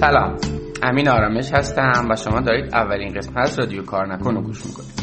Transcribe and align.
سلام. 0.00 0.36
امین 0.82 1.08
آرامش 1.08 1.52
هستم 1.52 2.08
و 2.10 2.16
شما 2.16 2.40
دارید 2.40 2.74
اولین 2.74 3.14
قسمت 3.14 3.36
از 3.36 3.58
رادیو 3.58 3.82
کار 3.82 4.14
نکن 4.14 4.34
رو 4.34 4.42
گوش 4.42 4.66
می‌کنید. 4.66 5.02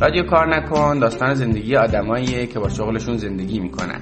رادیو 0.00 0.22
کار 0.22 0.56
نکن 0.56 0.98
داستان 0.98 1.34
زندگی 1.34 1.76
آدماییه 1.76 2.46
که 2.46 2.58
با 2.58 2.68
شغلشون 2.68 3.16
زندگی 3.16 3.60
می‌کنن. 3.60 4.00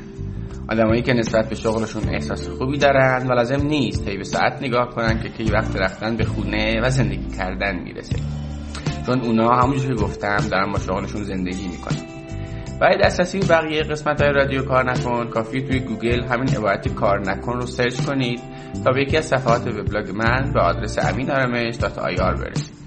آدمایی 0.68 1.02
که 1.02 1.12
نسبت 1.12 1.48
به 1.48 1.54
شغلشون 1.54 2.02
احساس 2.08 2.48
خوبی 2.48 2.78
دارن 2.78 3.26
و 3.28 3.32
لازم 3.32 3.66
نیست 3.66 4.04
هی 4.04 4.16
به 4.16 4.24
ساعت 4.24 4.62
نگاه 4.62 4.88
کنن 4.88 5.20
که 5.22 5.28
کی 5.28 5.52
وقت 5.52 5.76
رفتن 5.76 6.16
به 6.16 6.24
خونه 6.24 6.80
و 6.82 6.90
زندگی 6.90 7.36
کردن 7.36 7.78
می‌رسه. 7.78 8.16
چون 9.06 9.20
اونا 9.20 9.48
همونجور 9.48 9.94
که 9.96 10.02
گفتم 10.02 10.36
دارن 10.50 10.72
با 10.72 10.78
شغلشون 10.78 11.22
زندگی 11.22 11.68
می‌کنن. 11.68 12.17
برای 12.80 12.98
دسترسی 12.98 13.40
بقیه 13.40 13.82
قسمت 13.82 14.20
های 14.20 14.32
رادیو 14.32 14.62
کار 14.62 14.90
نکن 14.90 15.28
کافی 15.28 15.62
توی 15.62 15.80
گوگل 15.80 16.24
همین 16.24 16.56
عبارت 16.56 16.94
کار 16.94 17.20
نکن 17.20 17.52
رو 17.52 17.66
search 17.66 18.00
کنید 18.06 18.40
تا 18.84 18.92
به 18.92 19.02
یکی 19.02 19.16
از 19.16 19.24
صفحات 19.24 19.66
وبلاگ 19.66 20.10
من 20.10 20.52
به 20.54 20.60
آدرس 20.60 20.98
امین 20.98 21.30
آرامش 21.30 21.76
dot 21.76 21.98
ir 21.98 22.34
برسید. 22.34 22.78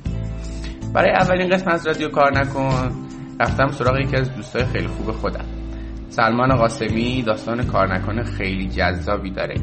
برای 0.93 1.11
اولین 1.11 1.49
قسمت 1.49 1.73
از 1.73 1.87
رادیو 1.87 2.09
کار 2.09 2.39
نکن 2.39 2.91
رفتم 3.39 3.67
سراغ 3.67 3.99
یکی 3.99 4.15
از 4.15 4.35
دوستای 4.35 4.65
خیلی 4.65 4.87
خوب 4.87 5.11
خودم. 5.11 5.45
سلمان 6.09 6.55
قاسمی 6.55 7.23
داستان 7.23 7.63
کار 7.63 7.95
نکنه 7.95 8.23
خیلی 8.23 8.67
جذابی 8.67 9.31
داره. 9.31 9.55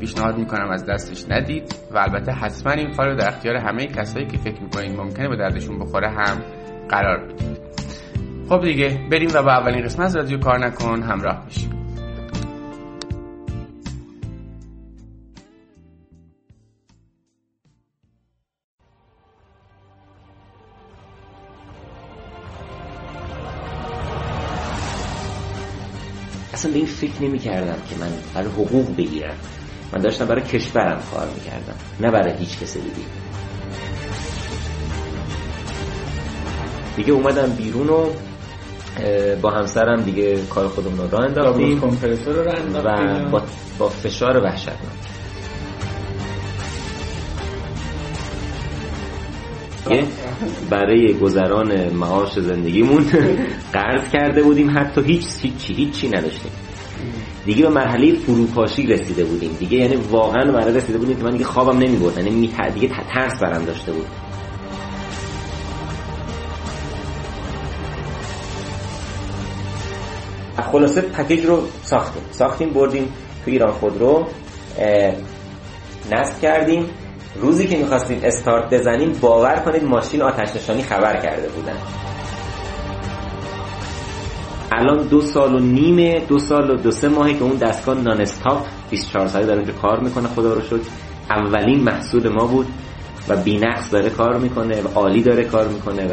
پیشنهاد 0.00 0.38
می‌کنم 0.38 0.70
از 0.70 0.86
دستش 0.86 1.24
ندید 1.30 1.74
و 1.94 1.98
البته 1.98 2.32
حتما 2.32 2.72
این 2.72 2.92
فایل 2.92 3.10
رو 3.10 3.16
در 3.16 3.28
اختیار 3.28 3.56
همه 3.56 3.86
کسایی 3.86 4.26
که 4.26 4.36
فکر 4.36 4.62
می‌کنید 4.62 5.00
ممکنه 5.00 5.28
به 5.28 5.36
دردشون 5.36 5.78
بخوره 5.78 6.10
هم 6.10 6.42
قرار 6.88 7.26
بدید. 7.26 7.67
خب 8.48 8.64
دیگه 8.64 9.00
بریم 9.10 9.30
و 9.34 9.42
با 9.42 9.52
اولین 9.52 9.84
قسمت 9.84 10.16
رادیو 10.16 10.38
کار 10.38 10.58
نکن 10.58 11.02
همراه 11.02 11.46
بشیم. 11.46 11.70
اصلا 26.52 26.70
به 26.70 26.76
این 26.76 26.86
فکر 26.86 27.22
نمی 27.22 27.38
کردم 27.38 27.76
که 27.90 27.96
من 28.00 28.10
برای 28.34 28.48
حقوق 28.48 28.96
بگیرم. 28.96 29.36
من 29.92 30.00
داشتم 30.00 30.24
برای 30.24 30.42
کشورم 30.42 31.02
کار 31.10 31.28
می‌کردم 31.34 31.74
نه 32.00 32.10
برای 32.10 32.38
هیچ 32.38 32.58
کس 32.58 32.76
دیگه. 32.76 33.06
دیگه 36.96 37.12
اومدم 37.12 37.50
بیرون 37.50 37.88
و 37.88 38.10
با 39.42 39.50
همسرم 39.50 40.02
دیگه 40.02 40.38
کار 40.50 40.68
خودمون 40.68 40.98
رو 40.98 41.10
راه 41.10 41.24
انداختیم 41.24 41.80
و 42.74 43.30
با, 43.30 43.42
با 43.78 43.88
فشار 43.88 44.36
وحشتناک. 44.36 44.78
برای 50.70 51.14
گذران 51.14 51.92
معاش 51.94 52.38
زندگیمون 52.38 53.04
قرض 53.72 54.10
کرده 54.12 54.42
بودیم 54.42 54.78
حتی 54.78 55.00
هیچ 55.02 55.24
هیچی 55.42 55.74
هیچی 55.74 56.08
نداشتیم. 56.08 56.50
دیگه 57.46 57.62
به 57.62 57.68
مرحله 57.68 58.14
فروپاشی 58.14 58.86
رسیده 58.86 59.24
بودیم. 59.24 59.56
دیگه 59.58 59.76
یعنی 59.78 59.96
واقعا 59.96 60.44
مرحله 60.44 60.76
رسیده 60.76 60.98
بودیم 60.98 61.16
که 61.16 61.24
من 61.24 61.30
دیگه 61.32 61.44
خوابم 61.44 61.78
نمی‌برد. 61.78 62.18
یعنی 62.18 62.50
دیگه 62.74 62.88
ترس 62.88 63.40
برم 63.42 63.64
داشته 63.64 63.92
بود. 63.92 64.06
خلاصه 70.62 71.00
پکیج 71.00 71.46
رو 71.46 71.62
ساختیم. 71.82 72.22
ساختیم 72.30 72.70
بردیم 72.70 73.12
تو 73.44 73.50
ایران 73.50 73.72
خودرو 73.72 74.26
نصب 76.12 76.40
کردیم. 76.40 76.86
روزی 77.40 77.66
که 77.66 77.76
می‌خواستیم 77.76 78.20
استارت 78.22 78.74
بزنیم 78.74 79.12
باور 79.20 79.56
کنید 79.56 79.84
ماشین 79.84 80.22
آتش 80.22 80.56
نشانی 80.56 80.82
خبر 80.82 81.20
کرده 81.22 81.48
بودن. 81.48 81.76
الان 84.72 85.06
دو 85.06 85.20
سال 85.20 85.54
و 85.54 85.58
نیمه 85.58 86.20
دو 86.20 86.38
سال 86.38 86.70
و 86.70 86.76
دو 86.76 86.90
سه 86.90 87.08
ماهی 87.08 87.34
که 87.34 87.42
اون 87.42 87.56
دستگاه 87.56 88.00
نان 88.00 88.20
استاپ 88.20 88.66
24 88.90 89.26
ساعته 89.26 89.46
داره 89.46 89.58
اینجا 89.58 89.74
کار 89.74 90.00
می‌کنه 90.00 90.28
خدا 90.28 90.52
رو 90.52 90.60
شد 90.62 90.80
اولین 91.30 91.82
محصول 91.82 92.28
ما 92.28 92.46
بود 92.46 92.66
و 93.28 93.36
بینقص 93.36 93.92
داره 93.92 94.10
کار 94.10 94.38
می‌کنه 94.38 94.82
و 94.82 94.88
عالی 94.88 95.22
داره 95.22 95.44
کار 95.44 95.68
می‌کنه. 95.68 96.10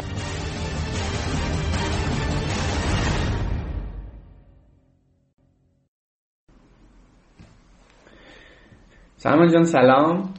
سلمان 9.26 9.48
جان 9.48 9.64
سلام. 9.64 10.34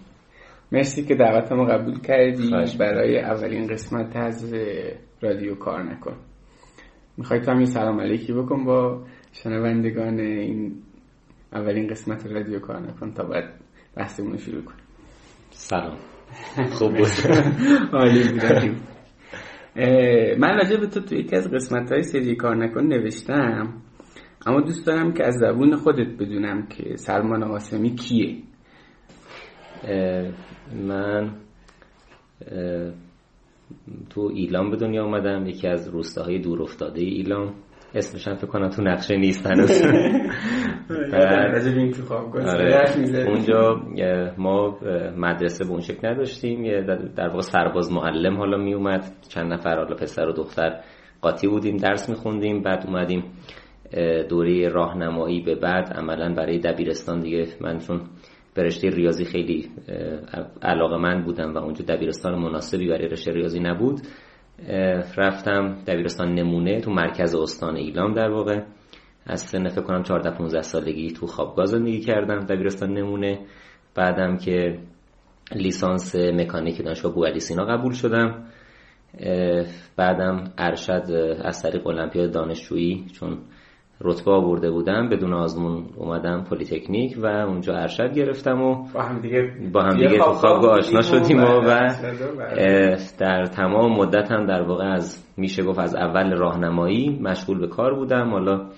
مرسی 0.72 1.06
که 1.06 1.16
دعوت 1.16 1.52
ما 1.52 1.66
قبول 1.66 2.00
کردی 2.00 2.52
برای 2.80 3.20
اولین 3.20 3.68
قسمت 3.68 4.16
از 4.16 4.54
رادیو 5.22 5.56
کار 5.56 5.84
نکن. 5.84 6.16
می‌خوای 7.18 7.40
تو 7.42 7.52
هم 7.52 7.60
یه 7.60 7.66
سلام 7.66 8.00
علیکی 8.00 8.34
بکن 8.34 8.66
با 8.66 9.04
شنوندگان 9.32 10.20
این 10.20 10.76
اولین 11.54 11.88
قسمت 11.88 12.26
رادیو 12.26 12.60
کار 12.60 12.80
نکن 12.80 13.14
تا 13.14 13.24
بعد 13.24 13.54
بحثمون 13.96 14.32
رو 14.32 14.38
شروع 14.38 14.62
کنیم. 14.62 14.86
سلام. 15.50 15.98
خوب 16.78 16.98
بود. 16.98 17.08
عالی 17.94 18.24
بودیم 18.24 18.76
من 20.40 20.58
راجع 20.58 20.78
به 20.78 20.88
تو 20.88 21.00
تو 21.00 21.16
یکی 21.16 21.36
از 21.36 21.52
قسمت 21.52 21.92
های 21.92 22.04
سری 22.04 22.36
کار 22.36 22.56
نکن 22.56 22.84
نوشتم. 22.84 23.74
اما 24.46 24.62
دوست 24.62 24.88
دارم 24.88 25.14
که 25.14 25.26
از 25.26 25.36
زبون 25.36 25.76
خودت 25.76 26.08
بدونم 26.20 26.68
که 26.68 26.96
سلمان 26.98 27.46
قاسمی 27.48 27.96
کیه. 27.96 28.47
من 30.88 31.32
تو 34.10 34.32
ایلام 34.34 34.72
به 34.72 34.78
دنیا 34.78 35.04
اومدم 35.04 35.48
یکی 35.48 35.68
از 35.68 35.88
روستاهای 35.88 36.40
دور 36.40 36.62
افتاده 36.62 37.02
ایلام 37.02 37.54
اسمش 37.96 38.28
هم 38.28 38.36
فکر 38.36 38.48
کنم 38.48 38.70
تو 38.70 38.82
نقشه 38.82 39.18
نیست 39.18 39.48
هنوز. 39.48 39.82
آره. 42.44 43.28
اونجا 43.28 43.82
ما 44.38 44.80
مدرسه 45.18 45.66
به 45.66 45.72
اون 45.72 45.82
شکل 45.82 46.08
نداشتیم. 46.08 46.86
در 47.16 47.28
واقع 47.28 47.42
سرباز 47.42 47.92
معلم 47.92 48.38
حالا 48.38 48.58
می 48.58 48.74
اومد 48.74 49.04
چند 49.30 49.54
نفر 49.54 49.76
حالا 49.76 49.96
پسر 49.96 50.28
و 50.28 50.34
دختر 50.34 50.80
قاطی 51.22 51.48
بودیم 51.48 51.78
درس 51.78 52.10
میخوندیم. 52.10 52.62
بعد 52.62 52.84
اومدیم 52.88 53.24
دوره 54.30 54.70
راهنمایی 54.70 55.42
به 55.42 55.56
بعد. 55.56 55.94
عملا 55.94 56.34
برای 56.34 56.60
دبیرستان 56.60 57.20
دیگه. 57.20 57.48
من 57.62 57.78
چون 57.78 58.02
به 58.58 58.64
رشته 58.64 58.90
ریاضی 58.90 59.26
خیلی 59.26 59.70
علاقه 60.62 60.98
من 60.98 61.24
بودم 61.24 61.54
و 61.54 61.58
اونجا 61.58 61.86
دبیرستان 61.86 62.36
مناسبی 62.36 62.88
برای 62.88 63.08
رشته 63.08 63.32
ریاضی 63.32 63.60
نبود. 63.60 64.00
رفتم 65.18 65.78
دبیرستان 65.88 66.34
نمونه 66.34 66.82
تو 66.82 66.92
مرکز 66.92 67.36
استان 67.36 67.76
ایلام 67.76 68.14
در 68.14 68.30
واقع. 68.30 68.62
از 69.26 69.42
سن 69.42 69.68
فکر 69.68 69.82
کنم 69.82 70.04
14 70.04 70.32
15 70.32 70.62
سالگی 70.62 71.12
تو 71.12 71.28
خوابگاه 71.28 71.66
زندگی 71.66 72.00
کردم 72.00 72.40
دبیرستان 72.40 72.94
نمونه. 72.94 73.40
بعدم 73.96 74.38
که 74.38 74.78
لیسانس 75.56 76.16
مکانیک 76.16 76.84
دانشگاه 76.84 77.14
بوعلی 77.14 77.40
سینا 77.40 77.66
قبول 77.66 77.94
شدم. 77.94 78.44
بعدم 79.98 80.44
ارشد 80.58 81.12
از 81.44 81.64
طریق 81.64 81.88
المپیاد 81.88 82.32
دانشجویی 82.32 83.06
چون 83.20 83.38
رتبه 84.02 84.32
آورده 84.32 84.72
بودم 84.72 85.10
بدون 85.10 85.34
آزمون 85.34 85.86
اومدم 85.96 86.44
پلیتکنیک 86.44 87.18
و 87.22 87.26
اونجا 87.26 87.74
ارشد 87.74 88.14
گرفتم 88.14 88.62
و 88.62 88.88
با 88.94 89.02
هم 89.02 89.20
دیگه 89.20 89.52
با 89.74 89.82
هم 89.82 89.98
دیگه 89.98 90.18
تو 90.18 90.32
خوابگاه 90.32 90.78
آشنا 90.78 91.02
شدیم 91.02 91.40
و, 91.40 91.48
و 91.48 91.94
در 93.20 93.46
تمام 93.46 93.92
مدت 93.92 94.32
هم 94.32 94.46
در 94.46 94.62
واقع 94.62 94.86
از 94.86 95.28
میشه 95.38 95.64
گفت 95.64 95.80
از 95.80 95.96
اول 95.96 96.36
راهنمایی 96.36 97.20
مشغول 97.22 97.60
به 97.60 97.68
کار 97.68 97.94
بودم. 97.94 98.30
حالا 98.30 98.70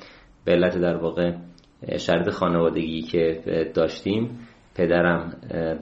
به 0.46 0.52
علت 0.52 0.78
در 0.78 0.98
واقع 0.98 1.32
شرط 1.98 2.30
خانوادگی 2.30 3.02
که 3.02 3.42
داشتیم 3.74 4.40
پدرم 4.76 5.34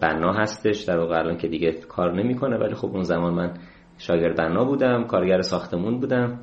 بنا 0.01 0.33
هستش. 0.33 0.83
در 0.83 0.97
واقع 0.97 1.17
الان 1.17 1.37
که 1.37 1.47
دیگه 1.47 1.71
کار 1.71 2.13
نمی‌کنه 2.13 2.57
ولی 2.57 2.75
خب 2.75 2.87
اون 2.87 3.03
زمان 3.03 3.33
من 3.33 3.53
شاگرد 3.97 4.37
بنا 4.37 4.65
بودم 4.65 5.03
کارگر 5.03 5.41
ساختمون 5.41 5.99
بودم. 5.99 6.39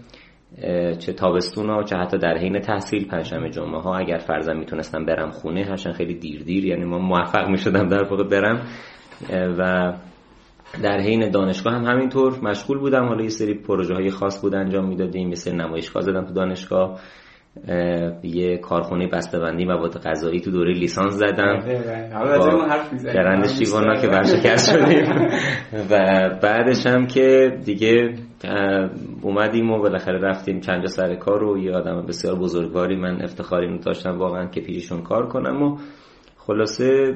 چه 0.99 1.13
تابستون 1.13 1.71
ها 1.71 1.83
چه 1.83 1.97
حتی 1.97 2.19
در 2.19 2.39
حین 2.39 2.59
تحصیل 2.59 3.09
پنجشنبه 3.09 3.51
جمعه 3.51 3.81
ها 3.81 3.97
اگر 3.97 4.19
فرضاً 4.19 4.53
می‌تونستم 4.53 5.05
برم 5.05 5.31
خونه 5.31 5.65
هرچند 5.65 5.93
خیلی 5.95 6.15
دیر 6.15 6.43
دیر 6.43 6.65
یعنی 6.65 6.85
ما 6.85 6.99
موفق 6.99 7.49
می‌شدم 7.49 7.89
در 7.89 8.03
واقع 8.03 8.25
برم. 8.25 8.67
و 9.59 9.93
در 10.83 11.01
حین 11.01 11.31
دانشگاه 11.31 11.75
هم 11.75 11.85
همینطور 11.85 12.41
مشغول 12.43 12.79
بودم. 12.79 13.07
حالا 13.07 13.23
یه 13.23 13.29
سری 13.29 13.55
پروژه 13.55 13.95
های 13.95 14.11
خاص 14.11 14.43
بود 14.43 14.55
انجام 14.55 14.89
می‌دادیم 14.89 15.29
یه 15.29 15.35
سری 15.35 15.57
نمایشگاه 15.57 16.03
زدم 16.03 16.25
تو 16.25 16.35
دانشگاه. 16.35 17.01
یه 18.23 18.59
کارخونه 18.59 19.07
بسته‌بندی 19.09 19.65
مواد 19.65 19.99
غذایی 19.99 20.41
تو 20.41 20.51
دوره 20.51 20.73
لیسانس 20.75 21.13
زدم. 21.13 21.59
گرند 23.15 23.47
شیوانا 23.49 23.95
که 24.01 24.09
برشکست 24.09 24.73
شدیم. 24.73 25.05
و 25.91 25.99
بعدش 26.43 26.87
هم 26.87 27.07
که 27.07 27.59
دیگه 27.65 28.15
اومدیم 29.23 29.71
و 29.71 29.79
بالاخره 29.79 30.19
رفتیم 30.19 30.61
چند 30.61 30.81
جا 30.81 30.87
سر 30.87 31.15
کار 31.15 31.45
و 31.45 31.59
یه 31.59 31.73
آدم 31.73 32.07
بسیار 32.07 32.35
بزرگواری 32.39 32.97
من 32.97 33.23
افتخاری 33.23 33.67
رو 33.67 33.79
داشتم 33.79 34.19
واقعا 34.19 34.47
که 34.47 34.61
پیششون 34.61 35.03
کار 35.03 35.29
کنم 35.29 35.63
و 35.63 35.79
خلاصه 36.37 37.13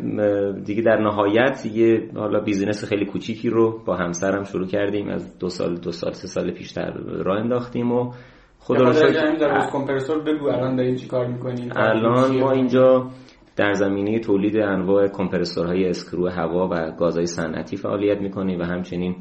دیگه 0.65 0.83
در 0.83 0.97
نهایت 0.97 1.67
یه 1.67 2.11
حالا 2.17 2.41
business 2.41 2.85
خیلی 2.85 3.07
کوچیکی 3.07 3.51
رو 3.51 3.85
با 3.87 3.97
همسرم 3.97 4.45
شروع 4.45 4.67
کردیم. 4.67 5.09
از 5.09 5.39
دو 5.39 5.49
سال 5.49 5.77
دو 5.77 5.93
سال 5.93 6.13
سه 6.13 6.29
سال 6.29 6.51
پیشتر 6.51 6.93
راه 7.01 7.39
انداختیم 7.39 7.93
و 7.93 8.13
خدا 8.59 8.85
رو 8.85 8.93
شکر 8.93 9.71
کمپرسور 9.73 10.23
بگو 10.23 10.47
الان 10.47 10.77
دارین 10.77 10.95
چی 10.95 11.07
کار 11.07 11.27
می‌کنین؟ 11.27 11.73
الان 11.77 12.39
ما 12.41 12.51
اینجا 12.51 13.11
در 13.57 13.73
زمینه 13.73 14.19
تولید 14.19 14.57
انواع 14.57 15.09
کمپرسورهای 15.09 15.89
screw 15.89 16.29
هوا 16.29 16.69
و 16.73 16.91
گازهای 16.99 17.27
صنعتی 17.27 17.77
فعالیت 17.77 18.21
می‌کنیم 18.21 18.61
و 18.61 18.63
همچنین 18.63 19.17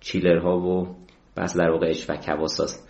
چیلرها 0.00 0.58
و 0.58 0.86
بس 1.36 1.56
در 1.56 1.70
واقع 1.70 1.86
اشفک 1.86 2.28
هواساست 2.28 2.88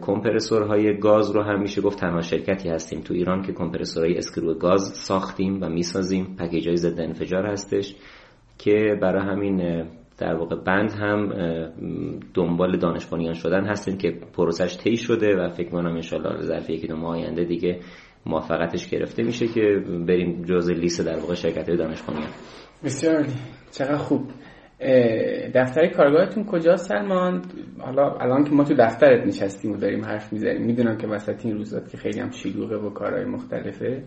کمپرسورهای 0.00 0.98
گاز 0.98 1.30
رو 1.30 1.42
هم 1.42 1.60
میشه 1.60 1.80
گفت 1.80 1.98
تنها 1.98 2.20
شرکتی 2.20 2.68
هستیم 2.68 3.00
تو 3.00 3.14
ایران 3.14 3.42
که 3.42 3.52
کمپرسورهای 3.52 4.18
اسکرو 4.18 4.54
گاز 4.54 4.82
ساختیم 4.82 5.62
و 5.62 5.68
می‌سازیم. 5.68 6.36
پکیج 6.38 6.66
های 6.68 6.76
ضد 6.76 7.00
انفجار 7.00 7.46
هستش 7.46 7.94
که 8.58 8.98
برای 9.02 9.22
همین 9.22 9.86
در 10.18 10.34
واقع 10.34 10.56
بند 10.56 10.90
هم 10.90 11.28
دنبال 12.34 12.78
دانش 12.78 13.06
شدن 13.32 13.66
هستیم 13.66 13.98
که 13.98 14.10
پروسش 14.36 14.76
طی 14.76 14.96
شده 14.96 15.36
و 15.36 15.48
فکر 15.48 15.68
کنم 15.70 16.00
ان 16.12 16.42
ظرف 16.42 16.70
یکی 16.70 16.86
دو 16.86 16.96
ماه 16.96 17.16
آینده 17.16 17.44
دیگه 17.44 17.80
موفقتش 18.26 18.88
گرفته 18.88 19.22
میشه 19.22 19.46
که 19.46 19.84
بریم 20.06 20.42
جزء 20.42 20.72
لیست 20.72 21.06
در 21.06 21.18
واقع 21.18 21.34
شرکت 21.34 21.70
دانش 21.70 22.02
بسیار 22.84 23.26
چقدر 23.70 23.96
خوب. 23.96 24.30
دفتر 25.54 25.86
کارگاهتون 25.86 26.44
کجا 26.44 26.76
سلمان؟ 26.76 27.42
حالا 27.78 28.10
الان 28.10 28.44
که 28.44 28.50
ما 28.50 28.64
تو 28.64 28.74
دفترت 28.78 29.26
نشستیم 29.26 29.72
و 29.72 29.76
داریم 29.76 30.04
حرف 30.04 30.32
می‌زنیم 30.32 30.62
می‌دونم 30.62 30.96
که 30.96 31.06
وسط 31.06 31.46
این 31.46 31.56
روزات 31.56 31.90
که 31.90 31.96
خیلی 31.96 32.20
هم 32.20 32.30
شلوغه 32.30 32.76
و 32.76 32.90
کارهای 32.90 33.24
مختلفه. 33.24 34.02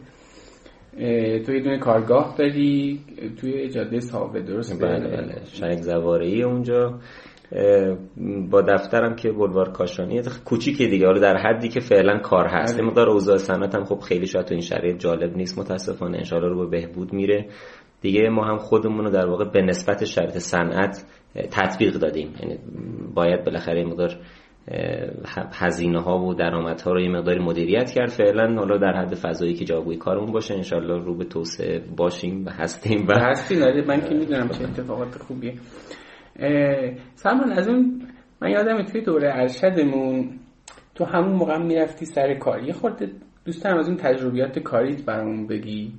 تو 1.45 1.53
یه 1.53 1.63
دونه 1.63 1.79
کارگاه 1.79 2.35
داری 2.37 2.99
توی 3.41 3.69
جاده 3.69 3.99
صاحب 3.99 4.45
درست 4.45 4.83
بله 4.83 5.07
بله 5.07 5.41
شنگ 5.45 5.81
زواره 5.81 6.27
اونجا. 6.27 6.99
با 8.51 8.61
دفترم 8.61 9.15
که 9.15 9.31
بلوار 9.31 9.71
کاشانی 9.71 10.21
کوچیکه 10.45 10.87
دیگه. 10.87 11.05
حالا 11.05 11.19
در 11.19 11.37
حدی 11.37 11.69
که 11.69 11.79
فعلا 11.79 12.19
کار 12.19 12.47
هست. 12.47 12.77
بله. 12.77 12.87
مقدار 12.87 13.09
اوضاع 13.09 13.37
صنعت 13.37 13.75
هم 13.75 13.83
خب 13.83 13.99
خیلی 13.99 14.27
شاید 14.27 14.45
تو 14.45 14.53
این 14.53 14.61
شرایط 14.61 14.97
جالب 14.97 15.37
نیست. 15.37 15.59
متاسفانه 15.59 16.17
ان 16.17 16.41
رو 16.41 16.69
به 16.69 16.77
بهبود 16.77 17.13
میره. 17.13 17.45
دیگه 18.01 18.29
ما 18.29 18.45
هم 18.45 18.57
خودمون 18.57 19.05
رو 19.05 19.11
در 19.11 19.25
واقع 19.25 19.45
به 19.45 19.61
نسبت 19.61 20.05
شرط 20.05 20.37
صنعت 20.37 21.05
تطبیق 21.51 21.93
دادیم. 21.93 22.33
یعنی 22.39 22.59
باید 23.15 23.45
بالاخره 23.45 23.85
مقدار 23.85 24.17
هزینه 25.53 26.01
ها 26.01 26.19
و 26.19 26.33
درآمد 26.33 26.81
ها 26.81 26.91
رو 26.91 27.01
یه 27.01 27.09
مقداری 27.09 27.39
مدیریت 27.39 27.91
کرد. 27.91 28.09
فعلا 28.09 28.55
حالا 28.55 28.77
در 28.77 28.93
حد 28.93 29.15
فضایی 29.15 29.53
که 29.53 29.65
جاگوی 29.65 29.97
کارمون 29.97 30.31
باشه 30.31 30.53
انشالله 30.53 31.05
رو 31.05 31.17
به 31.17 31.25
توسعه 31.25 31.79
باشیم 31.97 32.45
و 32.45 32.49
هستیم 32.49 33.07
و 33.07 33.13
هستیم 33.19 33.59
من 33.87 34.01
که 34.01 34.15
می‌دونم 34.15 34.49
چه 34.49 34.63
اتفاقات 34.63 35.15
خوبیه. 35.15 35.53
سلمان 37.15 37.51
از 37.51 37.67
اون 37.67 38.01
من 38.41 38.49
یادم 38.49 38.83
توی 38.83 39.01
دوره 39.01 39.31
ارشدمون 39.33 40.29
تو 40.95 41.05
همون 41.05 41.31
موقع 41.31 41.57
می‌رفتی 41.57 42.05
سر 42.05 42.33
کار. 42.33 42.63
یه 42.63 42.73
خورده 42.73 43.11
دوست 43.45 43.65
از 43.65 43.87
اون 43.87 43.97
تجربیات 43.97 44.59
کاریت 44.59 45.05
برامون 45.05 45.47
بگی. 45.47 45.93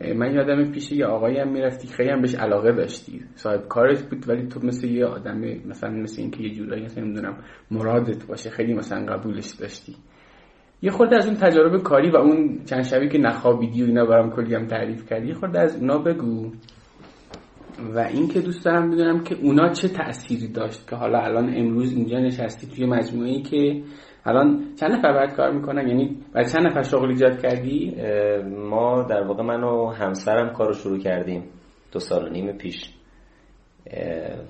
من 0.00 0.34
یادم 0.34 0.72
پیش 0.72 0.92
یه 0.92 1.06
آقایی 1.06 1.38
هم 1.38 1.52
می‌رفتی 1.52 1.88
خیلی 1.88 2.10
هم 2.10 2.20
بهش 2.20 2.34
علاقه 2.34 2.72
داشتی. 2.72 3.20
صاحب 3.34 3.68
کارت 3.68 4.10
بود 4.10 4.28
ولی 4.28 4.46
تو 4.46 4.60
مثل 4.66 4.86
یه 4.86 5.06
آدم 5.06 5.40
مثلا 5.66 5.90
مثل 5.90 6.22
اینکه 6.22 6.42
یه 6.42 6.54
جورایی 6.54 6.84
مثلا 6.84 7.04
نمی‌دونم 7.04 7.36
مرادت 7.70 8.26
باشه 8.26 8.50
خیلی 8.50 8.74
مثلا 8.74 9.06
قبولش 9.06 9.50
داشتی. 9.50 9.96
یه 10.82 10.90
خورده 10.90 11.16
از 11.16 11.26
اون 11.26 11.36
تجارب 11.36 11.82
کاری 11.82 12.10
و 12.10 12.16
اون 12.16 12.60
چند 12.64 12.82
شبی 12.82 13.08
که 13.08 13.18
نخوابیدی 13.18 13.82
و 13.82 13.86
اینا 13.86 14.04
برام 14.06 14.30
کلی 14.30 14.54
هم 14.54 14.66
تعریف 14.66 15.08
کردی 15.08 15.28
یه 15.28 15.34
خورده 15.34 15.60
از 15.60 15.76
اونا 15.76 15.98
بگو. 15.98 16.50
و 17.94 17.98
اینکه 17.98 18.40
دوست 18.40 18.64
دارم 18.64 18.90
بدونم 18.90 19.24
که 19.24 19.36
اونا 19.42 19.68
چه 19.68 19.88
تأثیری 19.88 20.48
داشت 20.48 20.90
که 20.90 20.96
حالا 20.96 21.18
الان 21.18 21.54
امروز 21.56 21.92
اینجا 21.92 22.18
نشستی 22.18 22.66
توی 22.66 22.86
مجموعه 22.86 23.28
ای 23.30 23.42
که 23.42 23.82
الان 24.24 24.74
چند 24.80 24.92
نفر 24.92 25.12
باید 25.12 25.32
کار 25.32 25.50
می‌کنن؟ 25.50 25.88
یعنی 25.88 26.16
برای 26.32 26.46
چند 26.46 26.66
نفر 26.66 26.82
شغل 26.82 27.08
ایجاد 27.08 27.42
کردی؟ 27.42 27.96
ما 28.48 29.02
در 29.02 29.22
واقع 29.22 29.42
من 29.42 29.64
و 29.64 29.86
همسرم 29.86 30.52
کارو 30.52 30.72
شروع 30.72 30.98
کردیم 30.98 31.44
دو 31.92 31.98
سال 31.98 32.24
و 32.24 32.28
نیم 32.28 32.52
پیش. 32.52 32.94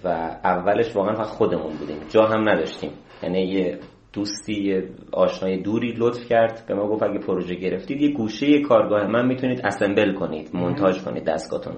و 0.05 0.09
اولش 0.44 0.97
واقعا 0.97 1.15
فقط 1.15 1.26
خودمون 1.26 1.76
بودیم. 1.76 1.99
جا 2.09 2.26
هم 2.26 2.49
نداشتیم. 2.49 2.91
یعنی 3.23 3.43
یه 3.43 3.79
دوستی 4.12 4.62
یه 4.62 4.88
آشنای 5.12 5.62
دوری 5.62 5.94
لطف 5.99 6.29
کرد. 6.29 6.65
به 6.69 6.75
ما 6.75 6.88
گفت 6.88 7.03
اگه 7.03 7.19
پروژه 7.19 7.55
گرفتید 7.55 8.00
یه 8.00 8.12
گوشه 8.12 8.61
کارگاه. 8.62 9.06
من 9.06 9.26
می‌تونید 9.26 9.61
اسمبل 9.65 10.15
کنید 10.15 10.50
مونتاژ 10.55 11.05
کنید 11.05 11.25
دستگاهتون. 11.25 11.76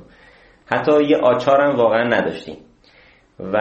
حتی 0.66 1.04
یه 1.04 1.16
آچار 1.16 1.60
هم 1.60 1.76
واقعا 1.76 2.04
نداشتیم. 2.04 2.56
و 3.52 3.56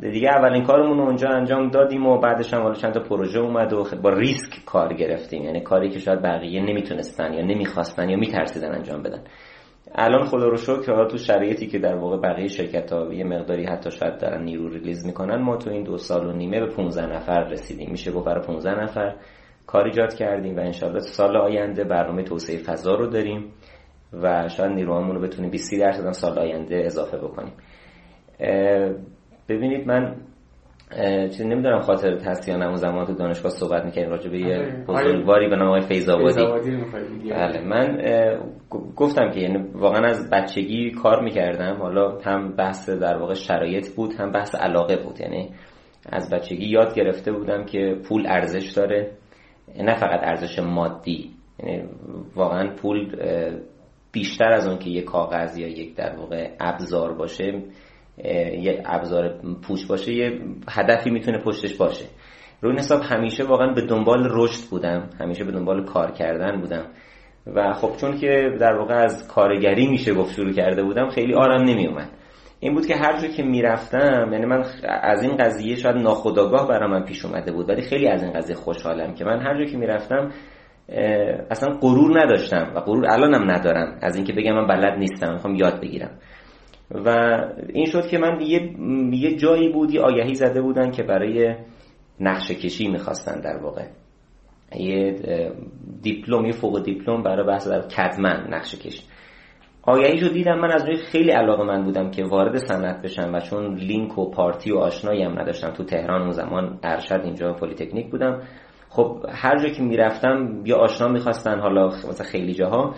دیگه 0.00 0.28
اولین 0.28 0.64
کارمون 0.64 1.00
اونجا 1.00 1.28
انجام 1.28 1.68
دادیم 1.68 2.06
و 2.06 2.18
بعدش 2.18 2.54
هم 2.54 2.72
چند 2.72 2.92
تا 2.92 3.00
پروژه 3.00 3.40
اومد 3.40 3.72
و 3.72 3.84
با 4.02 4.10
ریسک 4.10 4.64
کار 4.66 4.94
گرفتیم. 4.94 5.42
یعنی 5.42 5.60
کاری 5.60 5.90
که 5.90 5.98
شاید 5.98 6.22
بقیه 6.22 6.62
نمی‌تونستن 6.62 7.32
یا 7.32 7.44
نمی‌خواستن 7.44 8.08
یا 8.08 8.16
میترسیدن 8.16 8.74
انجام 8.74 9.02
بدن. 9.02 9.22
الان 9.94 10.24
خدا 10.24 10.48
رو 10.48 10.56
شکر 10.56 11.08
تو 11.08 11.18
شرایطی 11.18 11.66
که 11.66 11.78
در 11.78 11.94
واقع 11.94 12.16
بقیه 12.16 12.48
شرکت 12.48 12.92
ها 12.92 13.14
یه 13.14 13.24
مقداری 13.24 13.64
حتی 13.64 13.90
شاید 13.90 14.18
دارن 14.18 14.44
نیرو 14.44 14.68
ریلیز 14.68 15.06
می‌کنن 15.06 15.42
ما 15.42 15.56
تو 15.56 15.70
این 15.70 15.82
دو 15.82 15.96
سال 15.98 16.26
و 16.26 16.32
نیمه 16.32 16.60
به 16.60 16.66
15 16.66 17.06
نفر 17.06 17.44
رسیدیم. 17.44 17.90
میشه 17.90 18.12
گفت 18.12 18.26
برای 18.26 18.46
15 18.46 18.82
نفر 18.82 19.14
کار 19.66 19.84
ایجاد 19.84 20.14
کردیم 20.14 20.56
و 20.56 20.60
انشالله 20.60 21.00
سال 21.00 21.36
آینده 21.36 21.84
برنامه 21.84 22.22
توسعه 22.22 22.58
فضا 22.58 22.94
رو 22.94 23.06
داریم 23.06 23.52
و 24.22 24.48
شاید 24.48 24.72
نیروهامون 24.72 25.16
رو 25.16 25.22
بتونیم 25.22 25.50
20 25.50 25.80
درصد 25.80 26.12
سال 26.12 26.38
آینده 26.38 26.82
اضافه 26.86 27.16
بکنیم. 27.16 27.52
ببینید 29.48 29.86
من 29.86 30.16
چیزی 31.30 31.48
نمی‌دونم 31.48 31.80
خاطر 31.80 32.18
یا 32.48 32.56
نه 32.56 32.76
زمان 32.76 33.06
تو 33.06 33.14
دانشگاه 33.14 33.50
صحبت 33.50 33.84
می‌کنیم 33.84 34.08
راجع 34.08 34.30
به 34.30 34.38
یه 34.38 34.56
آره. 34.56 34.84
بزرگواری 34.88 35.48
به 35.48 35.56
نام 35.56 35.68
آقای 35.68 35.80
فیض‌آبادی. 35.80 36.46
بله. 37.30 37.60
من 37.60 37.98
گفتم 38.96 39.30
که 39.30 39.40
یعنی 39.40 39.64
واقعا 39.74 40.06
از 40.06 40.30
بچگی 40.30 40.90
کار 40.90 41.22
می‌کردم. 41.22 41.76
حالا 41.76 42.18
هم 42.24 42.56
بحث 42.56 42.90
در 42.90 43.16
واقع 43.16 43.34
شرایط 43.34 43.94
بود 43.96 44.14
هم 44.14 44.32
بحث 44.32 44.54
علاقه 44.54 44.96
بود. 44.96 45.20
یعنی 45.20 45.50
از 46.12 46.30
بچگی 46.30 46.66
یاد 46.66 46.94
گرفته 46.94 47.32
بودم 47.32 47.64
که 47.64 47.96
پول 48.08 48.26
ارزش 48.26 48.72
داره. 48.72 49.10
نه 49.78 49.94
فقط 49.94 50.20
ارزش 50.22 50.58
مادی. 50.58 51.30
یعنی 51.64 51.88
واقعا 52.36 52.74
پول 52.74 53.16
بیشتر 54.12 54.52
از 54.52 54.68
اون 54.68 54.78
که 54.78 54.90
یک 54.90 55.04
کاغذ 55.04 55.58
یا 55.58 55.68
یک 55.68 55.96
در 55.96 56.16
واقع 56.16 56.50
ابزار 56.60 57.14
باشه 57.14 57.62
یه 58.62 58.82
ابزار 58.84 59.40
پوچ 59.62 59.86
باشه 59.86 60.12
یه 60.12 60.40
هدفی 60.68 61.10
می‌تونه 61.10 61.38
پشتش 61.38 61.74
باشه. 61.76 62.04
روی 62.62 62.76
حساب 62.76 63.00
همیشه 63.02 63.44
واقعا 63.44 63.72
به 63.72 63.80
دنبال 63.80 64.28
رشد 64.30 64.70
بودم 64.70 65.10
همیشه 65.20 65.44
به 65.44 65.52
دنبال 65.52 65.84
کار 65.84 66.10
کردن 66.10 66.60
بودم. 66.60 66.84
و 67.54 67.72
خب 67.72 67.96
چون 68.00 68.18
که 68.18 68.56
در 68.60 68.74
واقع 68.74 68.94
از 68.94 69.28
کارگری 69.28 69.86
میشه 69.86 70.14
گفت 70.14 70.34
شروع 70.34 70.52
کرده 70.52 70.82
بودم 70.82 71.08
خیلی 71.08 71.34
آرام 71.34 71.62
نمیومد 71.62 72.08
این 72.60 72.74
بود 72.74 72.86
که 72.86 72.96
هر 72.96 73.20
جا 73.20 73.28
که 73.28 73.42
می‌رفتم 73.42 74.28
یعنی 74.32 74.46
من 74.46 74.64
از 74.84 75.22
این 75.22 75.36
قضیه 75.36 75.76
شاید 75.76 75.96
ناخداگاه 75.96 76.68
برای 76.68 76.90
من 76.90 77.04
پیش 77.04 77.24
اومده 77.24 77.52
بود 77.52 77.68
ولی 77.68 77.82
خیلی 77.82 78.08
از 78.08 78.22
این 78.22 78.32
قضیه 78.32 78.56
خوشحالم 78.56 79.14
که 79.14 79.24
من 79.24 79.40
هر 79.40 79.58
جا 79.58 79.70
که 79.70 79.76
می‌رفتم 79.76 80.30
اصلا 81.50 81.78
غرور 81.80 82.20
نداشتم 82.22 82.72
و 82.74 82.80
غرور 82.80 83.06
الانم 83.10 83.50
ندارم. 83.50 83.98
از 84.02 84.16
اینکه 84.16 84.32
بگم 84.32 84.52
من 84.52 84.66
بلد 84.66 84.98
نیستم 84.98 85.32
می‌خوام 85.32 85.54
یاد 85.54 85.80
بگیرم. 85.80 86.10
و 86.90 87.38
این 87.68 87.86
شد 87.86 88.06
که 88.06 88.18
من 88.18 88.40
یه, 88.40 88.74
یه 89.12 89.36
جایی 89.36 89.68
بود 89.68 89.94
یه 89.94 90.00
آگهی 90.00 90.34
زده 90.34 90.62
بودن 90.62 90.90
که 90.90 91.02
برای 91.02 91.54
نقشه 92.20 92.54
کشی 92.54 92.88
می‌خواستن 92.88 93.40
در 93.40 93.56
واقع. 93.62 93.84
یه 94.76 95.16
دیپلم 96.02 96.46
یه 96.46 96.52
فوق 96.52 96.84
دیپلم 96.84 97.22
برای 97.22 97.46
بحث 97.46 97.68
در 97.68 97.80
CAD 97.80 98.13
man 98.13 98.46
نقشه 98.50 98.76
کشی. 98.76 99.02
آگهی 99.82 100.20
رو 100.20 100.28
دیدم 100.28 100.58
من 100.58 100.72
از 100.72 100.86
روی 100.86 100.96
خیلی 100.96 101.30
علاقه 101.30 101.64
من 101.64 101.84
بودم 101.84 102.10
که 102.10 102.24
وارد 102.24 102.56
صنعت 102.56 103.02
بشم 103.02 103.34
و 103.34 103.40
چون 103.40 103.74
لینک 103.74 104.18
و 104.18 104.30
پارتی 104.30 104.72
و 104.72 104.78
آشنایی 104.78 105.22
هم 105.22 105.38
نداشتم 105.38 105.70
تو 105.70 105.84
تهران 105.84 106.22
اون 106.22 106.30
زمان 106.30 106.78
ارشد 106.82 107.20
اینجا 107.24 107.52
پلیتکنیک 107.52 108.10
بودم. 108.10 108.42
خب 108.88 109.26
هر 109.28 109.58
جا 109.58 109.68
که 109.68 109.82
می‌رفتم 109.82 110.62
یا 110.64 110.76
آشنا 110.76 111.08
می‌خواستن 111.08 111.60
حالا 111.60 111.86
مثلا 111.86 112.26
خیلی 112.26 112.54
جاها. 112.54 112.94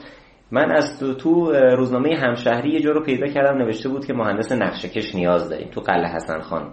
من 0.53 0.71
از 0.73 1.01
تو, 1.01 1.15
تو 1.15 1.53
روزنامه 1.53 2.17
همشهری 2.17 2.71
یه 2.71 2.81
جا 2.81 2.91
رو 2.91 3.03
پیدا 3.03 3.27
کردم 3.27 3.59
نوشته 3.59 3.89
بود 3.89 4.07
که 4.07 4.13
مهندس 4.13 4.53
نقشه 4.53 4.89
نیاز 5.15 5.49
داریم 5.49 5.69
تو 5.71 5.81
قلعه 5.81 6.15
حسن 6.15 6.41
خان 6.41 6.73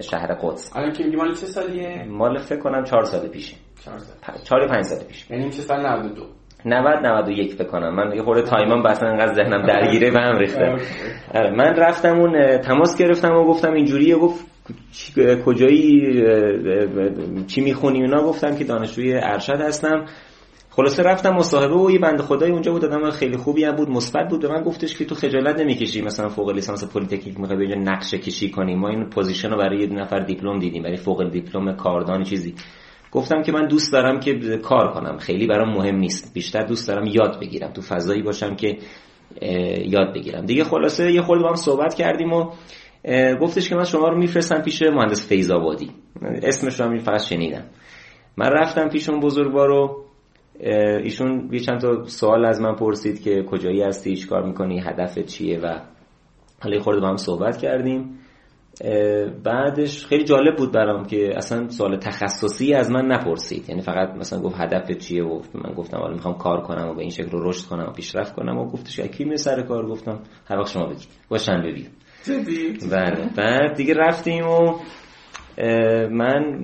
شهر 0.00 0.34
قدس. 0.34 0.76
الان 0.76 0.92
که 0.92 1.04
مال 1.16 1.34
چه 1.34 1.46
سالیه؟ 1.46 2.04
مال 2.08 2.38
فکر 2.38 2.58
کنم 2.58 2.84
4 2.84 3.04
سال 3.04 3.28
پیشه. 3.28 3.56
4 3.84 3.98
سال. 3.98 4.36
4 4.44 4.68
5 4.68 4.84
سال 4.84 5.04
پیش 5.04 5.30
یعنی 5.30 5.50
چه 5.50 5.62
سال؟ 5.62 5.86
92 5.86 6.26
90 6.64 7.06
91 7.06 7.54
فکر 7.54 7.64
کنم. 7.64 7.94
من 7.94 8.16
یه 8.16 8.22
خورده 8.22 8.42
تایمم 8.42 8.82
بس 8.82 9.02
انقدر 9.02 9.34
ذهنم 9.34 9.66
درگیره 9.66 10.10
و 10.10 10.18
هم 10.18 10.38
ریخته. 10.38 10.76
آره 11.34 11.50
من 11.50 11.76
رفتم 11.76 12.20
اون 12.20 12.58
تماس 12.58 12.98
گرفتم 12.98 13.34
و 13.34 13.44
گفتم 13.44 13.72
اینجوریه. 13.72 14.16
گفت 14.16 14.46
کجایی 15.44 16.22
چی 17.46 17.60
می‌خونی؟ 17.60 18.00
اونا 18.00 18.22
گفتم 18.22 18.56
که 18.56 18.64
دانشجوی 18.64 19.14
ارشد 19.14 19.60
هستم. 19.60 20.04
خلاصه 20.72 21.02
رفتم 21.02 21.30
مصاحبه 21.30 21.74
و 21.74 21.90
یه 21.90 21.98
بنده 21.98 22.22
خدای 22.22 22.50
اونجا 22.50 22.72
بود 22.72 22.84
آدم 22.84 23.10
خیلی 23.10 23.36
خوبی 23.36 23.64
هم 23.64 23.76
بود 23.76 23.90
مثبت 23.90 24.28
بود 24.28 24.42
به 24.42 24.48
من 24.48 24.62
گفتش 24.62 24.98
که 24.98 25.04
تو 25.04 25.14
خجالت 25.14 25.60
نمی‌کشی 25.60 26.02
مثلا 26.02 26.28
فوق 26.28 26.50
لیسانس 26.50 26.92
پلیتکنیک 26.92 27.40
می‌خوای 27.40 27.58
اینجا 27.58 27.92
نقشه 27.92 28.18
کشی 28.18 28.50
کنی. 28.50 28.74
ما 28.74 28.88
این 28.88 29.04
position 29.04 29.50
رو 29.50 29.56
برای 29.56 29.80
یه 29.80 29.86
نفر 29.86 30.18
دیپلم 30.18 30.58
دیدیم 30.58 30.82
برای 30.82 30.96
فوق 30.96 31.30
دیپلم 31.30 31.76
کاردان 31.76 32.22
چیزی. 32.22 32.54
گفتم 33.12 33.42
که 33.42 33.52
من 33.52 33.66
دوست 33.66 33.92
دارم 33.92 34.20
که 34.20 34.58
کار 34.62 34.92
کنم. 34.92 35.18
خیلی 35.18 35.46
برام 35.46 35.74
مهم 35.74 35.96
نیست. 35.96 36.34
بیشتر 36.34 36.62
دوست 36.66 36.88
دارم 36.88 37.06
یاد 37.06 37.40
بگیرم. 37.40 37.72
تو 37.72 37.82
فضایی 37.82 38.22
باشم 38.22 38.56
که 38.56 38.78
یاد 39.84 40.14
بگیرم. 40.14 40.46
دیگه 40.46 40.64
خلاصه 40.64 41.12
یه 41.12 41.22
خورده 41.22 41.42
با 41.42 41.48
هم 41.48 41.54
صحبت 41.54 41.94
کردیم 41.94 42.32
و 42.32 42.50
گفتش 43.40 43.68
که 43.68 43.74
من 43.74 43.84
شما 43.84 44.08
رو 44.08 44.18
میفرستم 44.18 44.62
پیش 44.62 44.82
مهندس 44.82 45.28
فیض‌آبادی 45.28 45.90
اسمش 46.42 46.80
رو 46.80 46.86
هم 46.86 46.98
فقط 46.98 47.22
شنیدم. 47.22 47.64
من 48.36 48.48
رفتم 48.48 48.88
پیش 48.88 49.08
اون 49.08 49.20
بزرگوارو 49.20 50.04
ایشون 51.02 51.48
یه 51.52 51.58
چند 51.58 51.80
تا 51.80 52.04
سوال 52.04 52.44
از 52.44 52.60
من 52.60 52.74
پرسید 52.74 53.22
که 53.22 53.42
کجایی 53.42 53.82
هستی 53.82 54.16
چی 54.16 54.28
کار 54.28 54.46
می‌کنی 54.46 54.80
هدفت 54.80 55.26
چیه 55.26 55.60
و 55.60 55.80
حالا 56.62 56.80
خورده 56.80 57.00
با 57.00 57.08
هم 57.08 57.16
صحبت 57.16 57.56
کردیم. 57.56 58.18
بعدش 59.44 60.06
خیلی 60.06 60.24
جالب 60.24 60.56
بود 60.56 60.72
برام 60.72 61.06
که 61.06 61.36
اصلا 61.36 61.68
سوال 61.68 61.96
تخصصی 61.96 62.74
از 62.74 62.90
من 62.90 63.06
نپرسید. 63.06 63.68
یعنی 63.68 63.82
فقط 63.82 64.16
مثلا 64.16 64.40
گفت 64.40 64.56
هدف 64.58 64.98
چیه 64.98 65.24
و 65.24 65.40
من 65.54 65.74
گفتم 65.74 65.98
حالا 65.98 66.14
می‌خوام 66.14 66.34
کار 66.34 66.60
کنم 66.60 66.88
و 66.88 66.94
به 66.94 67.00
این 67.00 67.10
شکل 67.10 67.30
رو 67.30 67.48
رشد 67.48 67.68
کنم 67.68 67.88
و 67.88 67.92
پیشرفت 67.92 68.34
کنم 68.34 68.58
و 68.58 68.64
گفتش 68.64 69.00
کی 69.00 69.24
می 69.24 69.36
سر 69.36 69.62
کار؟ 69.62 69.86
گفتم 69.86 70.20
هر 70.46 70.58
وقت 70.58 70.70
شما 70.70 70.86
بگید. 70.86 71.08
با 71.28 71.38
شنبه 71.38 71.72
ببین 72.28 72.76
بله. 72.90 73.30
بعد 73.36 73.76
دیگه 73.76 73.94
رفتیم 73.94 74.46
و 74.46 74.78
من 76.10 76.60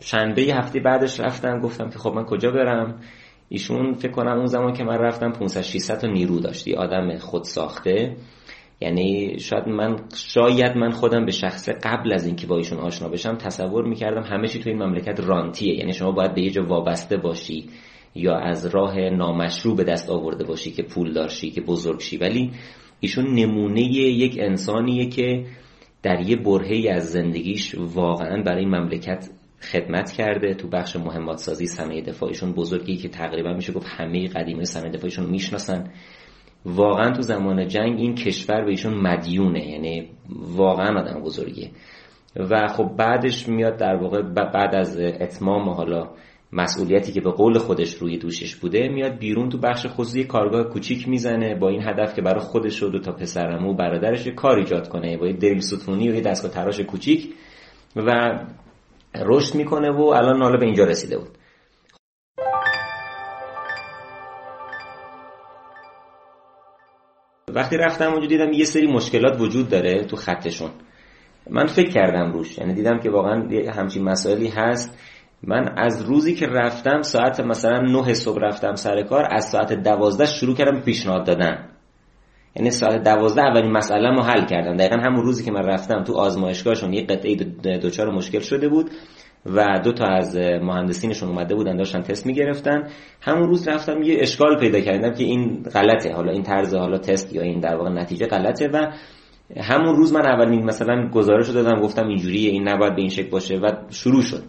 شنبه 0.00 0.42
هفته 0.42 0.80
بعدش 0.80 1.20
رفتم 1.20 1.60
گفتم 1.60 1.90
که 1.90 1.98
خب 1.98 2.12
من 2.14 2.24
کجا 2.24 2.50
برم؟ 2.50 3.00
ایشون 3.48 3.92
فکر 3.92 4.12
کنم 4.12 4.36
اون 4.36 4.46
زمان 4.46 4.72
که 4.72 4.84
من 4.84 4.98
رفتم 4.98 5.32
500 5.32 5.60
600 5.60 5.98
تا 5.98 6.06
نیرو 6.06 6.40
داشتی 6.40 6.74
آدم 6.74 7.18
خود 7.18 7.44
ساخته. 7.44 8.16
یعنی 8.80 9.38
شاید 9.38 9.68
من 9.68 9.96
شاید 10.16 10.76
من 10.76 10.90
خودم 10.90 11.24
به 11.24 11.32
شخص 11.32 11.68
قبل 11.68 12.12
از 12.12 12.26
اینکه 12.26 12.46
با 12.46 12.56
ایشون 12.56 12.78
آشنا 12.78 13.08
بشم 13.08 13.36
تصور 13.36 13.84
می‌کردم 13.84 14.22
همه 14.22 14.48
چی 14.48 14.58
تو 14.58 14.70
این 14.70 14.82
مملکت 14.82 15.20
رانتیه. 15.20 15.74
یعنی 15.74 15.92
شما 15.92 16.12
باید 16.12 16.34
به 16.34 16.42
یه 16.42 16.50
جا 16.50 16.64
وابسته 16.64 17.16
باشی 17.16 17.68
یا 18.14 18.36
از 18.36 18.66
راه 18.66 19.00
نامشروع 19.00 19.76
به 19.76 19.84
دست 19.84 20.10
آورده 20.10 20.44
باشی 20.44 20.70
که 20.70 20.82
پول 20.82 21.12
دارشی 21.12 21.50
که 21.50 21.60
بزرگ 21.60 22.00
شی 22.00 22.16
ولی 22.16 22.50
ایشون 23.00 23.34
نمونه 23.34 23.82
یک 23.82 24.38
انسانیه 24.40 25.08
که 25.08 25.44
در 26.02 26.20
یه 26.20 26.36
برهی 26.36 26.88
از 26.88 27.10
زندگیش 27.10 27.74
واقعا 27.78 28.42
برای 28.42 28.66
مملکت 28.66 29.30
خدمت 29.60 30.10
کرده. 30.12 30.54
تو 30.54 30.68
بخش 30.68 30.96
مهمات 30.96 31.38
سازی 31.38 31.66
صنایع 31.66 32.02
دفاعیشون 32.02 32.52
بزرگی 32.52 32.96
که 32.96 33.08
تقریبا 33.08 33.52
میشه 33.52 33.72
گفت 33.72 33.86
همه 33.88 34.28
قدیمه 34.28 34.64
صنایع 34.64 34.92
دفاعیشون 34.92 35.30
می‌شناسن. 35.30 35.90
واقعا 36.64 37.10
تو 37.12 37.22
زمان 37.22 37.68
جنگ 37.68 37.98
این 37.98 38.14
کشور 38.14 38.64
به 38.64 38.70
ایشون 38.70 38.94
مدیونه 38.94 39.68
یعنی 39.68 40.08
واقعا 40.56 41.00
آدم 41.00 41.20
بزرگیه. 41.20 41.70
و 42.36 42.68
خب 42.68 42.96
بعدش 42.98 43.48
میاد 43.48 43.76
در 43.76 43.96
واقع 43.96 44.22
بعد 44.22 44.74
از 44.74 45.00
اتمام 45.00 45.68
حالا 45.68 46.10
مسئولیتی 46.52 47.12
که 47.12 47.20
به 47.20 47.30
قول 47.30 47.58
خودش 47.58 47.94
روی 47.94 48.18
دوشش 48.18 48.56
بوده 48.56 48.88
میاد 48.88 49.18
بیرون 49.18 49.48
تو 49.48 49.58
بخش 49.58 49.86
خصوصی 49.86 50.24
کارگاه 50.24 50.64
کوچیک 50.64 51.08
می‌زنه 51.08 51.54
با 51.54 51.68
این 51.68 51.82
هدف 51.88 52.14
که 52.14 52.22
برای 52.22 52.40
خودش 52.40 52.82
و 52.82 52.88
دو 52.88 53.00
تا 53.00 53.12
پسرمو 53.12 53.70
و 53.70 53.74
برادرش 53.74 54.28
کار 54.28 54.58
ایجاد 54.58 54.88
کنه 54.88 55.16
با 55.16 55.26
یه 55.26 55.32
دریل 55.32 55.60
ستونی 55.60 56.10
و 56.10 56.14
یه 56.14 56.20
دستگاه 56.20 56.50
تراش 56.50 56.80
کوچیک 56.80 57.34
و 57.96 58.10
رشد 59.16 59.54
می‌کنه 59.54 59.90
و 59.90 60.02
الان 60.02 60.42
حالا 60.42 60.56
به 60.56 60.64
اینجا 60.64 60.84
رسیده 60.84 61.18
بود. 61.18 61.28
وقتی 67.48 67.76
رفتم 67.76 68.12
اونجا 68.12 68.26
دیدم 68.26 68.52
یه 68.52 68.64
سری 68.64 68.86
مشکلات 68.86 69.40
وجود 69.40 69.68
داره 69.68 70.04
تو 70.04 70.16
خطشون. 70.16 70.70
من 71.50 71.66
فکر 71.66 71.90
کردم 71.90 72.32
روش 72.32 72.58
یعنی 72.58 72.74
دیدم 72.74 72.98
که 72.98 73.10
واقعا 73.10 73.48
همچین 73.74 74.04
مسائلی 74.04 74.48
هست 74.48 74.98
من 75.44 75.74
از 75.76 76.02
روزی 76.02 76.34
که 76.34 76.46
رفتم 76.46 77.02
ساعت 77.02 77.40
مثلا 77.40 77.80
9 77.80 78.14
صبح 78.14 78.38
رفتم 78.40 78.74
سر 78.74 79.02
کار 79.02 79.26
از 79.30 79.44
ساعت 79.44 79.72
دوازده 79.72 80.24
شروع 80.24 80.54
کردم 80.56 80.80
پیشنهاد 80.80 81.26
دادن. 81.26 81.68
یعنی 82.56 82.70
ساعت 82.70 83.02
دوازده 83.02 83.42
اولین 83.42 83.72
مسئله 83.72 84.08
رو 84.08 84.22
حل 84.22 84.46
کردم 84.46 84.76
دقیقا 84.76 84.96
همون 84.96 85.22
روزی 85.22 85.44
که 85.44 85.52
من 85.52 85.62
رفتم 85.62 86.04
تو 86.04 86.14
آزمایشگاهشون 86.14 86.92
یه 86.92 87.02
قطعه 87.02 87.34
دوچار 87.78 88.10
مشکل 88.10 88.40
شده 88.40 88.68
بود 88.68 88.90
و 89.46 89.80
دو 89.84 89.92
تا 89.92 90.04
از 90.04 90.36
مهندسینشون 90.36 91.28
اومده 91.28 91.54
بودن 91.54 91.76
داشتن 91.76 92.00
تست 92.00 92.26
می‌گرفتن. 92.26 92.88
همون 93.20 93.48
روز 93.48 93.68
رفتم 93.68 94.02
یه 94.02 94.16
اشکال 94.20 94.58
پیدا 94.60 94.80
کردم 94.80 95.12
که 95.12 95.24
این 95.24 95.62
غلطه. 95.62 96.12
حالا 96.14 96.32
این 96.32 96.42
طرز 96.42 96.74
حالا 96.74 96.98
تست 96.98 97.34
یا 97.34 97.42
این 97.42 97.60
در 97.60 97.76
واقع 97.76 97.90
نتیجه 97.90 98.26
غلطه 98.26 98.68
و 98.68 98.92
همون 99.60 99.96
روز 99.96 100.12
من 100.12 100.26
اولین 100.26 100.64
مثلا 100.64 101.08
گزارش 101.08 101.48
رو 101.48 101.54
دادم 101.54 101.80
گفتم 101.80 102.06
اینجوریه 102.06 102.50
این 102.50 102.68
نباید 102.68 102.94
به 102.94 103.00
این 103.00 103.10
شکل 103.10 103.30
باشه 103.30 103.56
و 103.56 103.70
شروع 103.90 104.22
شد. 104.22 104.42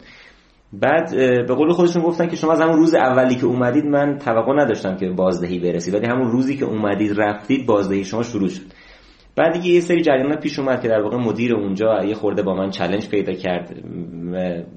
بعد 0.81 1.15
به 1.47 1.53
قول 1.55 1.71
خودشون 1.71 2.01
گفتن 2.01 2.27
که 2.27 2.35
شما 2.35 2.51
از 2.51 2.61
همون 2.61 2.77
روز 2.77 2.95
اولی 2.95 3.35
که 3.35 3.45
اومدید 3.45 3.85
من 3.85 4.17
توقع 4.17 4.53
نداشتم 4.53 4.95
که 4.95 5.09
بازدهی 5.09 5.59
برسید 5.59 5.93
ولی 5.93 6.07
همون 6.07 6.31
روزی 6.31 6.57
که 6.57 6.65
اومدید 6.65 7.11
رفتید 7.17 7.65
بازدهی 7.65 8.03
شما 8.03 8.23
شروع 8.23 8.49
شد. 8.49 8.61
بعد 9.35 9.53
دیگه 9.53 9.67
یه 9.67 9.79
سری 9.79 10.01
جریانات 10.01 10.39
پیش 10.39 10.59
اومد 10.59 10.81
که 10.81 10.87
در 10.87 11.01
واقع 11.01 11.17
مدیر 11.17 11.55
اونجا 11.55 12.03
یه 12.03 12.15
خورده 12.15 12.43
با 12.43 12.55
من 12.55 12.69
چلنج 12.69 13.09
پیدا 13.09 13.33
کرد. 13.33 13.83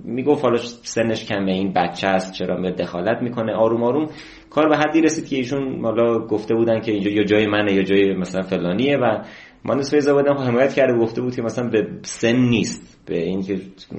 می‌گفت 0.04 0.44
حالا 0.44 0.56
سنش 0.82 1.24
کمه 1.24 1.52
این 1.52 1.72
بچه 1.72 2.06
است 2.06 2.32
چرا 2.32 2.56
میاد 2.56 2.76
دخالت 2.76 3.22
می‌کنه؟ 3.22 3.52
آروم 3.52 3.82
آروم 3.82 4.06
کار 4.50 4.68
به 4.68 4.76
حدی 4.76 5.00
رسید 5.00 5.28
که 5.28 5.36
ایشون 5.36 5.80
حالا 5.84 6.18
گفته 6.18 6.54
بودن 6.54 6.80
که 6.80 6.92
اینجا 6.92 7.10
یا 7.10 7.24
جای 7.24 7.46
منه 7.46 7.72
یا 7.72 7.82
جای 7.82 8.14
مثلا 8.14 8.42
فلانیه 8.42 8.96
و 8.96 9.22
مهندس 9.64 9.94
فیض 9.94 10.08
آبادی 10.08 10.28
هم 10.28 10.36
حمایت 10.36 10.74
کرده 10.74 10.98
گفته 10.98 11.20
بود 11.20 11.36
که 11.36 11.42
مثلا 11.42 11.68
به 11.68 11.86
سن 12.02 12.36
نیست 12.36 13.02
به 13.06 13.18
اینکه 13.18 13.58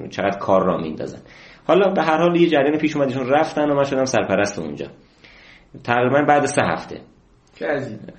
چقدر 0.10 0.38
کار 0.38 0.66
را 0.66 0.78
میندازن. 0.78 1.20
حالا 1.68 1.90
به 1.90 2.04
هر 2.04 2.18
حال 2.18 2.36
یه 2.36 2.48
جریان 2.48 2.78
پیش 2.78 2.96
اومد 2.96 3.08
ایشون 3.08 3.30
رفتن 3.30 3.70
و 3.70 3.76
من 3.76 3.84
شدم 3.84 4.06
سرپرست 4.06 4.60
اونجا. 4.60 4.88
تقریبا 5.84 6.22
بعد 6.22 6.46
سه 6.46 6.62
هفته. 6.64 7.02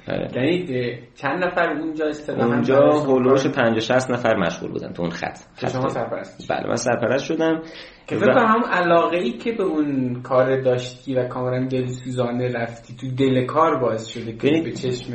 آره. 0.08 0.28
یعنی 0.36 0.98
چند 1.14 1.44
نفر 1.44 1.70
اونجا 1.70 2.06
استقامت 2.06 2.42
اونجا 2.52 2.90
هولوش 2.90 3.46
50 3.46 3.80
60 3.80 4.10
نفر 4.10 4.36
مشغول 4.36 4.70
بودن 4.72 4.92
تو 4.92 5.02
اون 5.02 5.10
خط. 5.10 5.38
شما 5.72 5.88
سرپرست. 5.88 6.52
بله 6.52 6.68
من 6.68 6.76
سرپرست 6.76 7.24
شدم. 7.24 7.62
که 8.08 8.16
فکر 8.16 8.38
هم 8.38 8.64
علاقه 8.64 9.16
ای 9.16 9.32
که 9.32 9.52
به 9.52 9.62
اون 9.62 10.22
کار 10.22 10.60
داشتی 10.60 11.14
و 11.14 11.28
کاملا 11.28 11.66
دلسوزانه 11.66 12.48
رفتی 12.48 12.94
تو 12.94 13.06
دل 13.16 13.46
کار 13.46 13.80
باعث 13.80 14.06
شده 14.06 14.32
که 14.32 14.62
به 14.64 14.72
چشم 14.72 15.12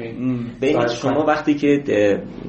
ببینید 0.62 0.88
شما 0.88 1.26
وقتی 1.26 1.54
که 1.54 1.84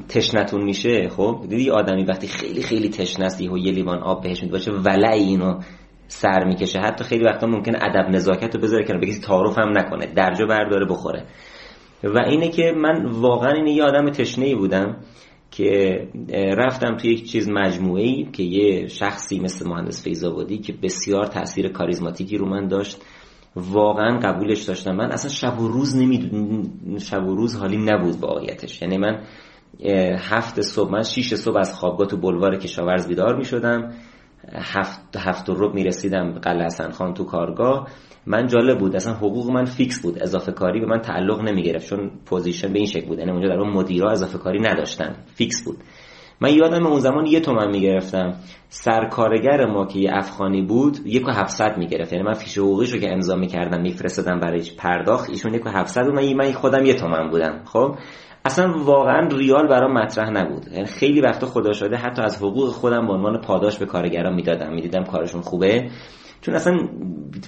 تشنتون 0.08 0.64
میشه 0.64 1.08
خب 1.08 1.44
دیدی 1.48 1.70
آدمی 1.70 2.04
وقتی 2.04 2.26
خیلی 2.26 2.62
خیلی 2.62 2.88
تشنه 2.88 3.28
و 3.52 3.58
یه 3.58 3.72
لیوان 3.72 3.98
آب 3.98 4.22
بهش 4.22 4.42
میده 4.42 4.52
باشه 4.52 4.72
ولع 4.72 5.12
اینو 5.12 5.60
سر 6.06 6.44
می‌کشه. 6.44 6.78
حتی 6.78 7.04
خیلی 7.04 7.24
وقتا 7.24 7.46
ممکنه 7.46 7.78
ادب 7.82 8.10
نزاکت 8.10 8.54
رو 8.54 8.60
بذاره 8.60 8.84
کنه 8.84 8.98
بگی 8.98 9.18
تعارف 9.18 9.58
هم 9.58 9.78
نکنه 9.78 10.06
درجا 10.06 10.46
برداره 10.46 10.86
بخوره. 10.86 11.24
و 12.04 12.18
اینه 12.18 12.48
که 12.48 12.72
من 12.76 13.06
واقعا 13.06 13.52
اینه 13.52 13.70
یه 13.70 13.84
آدم 13.84 14.10
تشنه 14.10 14.44
ای 14.44 14.54
بودم. 14.54 14.96
که 15.56 16.08
رفتم 16.56 16.96
توی 16.96 17.10
یک 17.10 17.30
چیز 17.30 17.48
مجموعه 17.48 18.02
ای 18.02 18.28
که 18.32 18.42
یه 18.42 18.86
شخصی 18.88 19.40
مثل 19.40 19.68
مهندس 19.68 20.04
فیضابادی 20.04 20.58
که 20.58 20.72
بسیار 20.82 21.26
تاثیر 21.26 21.68
کاریزماتیکی 21.68 22.36
رو 22.36 22.48
من 22.48 22.68
داشت 22.68 23.02
واقعا 23.56 24.18
قبولش 24.18 24.62
داشتم. 24.62 24.96
من 24.96 25.12
اصلا 25.12 25.30
شب 25.30 25.60
و 25.60 25.68
روز 25.68 25.96
نمیدون 25.96 26.70
شب 26.98 27.26
و 27.26 27.34
روز 27.34 27.56
حالی 27.56 27.76
نبود 27.76 28.20
واقعیتش 28.20 28.82
یعنی 28.82 28.98
من 28.98 29.22
هفت 30.18 30.60
صبح 30.60 30.92
من 30.92 31.02
شیش 31.02 31.34
صبح 31.34 31.58
از 31.58 31.74
خوابگاه 31.74 32.06
تو 32.06 32.16
بلوار 32.16 32.56
کشاورز 32.56 33.08
بیدار 33.08 33.36
می 33.36 33.44
شدم 33.44 33.92
هفت 34.52 35.16
هفت 35.16 35.48
رو 35.48 35.72
می 35.74 35.84
رسیدم 35.84 36.32
قلعه 36.32 36.64
حسن 36.64 36.90
خان 36.90 37.14
تو 37.14 37.24
کارگاه. 37.24 37.88
من 38.26 38.46
جالب 38.46 38.78
بود. 38.78 38.96
اصلا 38.96 39.12
حقوق 39.12 39.50
من 39.50 39.64
fix 39.64 40.02
بود. 40.02 40.22
اضافه 40.22 40.52
کاری 40.52 40.80
به 40.80 40.86
من 40.86 41.00
تعلق 41.00 41.40
نمی 41.40 41.62
گرفت 41.62 41.88
چون 41.88 42.10
position 42.26 42.72
به 42.72 42.78
این 42.78 42.86
شکل 42.86 43.06
بود 43.06 43.18
یعنی 43.18 43.30
اونجا 43.30 43.48
در 43.48 43.60
اون 43.60 43.72
مدیرا 43.72 44.10
اضافه 44.10 44.38
کاری 44.38 44.60
نداشتن. 44.60 45.14
fix 45.34 45.64
بود. 45.64 45.76
من 46.40 46.54
یادم 46.54 46.86
اون 46.86 46.98
زمان 46.98 47.26
یه 47.26 47.40
تومن 47.40 47.70
می‌گرفتم. 47.70 48.34
سرکارگر 48.68 49.66
ما 49.66 49.86
که 49.86 49.98
یه 49.98 50.10
افغانی 50.12 50.62
بود 50.62 50.98
یک 51.06 51.28
و 51.28 51.30
هفتصد 51.30 51.78
می‌گرفت. 51.78 52.12
یعنی 52.12 52.24
من 52.24 52.32
فیش 52.32 52.58
حقوقیش 52.58 52.92
رو 52.92 52.98
که 52.98 53.12
امضا 53.12 53.36
می‌کردم 53.36 53.80
میفرستادم 53.80 54.40
برای 54.40 54.62
پرداخت 54.78 55.30
ایشون 55.30 55.54
یک 55.54 55.66
و 55.66 55.68
هفتصد 55.68 56.08
و 56.08 56.12
من 56.12 56.52
خودم 56.52 56.84
یه 56.84 56.94
تومن 56.94 57.30
بودم. 57.30 57.60
خب؟ 57.64 57.94
اصلا 58.44 58.72
واقعا 58.84 59.28
ریال 59.28 59.68
برام 59.68 59.92
مطرح 59.92 60.30
نبود. 60.30 60.66
یعنی 60.72 60.86
خیلی 60.86 61.20
وقتا 61.20 61.46
خدا 61.46 61.72
شده 61.72 61.96
حتی 61.96 62.22
از 62.22 62.36
حقوق 62.36 62.68
خودم 62.68 63.06
به 63.06 63.12
عنوان 63.12 63.40
پاداش 63.40 63.78
به 63.78 63.86
کارگران 63.86 64.34
می‌دادم. 64.34 64.72
می‌دیدم 64.74 65.04
کارشون 65.04 65.40
خوبه. 65.40 65.90
چون 66.44 66.54
اصلا 66.54 66.88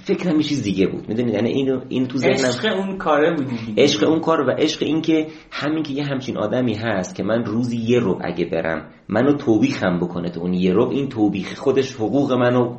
فکرم 0.05 0.41
چیز 0.41 0.63
دیگه 0.63 0.87
بود. 0.87 1.09
می‌دونید 1.09 1.35
یعنی 1.35 1.51
این 1.51 1.81
این 1.89 2.07
تو 2.07 2.19
ذهنم 2.19 2.35
عشق 2.35 2.77
اون 2.77 2.99
کاره 2.99 3.35
بودی 3.35 3.75
عشق 3.79 4.09
اون 4.09 4.21
کار 4.21 4.41
و 4.41 4.51
عشق 4.51 4.83
این 4.83 5.01
که 5.01 5.27
همین 5.51 5.83
که 5.83 5.93
یه 5.93 6.05
همچین 6.05 6.37
آدمی 6.37 6.75
هست 6.75 7.15
که 7.15 7.23
من 7.23 7.45
روزی 7.45 7.77
یه 7.77 7.99
رو 7.99 8.19
اگه 8.21 8.45
برم 8.45 8.89
منو 9.09 9.37
توبیخم 9.37 9.99
بکنه 9.99 10.31
تو 10.31 10.41
اون 10.41 10.55
یه 10.55 10.73
رو 10.73 10.89
این 10.89 11.09
توبیخ 11.09 11.59
خودش 11.59 11.95
حقوق 11.95 12.33
منو 12.33 12.77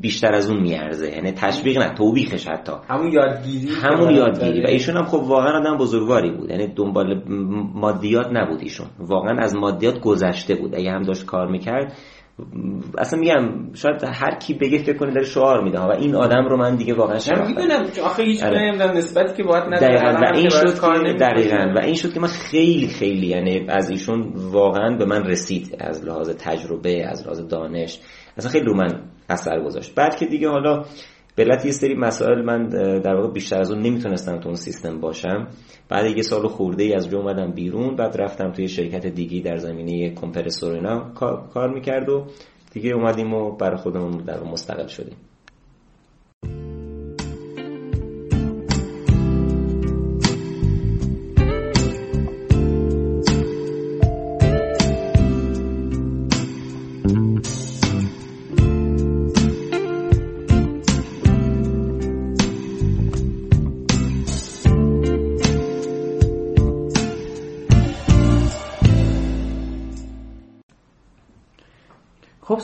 بیشتر 0.00 0.34
از 0.34 0.50
اون 0.50 0.60
میارزه. 0.60 1.10
یعنی 1.10 1.32
تشویق 1.32 1.78
نه 1.78 1.94
توبیخش 1.94 2.48
حتی. 2.48 2.72
همون 2.88 3.12
یادگیری 3.12 3.68
همون 3.82 4.14
یادگیری. 4.14 4.62
و 4.62 4.66
ایشون 4.66 4.96
هم 4.96 5.04
خب 5.04 5.18
واقعا 5.18 5.58
آدم 5.58 5.76
بزرگواری 5.76 6.30
بود. 6.30 6.50
یعنی 6.50 6.66
دنبال 6.66 7.22
مادیات 7.74 8.26
نبود 8.32 8.60
ایشون. 8.60 8.86
واقعا 8.98 9.36
از 9.38 9.56
مادیات 9.56 10.00
گذشته 10.00 10.54
بود. 10.54 10.74
اگه 10.74 10.90
هم 10.90 11.02
داشت 11.02 11.26
کار 11.26 11.50
می‌کرد 11.50 11.92
اصلا 12.98 13.18
میگم 13.20 13.74
شاید 13.74 14.04
هر 14.04 14.34
کی 14.34 14.54
بگه 14.54 14.78
فکر 14.78 14.96
کنه 14.96 15.10
داره 15.10 15.26
شعار 15.26 15.64
میده 15.64 15.80
و 15.80 15.90
این 15.90 16.14
آدم 16.14 16.48
رو 16.48 16.56
من 16.56 16.76
دیگه 16.76 16.94
واقعا 16.94 17.18
شناختم 17.18 17.46
می‌دونم 17.46 17.86
آخه 18.04 18.22
هیچ 18.22 18.42
آره. 18.42 18.92
نسبتی 18.96 19.36
که 19.36 19.42
باید 19.42 19.64
دقیقاً. 19.64 20.18
و 20.22 20.36
این 20.36 20.48
شد 20.48 20.74
که 20.74 21.12
دقیقاً. 21.20 21.72
و 21.76 21.78
این 21.78 21.94
شد 21.94 22.12
که 22.12 22.20
من 22.20 22.28
خیلی 22.28 22.88
خیلی 22.88 23.26
یعنی 23.26 23.66
از 23.68 23.90
ایشون 23.90 24.32
واقعا 24.34 24.96
به 24.96 25.04
من 25.04 25.24
رسید 25.24 25.76
از 25.80 26.04
لحاظ 26.04 26.30
تجربه 26.30 27.06
از 27.06 27.22
لحاظ 27.22 27.40
دانش. 27.40 28.00
اصلا 28.36 28.50
خیلی 28.50 28.64
رو 28.64 28.74
من 28.74 29.02
اثر 29.28 29.60
گذاشت. 29.60 29.94
بعد 29.94 30.16
که 30.16 30.26
دیگه 30.26 30.48
حالا 30.48 30.84
به 31.36 31.44
یه 31.64 31.70
سری 31.70 31.94
مسائل 31.94 32.42
من 32.42 32.68
در 32.98 33.14
واقع 33.14 33.32
بیشتر 33.32 33.60
از 33.60 33.70
اون 33.70 33.80
نمی‌تونستم 33.82 34.38
تو 34.40 34.46
اون 34.46 34.56
سیستم 34.56 35.00
باشم. 35.00 35.48
بعد 35.88 36.16
یه 36.16 36.22
سال 36.22 36.48
خورده 36.48 36.84
ای 36.84 36.94
از 36.94 37.08
جو 37.08 37.16
اومدم 37.16 37.52
بیرون 37.52 37.96
بعد 37.96 38.16
رفتم 38.20 38.52
توی 38.52 38.68
شرکت 38.68 39.06
دیگی 39.06 39.42
در 39.42 39.56
زمینه 39.56 40.14
کمپرسور 40.14 40.74
اینا 40.74 41.12
کار 41.54 41.74
می‌کرد 41.74 42.08
و 42.08 42.26
دیگه 42.72 42.94
اومدیم 42.94 43.34
و 43.34 43.56
برای 43.56 43.76
خودمون 43.76 44.10
در 44.10 44.42
مستقل 44.42 44.86
شدیم. 44.86 45.16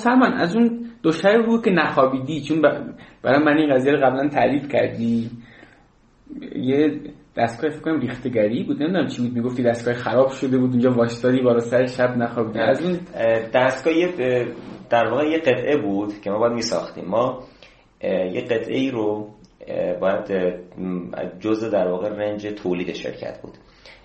سلمان 0.00 0.32
از 0.32 0.56
اون 0.56 0.86
دو 1.02 1.12
شب 1.12 1.46
بود 1.46 1.64
که 1.64 1.70
نخوابیدی 1.70 2.40
چون 2.40 2.62
برای 3.22 3.44
من 3.44 3.56
این 3.56 3.74
قضیه 3.74 3.92
رو 3.92 4.06
قبلا 4.06 4.28
تعریف 4.28 4.68
کردی. 4.68 5.30
یه 6.56 7.00
دستگاه 7.36 7.70
فکر 7.70 7.80
کنم 7.80 8.00
ریختگری 8.00 8.64
بود 8.64 8.82
نمی‌دونم 8.82 9.06
چی 9.06 9.22
بود 9.22 9.32
می‌گفتی 9.36 9.62
دستگاه 9.62 9.94
خراب 9.94 10.30
شده 10.30 10.58
بود 10.58 10.70
اونجا 10.70 10.90
واشتادی 10.90 11.40
بارا 11.40 11.60
سر 11.60 11.86
شب 11.86 12.16
نخوابیدی. 12.16 12.58
از 12.58 12.82
اون 12.82 12.98
دستگاه 13.54 13.94
در 14.90 15.06
واقع 15.10 15.24
یه 15.24 15.38
قطعه 15.38 15.76
بود 15.76 16.20
که 16.20 16.30
ما 16.30 16.38
باید 16.38 16.52
میساختیم. 16.52 17.04
ما 17.04 17.42
یه 18.04 18.40
قطعه 18.40 18.78
ای 18.78 18.90
رو 18.90 19.28
باید 20.00 20.54
جزء 21.40 21.68
در 21.68 21.88
واقع 21.88 22.08
رنج 22.08 22.46
تولید 22.46 22.92
شرکت 22.92 23.42
بود. 23.42 23.52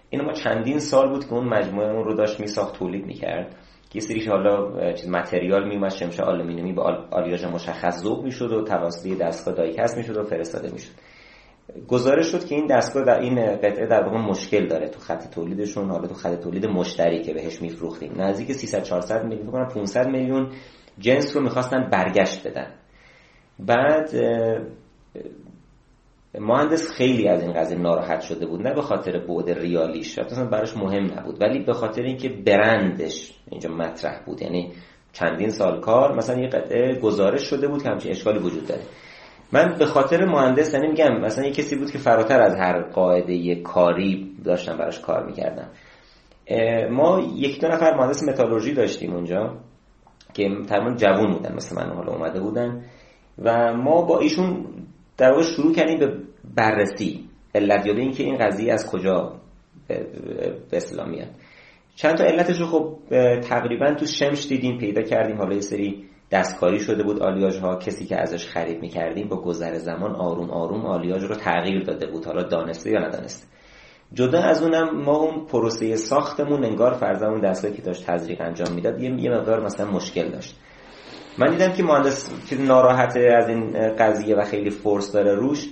اینو 0.10 0.25
ما 0.25 0.34
چندین 0.34 0.80
سال 0.80 1.10
بود 1.10 1.25
که 1.25 1.34
اون 1.34 1.48
مجموعه 1.48 1.92
اون 1.92 2.04
رو 2.04 2.14
داشت 2.16 2.40
میساخت 2.40 2.80
تولید 2.80 3.06
می‌کرد. 3.06 3.56
یه 3.96 4.02
سریش 4.02 4.28
حالا 4.28 4.94
چیز 4.94 5.10
material 5.10 5.68
میومد 5.68 5.92
شمش 5.92 6.20
آلومینیومی 6.20 6.74
به 6.74 6.82
آلیاژ 7.12 7.46
مشخص 7.46 8.04
ذوب 8.04 8.24
می‌شد 8.24 8.52
و 8.52 8.64
توسط 8.64 9.18
دستگاه 9.18 9.56
die-cast 9.56 9.98
می‌شد 9.98 10.18
و 10.18 10.24
فرستاده 10.24 10.72
می‌شد. 10.72 10.92
گزارش 11.88 12.32
شد 12.32 12.46
که 12.46 12.56
این 12.56 12.68
دستگاه 12.68 13.04
در 13.04 13.20
این 13.20 13.56
قطعه 13.56 13.88
در 13.88 14.04
واقع 14.04 14.18
مشکل 14.18 14.68
داره 14.68 14.90
تو 14.90 15.00
خط 15.00 15.30
تولیدشون. 15.30 15.90
حالا 15.90 16.08
تو 16.08 16.14
خط 16.14 16.40
تولید 16.40 16.66
مشتری 16.66 17.22
که 17.22 17.34
بهش 17.34 17.62
میفروختیم. 17.62 18.22
نزدیک 18.22 18.52
300 18.52 18.84
400 18.84 19.25
میلیون 19.25 19.66
فکر 19.66 19.74
500 19.74 20.08
میلیون 20.08 20.50
جنس 21.00 21.36
رو 21.36 21.44
می‌خواستن 21.44 21.90
برگشت 21.90 22.48
بدن. 22.48 22.74
بعد 23.60 24.10
مهندس 26.39 26.92
خیلی 26.92 27.27
از 27.27 27.42
این 27.42 27.54
قضیه 27.54 27.77
ناراحت 27.77 28.22
شده 28.22 28.46
بود 28.46 28.68
نه 28.68 28.74
به 28.74 28.82
خاطر 28.82 29.20
بعد 29.20 29.50
ریالیش 29.50 30.20
اصلا 30.20 30.46
براش 30.46 30.77
مهم 30.77 31.03
نبود 31.03 31.42
ولی 31.42 31.60
به 31.60 31.74
خاطر 31.74 32.01
اینکه 32.01 32.29
برندش 32.29 33.33
اینجا 33.51 33.70
مطرح 33.70 34.24
بود 34.25 34.42
یعنی 34.42 34.72
چندین 35.14 35.50
سال 35.50 35.79
کار 35.79 36.16
مثلا 36.16 36.42
یه 36.42 36.48
قطعه 36.48 37.00
گزارش 37.00 37.42
شده 37.42 37.68
بود 37.68 37.83
که 37.83 37.90
همچین 37.90 38.12
اشکالی 38.12 38.40
وجود 38.40 38.68
داره. 38.68 38.81
من 39.51 39.75
به 39.79 39.86
خاطر 39.86 40.25
مهندس 40.25 40.74
یعنی 40.74 40.88
میگم 40.88 41.22
مثلا 41.22 41.46
یه 41.46 41.51
کسی 41.51 41.75
بود 41.75 41.92
که 41.92 41.98
فراتر 41.98 42.42
از 42.42 42.55
هر 42.55 42.81
قاعده 42.81 43.55
کاری 43.55 44.31
داشتم 44.44 44.77
براش 44.77 45.00
کار 45.00 45.25
می‌کردم. 45.25 45.70
ما 46.92 47.20
یک 47.36 47.62
دو 47.62 47.68
نفر 47.68 47.98
مهندس 47.98 48.24
متالورژی 48.24 48.74
داشتیم 48.74 49.14
اونجا 49.14 49.57
که 50.33 50.50
تقریبا 50.70 50.96
جوون 50.96 51.31
بودن 51.31 51.55
مثل 51.55 51.75
من 51.75 51.96
حالا 51.96 52.14
اومده 52.14 52.40
بودن. 52.40 52.83
و 53.38 53.74
ما 53.74 54.01
با 54.01 54.20
ایشون 54.20 54.66
در 55.18 55.32
واقع 55.32 55.44
شروع 55.44 55.74
کردیم 55.74 56.00
به 56.00 56.18
بررسی 56.56 57.30
علت 57.56 57.86
یابی 57.86 58.01
اینکه 58.01 58.24
این 58.24 58.38
قضیه 58.38 58.74
از 58.74 58.92
کجا 58.92 59.34
به 60.70 60.78
اصطلاح 60.78 61.10
میاد. 61.10 61.30
چند 61.96 62.18
تا 62.18 62.24
علتش 62.24 62.60
رو 62.60 62.66
خب 62.66 62.98
تقریبا 63.42 63.94
تو 63.94 64.06
شمش 64.06 64.48
دیدیم 64.48 64.78
پیدا 64.78 65.01
کردیم. 65.01 65.38
حالا 65.38 65.54
یه 65.56 65.62
سری 65.62 66.06
دستکاری 66.32 66.80
شده 66.80 67.04
بود. 67.04 67.20
آلیاژ 67.20 67.60
ها 67.60 67.75
کسی 67.75 68.06
که 68.06 68.22
ازش 68.22 68.48
خرید 68.48 68.82
می‌کردیم 68.82 69.28
با 69.28 69.42
گذر 69.42 69.74
زمان 69.74 70.16
آروم 70.16 70.50
آروم 70.50 70.86
آلیاژ 70.86 71.24
رو 71.24 71.36
تغییر 71.36 71.84
داده 71.84 72.08
بود. 72.08 72.25
حالا 72.25 72.44
دانسته 72.44 72.92
یا 72.92 73.00
ندانسته. 73.00 73.48
جدا 74.14 74.40
از 74.40 74.64
اونم 74.64 75.01
ما 75.01 75.18
اون 75.18 75.46
پروسه 75.46 75.96
ساختمون 75.96 76.66
انگار 76.66 76.94
فرزمون 76.94 77.40
دستگاهی 77.40 77.75
که 77.75 77.82
داشت 77.82 78.06
تزریق 78.06 78.42
انجام 78.42 78.74
می‌داد 78.75 79.01
یه 79.01 79.30
مقدار 79.30 79.66
مثلا 79.66 79.92
مشکل 79.92 80.30
داشت. 80.30 80.60
من 81.38 81.52
دیدم 81.52 81.74
که 81.74 81.84
مهندس 81.84 82.50
که 82.50 82.62
ناراحته 82.62 83.20
از 83.20 83.50
این 83.50 83.72
قضیه 83.96 84.36
و 84.36 84.44
خیلی 84.44 84.70
فورس 84.70 85.12
داره 85.12 85.36
روش. 85.36 85.70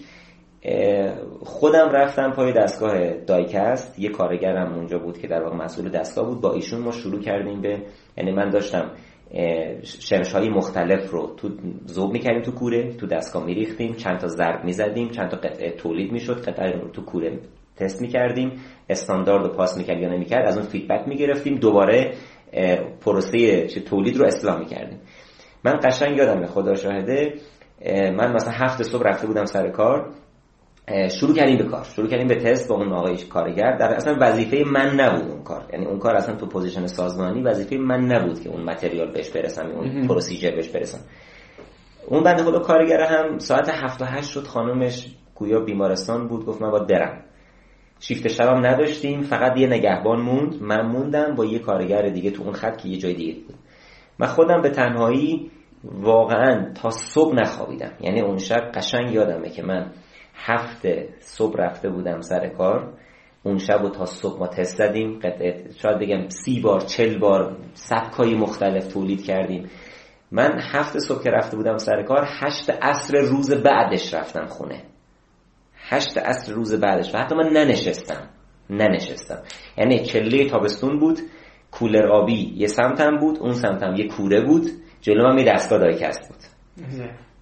خودم 1.42 1.90
رفتم 1.90 2.32
پای 2.32 2.54
دستگاه 2.54 3.14
die-cast. 3.14 4.00
یه 4.00 4.10
کارگرم 4.10 4.74
اونجا 4.74 4.98
بود 5.00 5.18
که 5.18 5.28
در 5.28 5.44
واقع 5.44 5.56
مسئول 5.56 5.90
دستگاه 5.90 6.26
بود. 6.26 6.42
با 6.42 6.54
ایشون 6.54 6.82
ما 6.82 6.92
شروع 6.92 7.22
کردیم 7.22 7.62
به 7.62 7.82
یعنی 8.18 8.32
من 8.32 8.50
داشتم 8.50 8.92
شمش 9.84 10.32
های 10.32 10.50
مختلف 10.50 11.12
رو 11.12 11.36
تو 11.38 11.50
ذوب 11.86 12.12
می‌کردیم 12.12 12.42
تو 12.42 12.52
کوره 12.52 12.94
تو 12.94 13.08
دستگاه 13.08 13.46
میریختیم. 13.46 13.94
چند 13.94 14.18
تا 14.18 14.28
ضرب 14.28 14.66
می‌زدیم 14.66 15.10
چند 15.10 15.30
تا 15.30 15.38
قطعه 15.38 15.72
تولید 15.72 16.12
می‌شد 16.12 16.42
قطعه 16.42 16.72
رو 16.72 16.90
تو 16.90 17.06
کوره 17.06 17.40
تست 17.76 18.02
می‌کردیم. 18.02 18.52
استاندارد 18.90 19.46
رو 19.46 19.54
پاس 19.54 19.78
می‌کرد 19.78 20.02
یا 20.02 20.10
نمی‌کرد 20.10 20.48
از 20.48 20.58
اون 20.58 20.66
feedback 20.66 21.08
می‌گرفتیم. 21.08 21.56
دوباره 21.56 22.14
پروسه 23.06 23.68
تولید 23.68 24.18
رو 24.18 24.26
اصلاح 24.26 24.60
می‌کردیم. 24.60 25.00
من 25.64 25.80
قشنگ 25.84 26.18
یادم 26.18 26.46
خدا 26.46 26.76
شاهده 26.76 27.34
من 27.92 28.34
مثلا 28.34 28.52
هفت 28.52 28.84
صبح 28.84 29.04
رفته 29.04 29.28
بودم 29.28 29.46
سر 29.46 29.70
کار 29.70 30.10
شروع 31.10 31.36
کردیم 31.36 31.58
به 31.58 31.64
کار. 31.64 31.84
شروع 31.84 32.08
کردیم 32.08 32.28
به 32.28 32.36
تست 32.36 32.70
با 32.70 32.76
اون 32.76 32.94
آقای 32.94 33.18
کارگر. 33.18 33.78
در 33.78 33.94
اصلا 33.94 34.18
وظیفه 34.20 34.64
من 34.72 35.00
نبود 35.00 35.32
اون 35.32 35.44
کار. 35.44 35.66
یعنی 35.74 35.86
اون 35.86 36.00
کار 36.00 36.16
اصلا 36.16 36.36
تو 36.36 36.46
position 36.46 36.88
سازمانی 36.88 37.42
وظیفه 37.42 37.78
من 37.78 38.06
نبود 38.06 38.42
که 38.42 38.50
اون 38.50 38.64
material 38.64 39.12
بهش 39.12 39.30
برسم 39.30 39.66
اون 39.66 40.08
procedure 40.08 40.52
بهش 40.52 40.70
برسم. 40.70 41.00
اون 42.08 42.24
بنده 42.24 42.44
خدا 42.44 42.60
کارگر 42.60 43.02
هم 43.02 43.38
ساعت 43.38 43.70
هفت 43.70 44.02
و 44.02 44.06
هشت 44.06 44.30
شد 44.30 44.44
خانومش 44.44 45.08
گویا 45.36 45.60
بیمارستان 45.60 46.28
بود 46.28 46.46
گفت 46.46 46.62
من 46.62 46.72
باید 46.72 46.80
برم 46.80 47.24
شیفت 48.00 48.28
شبم 48.28 48.66
نداشتیم 48.66 49.22
فقط 49.22 49.58
یه 49.58 49.68
نگهبان 49.68 50.22
موند. 50.22 50.62
من 50.62 50.82
موندم 50.88 51.36
با 51.36 51.46
یه 51.46 51.60
کارگر 51.60 52.10
دیگه 52.10 52.32
تو 52.32 52.44
اون 52.44 52.54
خط 52.54 52.78
که 52.78 52.90
یه 52.90 52.98
جای 52.98 53.14
دیگه 53.14 53.34
بود. 53.34 53.56
من 54.20 54.28
خودم 54.28 54.62
به 54.62 54.70
تنهایی 54.70 55.52
واقعا 55.84 56.74
تا 56.74 56.90
صبح 56.90 57.36
نخوابیدم. 57.36 57.92
یعنی 58.02 58.22
اون 58.22 58.38
شب 58.38 58.72
قشنگ 58.76 59.14
یادمه 59.14 59.50
که 59.50 59.64
من 59.64 59.92
هفته 60.36 61.10
صبح 61.20 61.58
رفته 61.58 61.90
بودم 61.90 62.22
سر 62.22 62.48
کار. 62.48 62.94
اون 63.44 63.58
شب 63.58 63.84
و 63.86 63.90
تا 63.90 64.06
صبح 64.06 64.40
ما 64.40 64.48
تست 64.48 64.78
زدیم. 64.78 65.20
شاید 65.82 66.00
بگم 66.00 66.30
سی 66.30 66.62
بار 66.62 66.80
چل 66.82 67.20
بار 67.20 67.58
سبکای 67.74 68.36
مختلف 68.36 68.94
تولید 68.94 69.26
کردیم. 69.26 69.70
من 70.32 70.60
هفته 70.62 71.00
صبح 71.00 71.24
که 71.24 71.30
رفته 71.30 71.58
بودم 71.58 71.78
سر 71.78 72.04
کار 72.04 72.28
هشت 72.42 72.70
عصر 72.70 73.18
روز 73.18 73.54
بعدش 73.54 74.14
رفتم 74.14 74.46
خونه. 74.46 74.84
هشت 75.76 76.18
عصر 76.18 76.54
روز 76.54 76.80
بعدش. 76.80 77.16
و 77.16 77.18
حتی 77.18 77.36
من 77.36 77.50
ننشستم. 77.50 78.30
ننشستم. 78.70 79.44
یعنی 79.78 80.00
چله 80.00 80.50
تابستون 80.50 81.00
بود. 81.00 81.20
کولر 81.80 82.08
آبی 82.08 82.54
یه 82.58 82.68
سمتم 82.68 83.18
بود 83.18 83.38
اون 83.40 83.54
سمتم 83.54 83.96
یه 83.96 84.08
کوره 84.08 84.42
بود. 84.42 84.66
جلو 85.02 85.28
من 85.28 85.38
یه 85.38 85.54
دستگاه 85.54 85.80
دایکست 85.80 86.28
بود. 86.28 86.38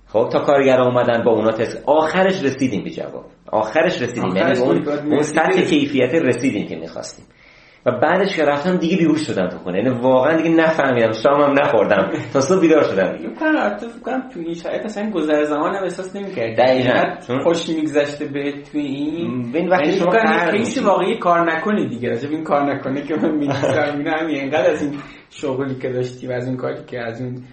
خب 0.08 0.30
تا 0.32 0.40
کارگر 0.40 0.82
اومدن 0.82 1.24
با 1.24 1.32
اونا 1.32 1.52
تست. 1.52 1.84
آخرش 1.86 2.44
رسیدیم 2.44 2.84
به 2.84 2.90
جواب. 2.90 3.26
آخرش 3.52 4.02
رسیدیم. 4.02 4.36
یعنی 4.36 4.60
اون 4.60 4.88
اون 4.88 5.22
سطح 5.22 5.62
کیفیت 5.62 6.14
رسیدیم 6.14 6.68
که 6.68 6.76
می‌خواستیم. 6.76 7.26
و 7.86 7.92
بعدش 7.92 8.36
که 8.36 8.44
رفتم 8.44 8.78
دیگه 8.78 8.98
بیهوش 8.98 9.28
شدم 9.28 9.48
تو 9.48 9.58
خونه. 9.58 9.78
یعنی 9.78 9.90
واقعا 9.90 10.38
دیگه 10.38 10.50
نفهمیدم. 10.50 11.12
شامم 11.12 11.60
نخوردم. 11.60 12.12
تا 12.34 12.42
صبح 12.42 12.62
بیدار 12.62 12.84
شدم 12.84 13.18
دیگه. 13.18 13.30
فکر 13.30 14.20
تو 14.34 14.40
این 14.40 14.54
شرایط 14.54 14.86
اصلا 14.86 15.10
گذر 15.10 15.44
زمان 15.44 15.76
هم 15.76 15.84
احساس 15.84 16.16
نمی‌کردی. 16.16 16.56
دقیقاً. 16.56 17.04
خوش 17.44 17.70
میگذشته 17.70 18.26
به 18.26 18.52
تو 18.52 18.78
این. 18.78 19.52
ببین 19.52 19.70
وقتی 19.70 19.86
یعنی 19.86 20.00
شما 20.00 20.12
میشی. 20.52 20.80
واقعی 20.80 21.18
کار 21.18 21.52
نکنی 21.52 21.90
دیگه. 21.90 22.10
راجب 22.10 22.32
این 22.32 22.44
کار 22.44 22.74
نکنی 22.74 23.02
که 23.02 23.16
من 23.16 23.32
میگم 23.36 23.54
اینا 23.98 24.18
همین 24.20 24.36
اینقدر 24.36 24.72
از 24.72 24.82
این 24.82 24.94
شغلی 25.30 25.76
که 25.76 25.90
داشتی 25.90 26.28
و 26.28 26.32
از 26.32 26.48
این 26.48 26.58
کاری 26.58 26.84
که 26.88 27.00
از 27.00 27.22
این 27.22 27.44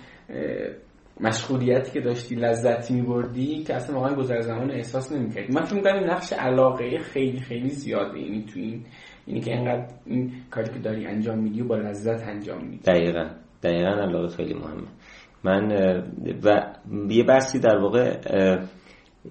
مشغولیتی 1.20 1.90
که 1.90 2.00
داشتی 2.00 2.34
لذت 2.34 2.90
میبردی 2.90 3.62
که 3.62 3.74
اصلا 3.74 3.96
واقعا 3.96 4.14
گذر 4.14 4.40
زمان 4.40 4.70
احساس 4.70 5.12
نمی‌کردی. 5.12 5.52
من 5.52 5.62
فکر 5.62 5.74
می‌کنم 5.74 5.94
این 5.94 6.10
نقش 6.10 6.32
علاقه 6.32 6.98
خیلی 6.98 7.40
خیلی 7.40 7.68
زیاده. 7.68 8.18
یعنی 8.18 8.44
تو 8.54 8.60
این 8.60 8.84
اینی 9.28 9.40
که 9.40 9.50
اینقدر 9.52 9.86
این 10.06 10.32
کاری 10.50 10.72
که 10.72 10.78
داری 10.78 11.06
انجام 11.06 11.38
میدی 11.38 11.60
و 11.60 11.64
با 11.64 11.76
لذت 11.76 12.28
انجام 12.28 12.64
میدی. 12.64 12.78
دقیقا. 12.78 13.30
دقیقا 13.62 13.90
علاقه 13.90 14.28
خیلی 14.28 14.54
مهمه. 14.54 14.88
من 15.44 15.72
و 16.44 16.60
یه 17.10 17.24
بحثی 17.24 17.58
در 17.58 17.78
واقع 17.78 18.16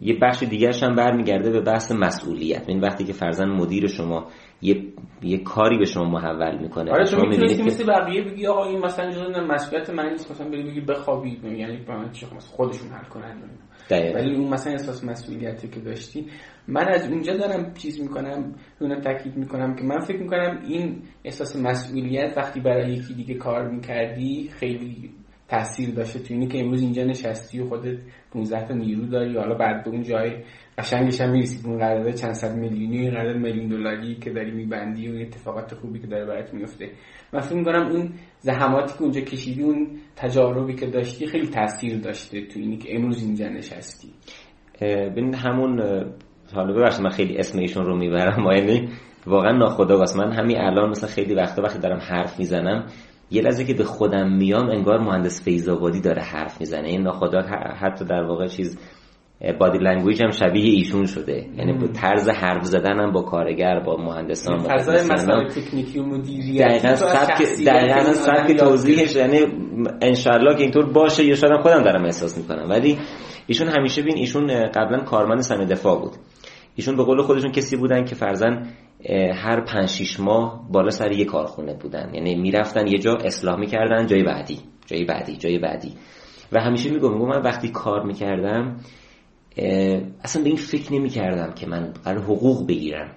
یه 0.02 0.18
بخش 0.22 0.44
دیگرش 0.44 0.84
هم 0.84 0.96
برمیگرده 0.96 1.52
به 1.52 1.62
بحث 1.62 1.92
مسئولیت. 1.92 2.70
این 2.70 2.80
وقتی 2.80 3.04
که 3.04 3.14
فرزن 3.14 3.50
مدیر 3.50 3.88
شما 3.88 4.28
یه, 4.62 4.84
یه 5.24 5.38
کاری 5.38 5.78
به 5.78 5.86
شما 5.86 6.04
محول 6.04 6.58
می‌کنه. 6.62 6.92
آره 6.92 7.06
شما 7.06 7.26
می‌تونستی 7.26 7.58
که 7.58 7.64
مثل 7.64 7.86
بقیه 7.86 8.24
بگی 8.24 8.48
آقا 8.48 8.66
این 8.66 8.80
مثلا 8.80 9.12
جزء 9.12 9.42
مسئولیت 9.42 9.90
من 9.90 10.10
نیست 10.10 10.32
مثلا 10.32 10.50
بری 10.50 10.64
بگی 10.64 10.82
بخوابی 10.82 11.40
یعنی 11.44 11.78
مثلا 11.78 12.40
خودشون 12.40 12.90
حل 12.90 13.06
کنن. 13.10 13.42
دقیقا. 13.90 14.20
ولی 14.20 14.36
اون 14.36 14.54
مثلا 14.54 14.74
احساس 14.74 15.04
مسئولیتی 15.04 15.68
که 15.68 15.80
داشتی. 15.80 16.28
من 16.68 16.88
از 16.88 17.12
اونجا 17.12 17.38
دارم 17.38 17.74
چیز 17.74 18.02
می‌کنم 18.02 18.56
اون 18.82 19.02
تاکید 19.02 19.38
می‌کنم 19.38 19.76
که 19.76 19.84
من 19.84 20.00
فکر 20.00 20.22
می‌کنم 20.22 20.60
این 20.68 21.02
احساس 21.24 21.56
مسئولیت 21.56 22.34
وقتی 22.38 22.60
برای 22.60 22.94
یکی 22.94 23.14
دیگه 23.14 23.34
کار 23.34 23.70
می‌کردی 23.70 24.50
خیلی 24.60 25.12
تاثیر 25.50 25.90
داشته 25.90 26.20
تو 26.20 26.34
اینی 26.34 26.48
که 26.48 26.60
امروز 26.60 26.82
اینجا 26.82 27.04
نشستی 27.04 27.60
و 27.60 27.66
خودت 27.66 27.98
15 28.32 28.68
تا 28.68 28.74
نیرو 28.74 29.06
داری 29.06 29.36
و 29.36 29.40
حالا 29.40 29.56
بعد 29.56 29.84
به 29.84 29.90
اون 29.90 30.04
جای 30.04 30.32
قشنگش 30.78 31.22
هم 31.22 31.32
می‌رسی 31.32 31.68
اون 31.68 31.78
قرارداد 31.78 32.14
چند 32.14 32.34
صد 32.34 32.56
میلیونی 32.56 32.98
این 32.98 33.12
قرارداد 33.12 33.36
میلیون 33.36 33.68
دلاری 33.68 34.16
که 34.16 34.30
داری 34.30 34.52
میبندی 34.52 35.10
و 35.10 35.12
این 35.12 35.22
اتفاقات 35.22 35.74
خوبی 35.74 36.00
که 36.00 36.08
داره 36.08 36.26
برات 36.26 36.54
میفته 36.54 36.90
من 37.34 37.40
فکر 37.40 37.56
می‌کنم 37.56 37.88
اون 37.88 38.10
زحماتی 38.40 38.94
که 38.94 39.02
اونجا 39.02 39.22
کشیدی 39.22 39.64
اون 39.64 39.88
تجاربی 40.16 40.76
که 40.76 40.86
داشتی 40.86 41.28
خیلی 41.28 41.48
تاثیر 41.48 41.98
داشته 41.98 42.42
تو 42.42 42.60
اینی 42.60 42.78
که 42.78 42.96
امروز 42.96 43.24
اینجا 43.24 43.48
نشستی. 43.48 44.10
ببین 44.82 45.34
همون 45.34 45.80
حالا 46.54 46.74
ببخشید 46.74 47.02
من 47.02 47.10
خیلی 47.10 47.38
اسم 47.38 47.60
ایشون 47.60 47.86
رو 47.86 47.98
می‌برم 47.98 48.52
یعنی 48.52 48.90
واقعا 49.28 49.52
ناخدا 49.52 49.98
واسه 49.98 50.20
من 50.20 50.32
همین 50.32 50.58
الان 50.58 50.90
مثلا 50.90 51.10
خیلی 51.10 51.34
وقتا 51.34 51.62
وقتی 51.62 51.80
دارم 51.80 52.00
حرف 52.00 52.40
می‌زنم 52.40 52.86
یه 53.32 53.42
لحظه 53.42 53.66
که 53.66 53.74
به 53.74 53.84
خودم 53.84 54.32
میام 54.32 54.70
انگار 54.70 55.00
مهندس 55.00 55.44
فیض‌آبادی 55.44 56.02
داره 56.02 56.22
حرف 56.22 56.60
می‌زنه. 56.60 56.88
این 56.88 57.02
ناخودآگاه 57.02 57.42
حتی 57.82 58.06
در 58.06 58.24
واقع 58.24 58.48
چیز 58.48 58.78
body 59.60 59.78
language 59.78 60.24
هم 60.24 60.32
شبیه 60.32 60.76
ایشون 60.76 61.06
شده. 61.06 61.46
یعنی 61.58 61.74
با 61.74 61.88
طرز 61.88 62.30
حرف 62.30 62.66
زدن 62.66 63.00
هم 63.00 63.12
با 63.12 63.22
کارگر 63.22 63.80
با 63.80 63.98
مهندسان 63.98 64.58
با 64.58 64.64
تکنسین 64.64 65.12
مسائل 65.12 65.48
تکنیکی 65.48 66.00
و 66.00 66.04
مدیریتی 66.04 66.60
دقیقا 66.60 66.96
سبک 66.96 67.42
دقیقا 67.66 68.14
سبک 68.14 68.58
توضیحش 68.58 69.16
یعنی 69.16 69.40
انشالله 70.02 70.56
که 70.56 70.62
اینطور 70.62 70.86
باشه 70.86 71.26
یا 71.26 71.36
شاید 71.36 71.54
هم 71.54 71.62
خودم 71.62 71.84
دارم 71.84 72.06
احساس 72.06 72.38
می‌کنم. 72.38 72.70
ولی 72.70 72.98
ایشون 73.48 73.68
همیشه 73.68 74.02
بین 74.02 74.16
ایشون 74.18 74.72
قبلا 74.72 75.04
کارمند 75.04 75.42
صنایع 75.42 75.66
دفاع 75.66 76.00
بود. 76.00 76.12
ایشون 76.76 76.96
به 76.96 77.04
قول 77.04 77.22
خودشون 77.22 77.52
کسی 77.52 77.78
بودن 77.78 78.06
که 78.06 78.16
فرزن 78.16 78.68
هر 79.36 79.62
پنج 79.62 79.90
شیش 79.90 80.20
ماه 80.20 80.68
بالا 80.72 80.90
سر 80.90 81.12
یه 81.12 81.26
کارخونه 81.26 81.74
بودن. 81.74 82.10
یعنی 82.14 82.36
می‌رفتن 82.36 82.88
یه 82.88 82.98
جا 82.98 83.16
اصلاح 83.16 83.60
می‌کردن 83.60 84.08
جای 84.08 84.24
بعدی 84.24 84.60
جای 84.86 85.06
بعدی 85.06 85.36
جای 85.38 85.60
بعدی. 85.60 85.94
و 86.52 86.60
همیشه 86.62 86.90
میگم 86.90 87.14
میگم 87.14 87.28
من 87.28 87.42
وقتی 87.42 87.70
کار 87.70 88.06
می‌کردم 88.06 88.80
اصلا 90.24 90.44
به 90.44 90.50
این 90.50 90.58
فکر 90.58 90.94
نمی‌کردم 90.94 91.54
که 91.54 91.68
من 91.68 91.94
قرار 92.06 92.24
حقوق 92.24 92.68
بگیرم. 92.68 93.12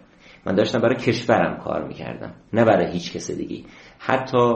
من 0.47 0.55
داشتم 0.55 0.79
برای 0.79 0.97
کشورم 0.97 1.59
کار 1.59 1.89
می‌کردم 1.89 2.35
نه 2.53 2.65
برای 2.65 2.93
هیچ 2.93 3.13
کس 3.13 3.31
دیگه. 3.31 3.65
حتی 3.99 4.55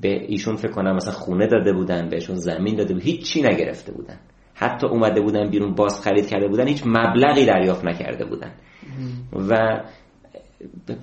به 0.00 0.26
ایشون 0.26 0.56
فکر 0.56 0.72
کنم 0.72 0.96
مثلا 0.96 1.12
خونه 1.12 1.46
داده 1.46 1.72
بودن 1.72 2.08
بهشون 2.08 2.36
زمین 2.36 2.76
داده 2.76 2.94
بود 2.94 3.02
هیچی 3.02 3.42
نگرفته 3.42 3.92
بودن. 3.92 4.18
حتی 4.54 4.86
اومده 4.86 5.20
بودن 5.20 5.50
بیرون 5.50 5.74
باز 5.74 6.00
خرید 6.00 6.26
کرده 6.26 6.48
بودن 6.48 6.66
هیچ 6.68 6.82
مبلغی 6.86 7.46
دریافت 7.46 7.84
نکرده 7.84 8.24
بودن. 8.24 8.52
و 9.48 9.80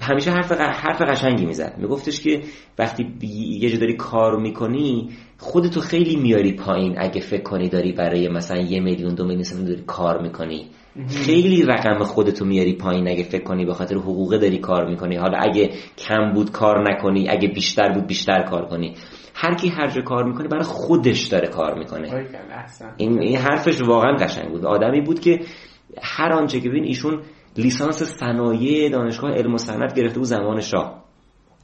همیشه 0.01 0.31
حرف 0.31 0.51
حرف 0.51 1.01
قشنگی 1.01 1.45
می‌زد. 1.45 1.75
میگفتش 1.77 2.21
که 2.21 2.41
وقتی 2.79 3.13
یه 3.59 3.69
جا 3.69 3.77
داری 3.77 3.95
کار 3.95 4.39
می‌کنی 4.39 5.09
خودتو 5.37 5.79
خیلی 5.79 6.15
میاری 6.15 6.53
پایین 6.53 6.95
اگه 6.97 7.21
فکر 7.21 7.43
کنی 7.43 7.69
داری 7.69 7.91
برای 7.91 8.29
مثلا 8.29 8.61
یه 8.61 8.79
میلیون 8.79 9.15
دو 9.15 9.25
میلیون 9.25 9.63
داری 9.65 9.83
کار 9.87 10.21
می‌کنی. 10.21 10.65
خیلی 11.09 11.63
رقم 11.63 12.03
خودتو 12.03 12.45
میاری 12.45 12.73
پایین 12.73 13.07
اگه 13.07 13.23
فکر 13.23 13.43
کنی 13.43 13.65
به 13.65 13.73
خاطر 13.73 13.95
حقوق 13.95 14.37
داری 14.37 14.57
کار 14.57 14.89
می‌کنی. 14.89 15.15
حالا 15.15 15.37
اگه 15.37 15.69
کم 15.97 16.33
بود 16.33 16.51
کار 16.51 16.91
نکنی 16.91 17.29
اگه 17.29 17.47
بیشتر 17.47 17.93
بود 17.93 18.07
بیشتر 18.07 18.43
کار 18.43 18.65
کنی. 18.65 18.93
هر 19.35 19.55
کی 19.55 19.69
هر 19.69 19.87
جا 19.87 20.01
کار 20.01 20.23
می‌کنه 20.23 20.47
برای 20.47 20.63
خودش 20.63 21.27
داره 21.27 21.47
کار 21.47 21.79
می‌کنه. 21.79 22.09
این, 22.97 23.19
این 23.19 23.37
حرفش 23.37 23.81
واقعا 23.81 24.15
قشنگ 24.15 24.49
بود. 24.49 24.65
آدمی 24.65 25.01
بود 25.01 25.19
که 25.19 25.39
هر 26.01 26.33
آنچه 26.33 26.59
که 26.59 26.69
ببین 26.69 26.83
ایشون 26.83 27.21
لیسانس 27.57 28.03
صنایع 28.03 28.89
دانشگاه 28.89 29.31
علم 29.31 29.53
و 29.53 29.57
صنعت 29.57 29.95
گرفته 29.95 30.19
بود 30.19 30.27
زمان 30.27 30.61
شاه. 30.61 31.03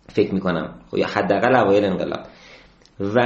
فکر 0.10 0.34
می‌کنم. 0.34 0.76
خب 0.92 0.98
یا 0.98 1.08
حداقل 1.08 1.56
اوایل 1.56 1.86
انقلاب. 1.86 2.20
و 3.00 3.22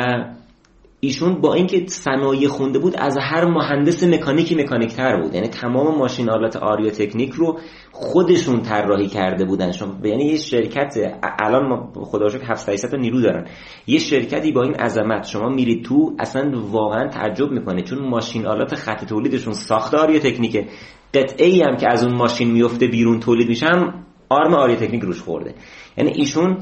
ایشون 0.99 1.41
با 1.41 1.53
اینکه 1.53 1.85
صنایع 1.87 2.47
خونده 2.47 2.79
بود 2.79 2.95
از 2.95 3.17
هر 3.21 3.45
مهندس 3.45 4.03
مکانیکی 4.03 4.55
مکانیکتر 4.55 5.21
بود. 5.21 5.35
یعنی 5.35 5.47
تمام 5.47 5.97
ماشین 5.97 6.29
آلات 6.29 6.55
آریو 6.55 6.89
تکنیک 6.89 7.31
رو 7.31 7.59
خودشون 7.91 8.61
طراحی 8.61 9.07
کرده 9.07 9.45
بودن. 9.45 9.71
شما 9.71 9.95
یعنی 10.03 10.23
یه 10.23 10.37
شرکت 10.37 10.97
الان 11.39 11.67
ما 11.69 11.91
خدا 11.95 12.29
شکر 12.29 12.43
700 12.43 12.89
تا 12.89 12.97
نیرو 12.97 13.21
دارن. 13.21 13.47
یه 13.87 13.99
شرکتی 13.99 14.51
با 14.51 14.63
این 14.63 14.73
عظمت 14.73 15.25
شما 15.25 15.49
میرید 15.49 15.85
تو 15.85 16.15
اصلا 16.19 16.51
واقعا 16.71 17.07
تعجب 17.07 17.51
می‌کنه. 17.51 17.81
چون 17.81 17.99
ماشین 17.99 18.47
آلات 18.47 18.75
خط 18.75 19.05
تولیدشون 19.05 19.53
ساخته 19.53 19.97
آریو 19.97 20.19
تکنیکه. 20.19 20.67
قطعه 21.13 21.65
هم 21.65 21.75
که 21.77 21.87
از 21.91 22.03
اون 22.03 22.15
ماشین 22.15 22.51
میفته 22.51 22.87
بیرون 22.87 23.19
تولید 23.19 23.47
میشه 23.47 23.65
هم 23.65 23.93
آرم 24.29 24.53
آریو 24.53 24.75
تکنیک 24.75 25.01
روش 25.01 25.21
خورده. 25.21 25.53
یعنی 25.97 26.11
ایشون 26.11 26.57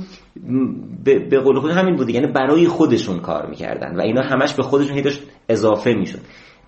به 1.29 1.39
قول 1.39 1.59
خود 1.59 1.71
همین 1.71 1.95
بود 1.95 2.09
یعنی 2.09 2.27
برای 2.27 2.67
خودشون 2.67 3.19
کار 3.19 3.49
می‌کردن 3.49 3.95
و 3.95 4.01
اینا 4.01 4.21
همش 4.21 4.53
به 4.53 4.63
خودشون 4.63 4.97
هیچ 4.97 5.19
اضافه 5.49 5.93
می‌شد. 5.93 6.19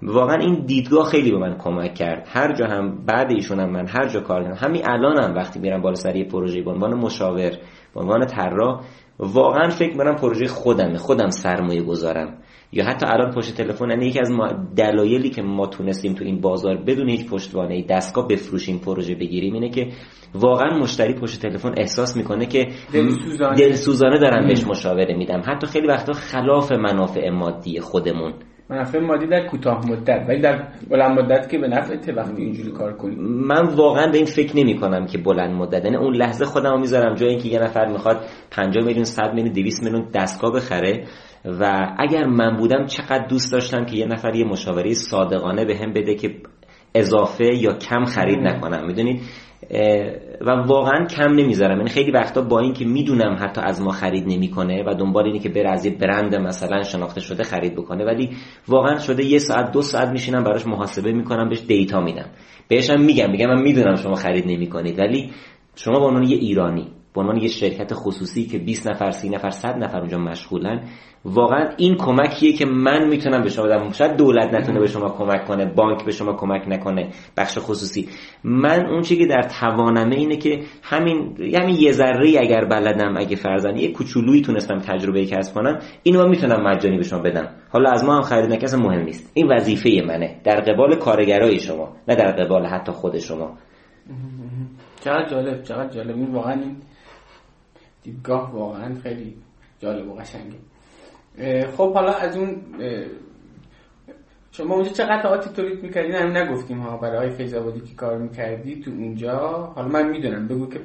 واقعا 0.01 0.35
این 0.35 0.65
دیدگاه 0.65 1.05
خیلی 1.05 1.31
به 1.31 1.37
من 1.37 1.57
کمک 1.57 1.93
کرد. 1.93 2.27
هر 2.31 2.53
جا 2.53 2.65
هم 2.65 3.05
بعد 3.05 3.31
ایشون 3.31 3.59
هم 3.59 3.69
من 3.69 3.87
هر 3.87 4.07
جا 4.07 4.19
کار 4.19 4.43
کردم 4.43 4.67
همین 4.67 4.81
الانم 4.89 5.23
هم 5.23 5.35
وقتی 5.35 5.59
میرم 5.59 5.81
بالا 5.81 5.95
سر 5.95 6.15
یه 6.15 6.25
پروژه 6.25 6.61
به 6.61 6.71
عنوان 6.71 6.93
مشاور 6.93 7.51
به 7.93 8.01
عنوان 8.01 8.25
طراح 8.25 8.81
واقعا 9.19 9.69
فکر 9.69 9.91
می‌کنم 9.91 10.15
پروژه 10.15 10.47
خودمه 10.47 10.97
خودم 10.97 11.29
سرمایه 11.29 11.81
گذارم. 11.81 12.37
یا 12.71 12.86
حتی 12.86 13.06
الان 13.06 13.32
پشت 13.32 13.58
تلفن 13.58 13.89
یعنی 13.89 14.06
یکی 14.06 14.19
از 14.19 14.32
دلایلی 14.75 15.30
که 15.30 15.41
ما 15.41 15.67
تونستیم 15.67 16.13
تو 16.13 16.23
این 16.23 16.41
بازار 16.41 16.77
بدون 16.77 17.10
هیچ 17.10 17.30
پشتوانه 17.30 17.86
دستگاه 17.89 18.27
بفروشیم 18.27 18.80
پروژه 18.80 19.15
بگیریم 19.15 19.53
اینه 19.53 19.69
که 19.69 19.88
واقعا 20.34 20.77
مشتری 20.80 21.13
پشت 21.13 21.41
تلفن 21.41 21.73
احساس 21.77 22.17
می‌کنه 22.17 22.45
که 22.45 22.67
دلسوزانه, 22.93 23.56
دلسوزانه 23.58 24.19
دارم 24.19 24.47
بهش 24.47 24.67
مشاوره 24.67 25.15
میدم 25.15 25.41
حتی 25.45 25.67
خیلی 25.67 25.88
وقتا 25.88 26.13
خلاف 26.13 26.71
منافع 26.71 27.30
مادی 27.30 27.80
خودمون. 27.80 28.34
منافع 28.69 28.99
مادی 28.99 29.27
در 29.27 29.47
کوتاه 29.47 29.82
مدت 29.89 30.25
ولی 30.30 30.41
در 30.41 30.67
بلند 30.89 31.19
مدت 31.19 31.49
که 31.49 31.58
به 31.58 31.67
نفعت 31.67 32.10
وقتی 32.10 32.41
اینجوری 32.41 32.71
کار 32.71 32.93
کنی. 32.93 33.15
من 33.19 33.63
واقعا 33.75 34.12
به 34.12 34.17
این 34.17 34.25
فکر 34.25 34.58
نمی 34.58 34.75
کنم 34.75 35.06
که 35.06 35.17
بلند 35.17 35.56
مدت 35.56 35.86
یعنی 35.86 35.97
اون 35.97 36.15
لحظه 36.15 36.45
خودم 36.45 36.71
رو 36.71 36.80
می‌ذارم 36.80 37.15
جای 37.15 37.30
اینکه 37.30 37.49
یه 37.49 37.60
نفر 37.60 37.86
می‌خواد 37.86 38.25
50 38.51 38.86
میلیون 38.86 39.03
100 39.03 39.34
میلیون 39.34 39.53
200 39.53 39.84
میلیون 39.84 40.08
دستگاه 40.15 40.53
بخره. 40.53 41.03
و 41.45 41.93
اگر 41.97 42.26
من 42.26 42.58
بودم 42.58 42.86
چقدر 42.86 43.28
دوست 43.28 43.52
داشتم 43.52 43.86
که 43.86 43.97
یه 43.97 44.06
نفر 44.06 44.36
یه 44.36 44.45
مشاوره 44.45 44.93
صادقانه 44.93 45.65
به 45.65 45.78
هم 45.78 45.93
بده 45.93 46.15
که 46.15 46.36
اضافه 46.95 47.45
یا 47.45 47.73
کم 47.73 48.06
خرید 48.06 48.39
نکنم 48.39 48.88
می‌دونید 48.88 49.21
و 50.41 50.50
واقعا 50.50 51.06
کم 51.06 51.34
نمی‌ذارم. 51.34 51.78
یعنی 51.78 51.89
خیلی 51.89 52.12
وقتا 52.12 52.41
با 52.41 52.60
اینکه 52.60 52.86
می‌دونم 52.86 53.38
حتی 53.39 53.62
از 53.62 53.82
ما 53.82 53.91
خرید 53.91 54.23
نمی‌کنه 54.28 54.84
و 54.88 54.93
دنبال 54.93 55.26
اینه 55.26 55.39
که 55.39 55.50
بره 55.50 55.69
از 55.69 55.86
یه 55.86 55.97
برند 55.97 56.36
مثلا 56.36 56.84
شناخته 56.84 57.21
شده 57.21 57.43
خرید 57.43 57.76
بکنه 57.76 58.06
ولی 58.06 58.30
واقعا 58.67 59.00
شده 59.00 59.26
یه 59.26 59.39
ساعت 59.39 59.71
دو 59.71 59.82
ساعت 59.82 60.10
میشینم 60.10 60.43
براش 60.43 60.67
محاسبه 60.67 61.12
می‌کنم 61.12 61.50
بهش 61.50 61.62
دیتا 61.67 62.02
میدم. 62.02 62.30
بهش 62.67 62.89
هم 62.89 63.02
میگم 63.02 63.32
میگم 63.32 63.47
من 63.47 63.62
می‌دونم 63.62 63.95
شما 63.95 64.15
خرید 64.15 64.45
نمی‌کنید 64.47 65.00
ولی 65.00 65.32
شما 65.76 66.00
به 66.00 66.06
عنوان 66.06 66.23
یه 66.23 66.38
ایرانی 66.38 66.88
به 67.17 67.21
عنوان 67.21 67.38
یه 67.38 67.47
شرکت 67.47 67.93
خصوصی 67.93 68.45
که 68.45 68.58
20 68.58 68.88
نفر 68.88 69.12
30 69.12 69.30
نفر 69.30 69.49
100 69.49 69.77
نفر 69.77 69.99
اونجا 69.99 70.17
مشغولن 70.17 70.84
واقعا 71.25 71.69
این 71.77 71.95
کمکیه 71.95 72.53
که 72.53 72.65
من 72.65 73.08
می‌تونم 73.08 73.41
به 73.41 73.49
شما 73.49 73.65
بدم. 73.65 73.91
شاید 73.91 74.17
دولت 74.17 74.53
نتونه 74.53 74.80
به 74.80 74.88
شما 74.88 75.10
کمک 75.10 75.45
کنه 75.45 75.65
بانک 75.65 76.06
به 76.06 76.12
شما 76.12 76.34
کمک 76.34 76.67
نکنه 76.67 77.10
بخش 77.38 77.58
خصوصی. 77.58 78.10
من 78.43 78.86
اون 78.86 79.01
چیزی 79.01 79.21
که 79.21 79.27
در 79.27 79.41
توانمه 79.41 80.15
اینه 80.15 80.38
که 80.38 80.60
همین 80.84 81.38
همین 81.56 81.75
یه 81.75 81.91
ذره 81.91 82.30
اگر 82.39 82.65
بلدم 82.65 83.17
اگه 83.17 83.36
فرزن 83.36 83.77
یه 83.77 83.91
کوچولویی 83.91 84.41
تونستم 84.41 84.77
تجربه 84.77 85.25
کسب 85.25 85.53
کنم 85.53 85.80
اینو 86.03 86.27
می‌تونم 86.27 86.63
مجانی 86.63 86.97
به 86.97 87.03
شما 87.03 87.19
بدم. 87.19 87.49
حالا 87.69 87.91
از 87.91 88.06
ما 88.06 88.15
هم 88.15 88.21
خرید 88.21 88.53
نکس 88.53 88.73
مهم 88.73 89.01
نیست. 89.01 89.32
این 89.34 89.47
وظیفه 89.47 89.89
منه. 90.08 90.41
در 90.43 90.62
قبال 90.62 90.95
کارگرای 90.95 91.60
شما 91.60 91.95
نه 92.08 92.15
در 92.15 92.32
قبال 92.32 92.65
حتی 92.65 92.91
خود 92.91 93.19
شما. 93.19 93.58
چقدر 95.03 95.30
جالب 95.30 95.63
چقدر 95.63 95.89
جالب. 95.89 96.15
این 96.15 96.34
واقعا 96.34 96.53
این 96.53 96.75
دیدگاه 98.03 98.53
واقعا 98.53 98.95
خیلی 98.95 99.36
جالب 99.79 100.10
و 100.10 100.13
قشنگه. 100.13 100.57
خب 101.77 101.93
حالا 101.93 102.12
از 102.12 102.38
اون 102.38 102.55
شما 104.51 104.75
اونجا 104.75 104.89
چه 104.89 105.03
قطعاتی 105.03 105.49
تولید 105.49 105.83
می‌کردین؟ 105.83 106.15
همین 106.15 106.38
نگفتیم 106.38 106.79
ها 106.79 106.97
برای 106.97 107.29
فیضابادی 107.29 107.79
که 107.79 107.95
کار 107.95 108.17
می‌کردی 108.17 108.79
تو 108.79 108.91
اونجا. 108.91 109.38
حالا 109.75 109.88
من 109.88 110.10
می‌دونم 110.10 110.47
بگو 110.47 110.69
که 110.69 110.79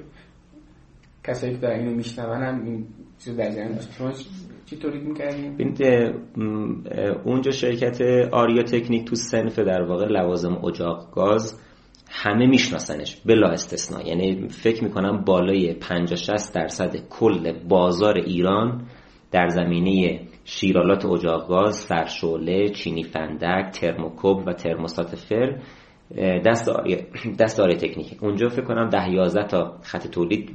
کسایی 1.24 1.52
که 1.52 1.58
دارن 1.58 1.78
اینو 1.78 1.94
میشنون 1.94 2.42
هم 2.42 2.64
این 2.64 2.86
چیز 3.18 3.36
در 3.36 3.80
شما 3.98 4.12
چی 4.66 4.76
تولید 4.76 5.02
می‌کردین؟ 5.02 5.76
اونجا 7.24 7.50
شرکت 7.50 8.00
آریا 8.32 8.62
تکنیک 8.62 9.04
تو 9.04 9.14
سنف 9.14 9.58
در 9.58 9.82
واقع 9.82 10.06
لوازم 10.06 10.64
اجاق 10.64 11.10
گاز 11.14 11.60
همه 12.14 12.46
میشناسنش 12.46 13.16
بلا 13.26 13.48
استثنا 13.48 14.02
یعنی 14.02 14.48
فکر 14.48 14.84
می‌کنم 14.84 15.24
بالای 15.24 15.74
50 15.74 16.16
60 16.16 16.54
درصد 16.54 16.96
کل 17.10 17.52
بازار 17.68 18.18
ایران 18.18 18.82
در 19.30 19.48
زمینه 19.48 20.20
شیرالات 20.44 21.06
اجاق 21.06 21.48
گاز، 21.48 21.76
سرشوله، 21.76 22.68
چینی 22.68 23.02
فندک، 23.02 23.70
ترموکوب 23.72 24.42
و 24.46 24.52
ترموستات 24.52 25.14
فر 25.14 25.58
دست 26.46 26.68
آری 26.68 26.96
دست 27.38 27.60
تکنیک 27.60 28.22
اونجا 28.22 28.48
فکر 28.48 28.64
کنم 28.64 28.88
ده 28.88 29.10
11 29.10 29.46
تا 29.46 29.78
خط 29.82 30.06
تولید 30.06 30.50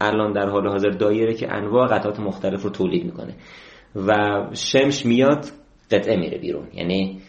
الان 0.00 0.32
در 0.32 0.48
حال 0.48 0.68
حاضر 0.68 0.90
دایره 0.90 1.34
که 1.34 1.52
انواع 1.52 1.86
قطعات 1.86 2.20
مختلف 2.20 2.62
رو 2.62 2.70
تولید 2.70 3.04
می‌کنه. 3.04 3.34
و 3.96 4.12
شمش 4.52 5.06
میاد 5.06 5.44
قطعه 5.90 6.16
میره 6.16 6.38
بیرون. 6.38 6.66
یعنی 6.74 7.20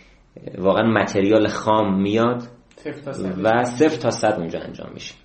واقعا 0.58 0.84
متریال 0.84 1.48
خام 1.48 2.02
میاد 2.02 2.44
و 3.43 3.63
صفر 3.63 3.98
تا 3.98 4.10
صد 4.10 4.36
اونجا 4.38 4.60
انجام 4.60 4.89
میشه. 4.93 5.15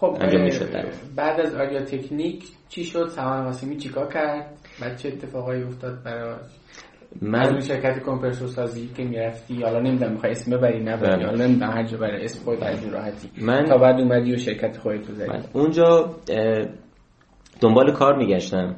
خب 0.00 0.16
انجام 0.20 0.42
می‌شد 0.42 0.68
بعد 1.16 1.40
از 1.40 1.54
آریا 1.54 1.84
تکنیک 1.84 2.44
چی 2.68 2.84
شد؟ 2.84 3.08
سامان 3.08 3.44
واسمی 3.44 3.76
چیکار 3.76 4.12
کرد؟ 4.12 4.56
بعد 4.80 4.96
چه 4.96 5.08
اتفاقایی 5.08 5.62
افتاد 5.62 6.02
براش 6.04 6.40
من 7.22 7.46
اون 7.48 7.60
شرکت 7.60 8.02
کمپرسور 8.04 8.48
سازی 8.48 8.90
که 8.96 9.04
می‌رفتی 9.04 9.62
حالا 9.62 9.80
نمی‌دونم 9.80 10.12
می‌خوای 10.12 10.32
اسم 10.32 10.56
ببری 10.56 10.84
نه 10.84 10.96
بله. 10.96 11.26
حالا 11.26 11.46
نمی‌دونم 11.46 11.70
هر 11.70 11.86
جا 11.86 11.98
برای 11.98 12.24
اسم 12.24 12.44
خود 12.44 12.60
در 12.60 12.90
راحتی. 12.90 13.30
من 13.40 13.64
تا 13.64 13.78
بعد 13.78 14.00
اومدی 14.00 14.34
و 14.34 14.36
شرکت 14.36 14.76
خودت 14.76 15.08
رو 15.08 15.14
زدی. 15.14 15.28
بله. 15.28 15.42
اونجا 15.52 16.14
دنبال 17.60 17.92
کار 17.92 18.16
میگشتم. 18.16 18.76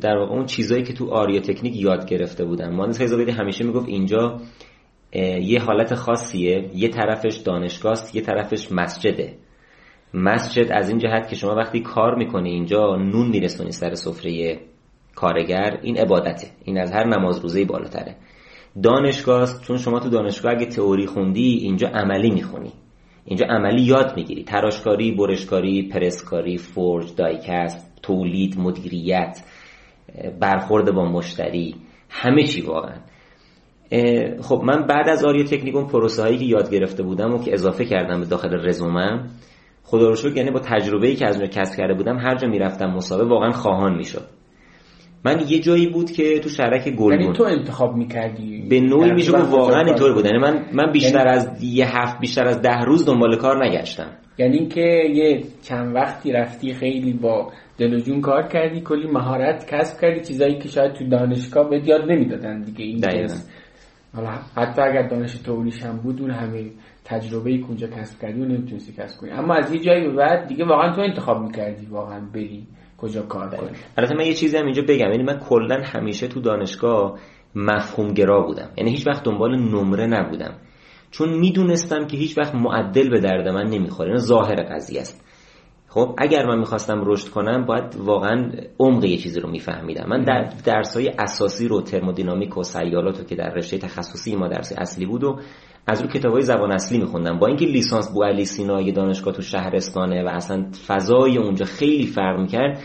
در 0.00 0.16
واقع 0.16 0.32
اون 0.32 0.44
چیزایی 0.44 0.82
که 0.82 0.92
تو 0.92 1.10
آریا 1.10 1.40
تکنیک 1.40 1.76
یاد 1.76 2.08
گرفته 2.08 2.44
بودم. 2.44 2.76
مهندس 2.76 2.98
خیزابادی 2.98 3.30
همیشه 3.30 3.64
می‌گفت 3.64 3.88
اینجا 3.88 4.40
یه 5.12 5.60
حالت 5.60 5.94
خاصیه 5.94 6.70
یه 6.74 6.88
طرفش 6.88 7.36
دانشگاه 7.36 7.98
یه 8.14 8.22
طرفش 8.22 8.72
مسجده. 8.72 9.34
مسجد 10.14 10.72
از 10.72 10.88
این 10.88 10.98
جهت 10.98 11.28
که 11.28 11.36
شما 11.36 11.54
وقتی 11.54 11.80
کار 11.80 12.14
می‌کنی 12.14 12.50
اینجا 12.50 12.96
نون 12.96 13.28
میرسونی 13.28 13.72
سر 13.72 13.94
سفره 13.94 14.60
کارگر 15.14 15.78
این 15.82 15.98
عبادته. 15.98 16.46
این 16.64 16.78
از 16.78 16.92
هر 16.92 17.06
نماز 17.06 17.38
روزه 17.40 17.64
بالاتره. 17.64 18.16
دانشگاه 18.82 19.60
چون 19.62 19.76
شما 19.76 20.00
تو 20.00 20.08
دانشگاه 20.08 20.52
اگه 20.52 20.66
تئوری 20.66 21.06
خوندی 21.06 21.58
اینجا 21.62 21.88
عملی 21.88 22.30
می‌خونی. 22.30 22.72
اینجا 23.24 23.46
عملی 23.46 23.82
یاد 23.82 24.16
می‌گیری. 24.16 24.44
تراشکاری 24.44 25.12
برشکاری 25.12 25.88
پرسکاری 25.88 26.58
فرج 26.58 27.14
دایکست 27.14 28.00
تولید 28.02 28.58
مدیریت 28.58 29.42
برخورد 30.40 30.94
با 30.94 31.04
مشتری 31.04 31.74
همه 32.10 32.42
چی 32.42 32.60
واقعا. 32.60 32.96
خب 34.42 34.62
من 34.64 34.86
بعد 34.86 35.08
از 35.08 35.24
آریا 35.24 35.44
تکنیکون 35.44 35.86
پروسه 35.86 36.22
هایی 36.22 36.38
که 36.38 36.44
یاد 36.44 36.70
گرفته 36.70 37.02
بودم 37.02 37.34
و 37.34 37.38
که 37.44 37.52
اضافه 37.54 37.84
کردم 37.84 38.20
به 38.20 38.26
داخل 38.26 38.68
رزومم 38.68 39.28
خدا 39.84 40.08
رو 40.08 40.14
شکر 40.14 40.36
یعنی 40.36 40.50
با 40.50 40.60
تجربه‌ای 40.60 41.14
که 41.14 41.26
از 41.26 41.36
اونجا 41.36 41.50
کسب 41.60 41.76
کرده 41.78 41.94
بودم 41.94 42.16
هر 42.18 42.34
جا 42.36 42.48
می‌رفتم 42.48 42.86
مسابقه 42.86 43.28
واقعا 43.28 43.50
خواهان 43.50 43.96
می‌شد. 43.96 44.24
من 45.24 45.40
یه 45.48 45.58
جایی 45.58 45.86
بود 45.86 46.10
که 46.10 46.38
تو 46.38 46.48
شرک 46.48 46.88
گلگون 46.88 47.20
یعنی 47.20 47.32
تو 47.32 47.44
انتخاب 47.44 47.96
می‌کردی؟ 47.96 48.66
به 48.70 48.80
نوعی 48.80 49.12
میشه 49.12 49.32
که 49.32 49.38
واقعا 49.38 49.84
اینطور 49.84 50.14
بود. 50.14 50.24
یعنی 50.24 50.38
من 50.38 50.64
من 50.72 50.92
بیشتر 50.92 51.18
یعنی... 51.18 51.30
از 51.30 51.64
یه 51.64 51.98
هفت 51.98 52.20
بیشتر 52.20 52.46
از 52.46 52.62
ده 52.62 52.80
روز 52.84 53.04
دنبال 53.06 53.36
کار 53.36 53.64
نگشتم. 53.64 54.10
یعنی 54.38 54.56
اینکه 54.56 55.04
یه 55.14 55.42
چند 55.62 55.94
وقتی 55.94 56.32
رفتی 56.32 56.74
خیلی 56.74 57.12
با 57.12 57.52
دل 57.78 57.94
و 57.94 57.98
جون 57.98 58.20
کار 58.20 58.48
کردی 58.48 58.80
کلی 58.80 59.06
مهارت 59.06 59.66
کسب 59.74 60.00
کردی 60.00 60.20
چیزایی 60.20 60.58
که 60.58 60.68
شاید 60.68 60.92
تو 60.92 61.08
دانشگاه 61.08 61.70
به 61.70 61.82
یاد 61.84 62.10
نمی‌دادن 62.10 62.60
دیگه. 62.62 62.84
این 62.84 63.00
حالا 64.14 64.30
حتی 64.56 64.82
اگر 64.82 65.08
دانش 65.08 65.34
تولیش 65.34 65.82
هم 65.82 65.96
بود 65.96 66.20
اون 66.20 66.30
همه 66.30 66.70
تجربه 67.04 67.50
ای 67.50 67.58
که 67.58 67.66
اونجا 67.66 67.86
کسب 67.86 68.20
کردی 68.20 68.40
و 68.40 68.44
نمی‌تونستی 68.44 68.92
کسب 68.92 69.20
کنی. 69.20 69.30
اما 69.30 69.54
از 69.54 69.74
یه 69.74 69.80
جایی 69.80 70.08
به 70.08 70.14
بعد 70.14 70.46
دیگه 70.46 70.64
واقعا 70.64 70.94
تو 70.94 71.00
انتخاب 71.00 71.42
می‌کردی 71.42 71.86
واقعا 71.86 72.20
بری 72.34 72.66
کجا 72.98 73.22
کار 73.22 73.48
کنی. 73.48 73.70
البته 73.98 74.14
من 74.14 74.26
یه 74.26 74.34
چیزی 74.34 74.56
هم 74.56 74.64
اینجا 74.64 74.82
بگم. 74.82 75.10
یعنی 75.10 75.22
من 75.22 75.38
کلا 75.38 75.82
همیشه 75.84 76.28
تو 76.28 76.40
دانشگاه 76.40 77.18
مفهوم 77.54 78.08
گرا 78.08 78.40
بودم. 78.40 78.70
یعنی 78.76 78.90
هیچ 78.90 79.06
وقت 79.06 79.24
دنبال 79.24 79.56
نمره 79.56 80.06
نبودم. 80.06 80.54
چون 81.10 81.38
می‌دونستم 81.38 82.06
که 82.06 82.16
هیچ 82.16 82.38
وقت 82.38 82.54
معدل 82.54 83.10
به 83.10 83.20
درد 83.20 83.48
من 83.48 83.66
نمی‌خوره. 83.66 84.08
این 84.08 84.18
ظاهر 84.18 84.62
قضیه 84.74 85.00
است. 85.00 85.27
خب 85.90 86.14
اگر 86.18 86.46
من 86.46 86.58
می‌خواستم 86.58 87.02
رشد 87.04 87.28
کنم 87.28 87.64
باید 87.64 87.96
واقعا 87.96 88.50
عمق 88.78 89.04
یه 89.04 89.16
چیزی 89.16 89.40
رو 89.40 89.50
میفهمیدم. 89.50 90.08
من 90.08 90.24
در 90.24 90.52
درسای 90.64 91.08
اساسی 91.18 91.68
رو 91.68 91.82
ترمودینامیک 91.82 92.58
و 92.58 92.62
سیالات 92.62 93.18
رو 93.18 93.24
که 93.24 93.34
در 93.34 93.50
رشته 93.50 93.78
تخصصی 93.78 94.36
ما 94.36 94.48
درس 94.48 94.72
اصلی 94.78 95.06
بود 95.06 95.24
و 95.24 95.38
از 95.86 96.02
رو 96.02 96.08
کتابای 96.08 96.42
زبان 96.42 96.72
اصلی 96.72 96.98
میخوندم. 96.98 97.38
با 97.38 97.46
اینکه 97.46 97.64
لیسانس 97.64 98.12
بو 98.12 98.24
علی 98.24 98.44
سینا 98.44 98.90
دانشگاه 98.90 99.34
تو 99.34 99.42
شهرستانه 99.42 100.24
و 100.24 100.28
اصلا 100.28 100.66
فضای 100.86 101.38
اونجا 101.38 101.64
خیلی 101.64 102.06
فرق 102.06 102.40
می‌کرد 102.40 102.80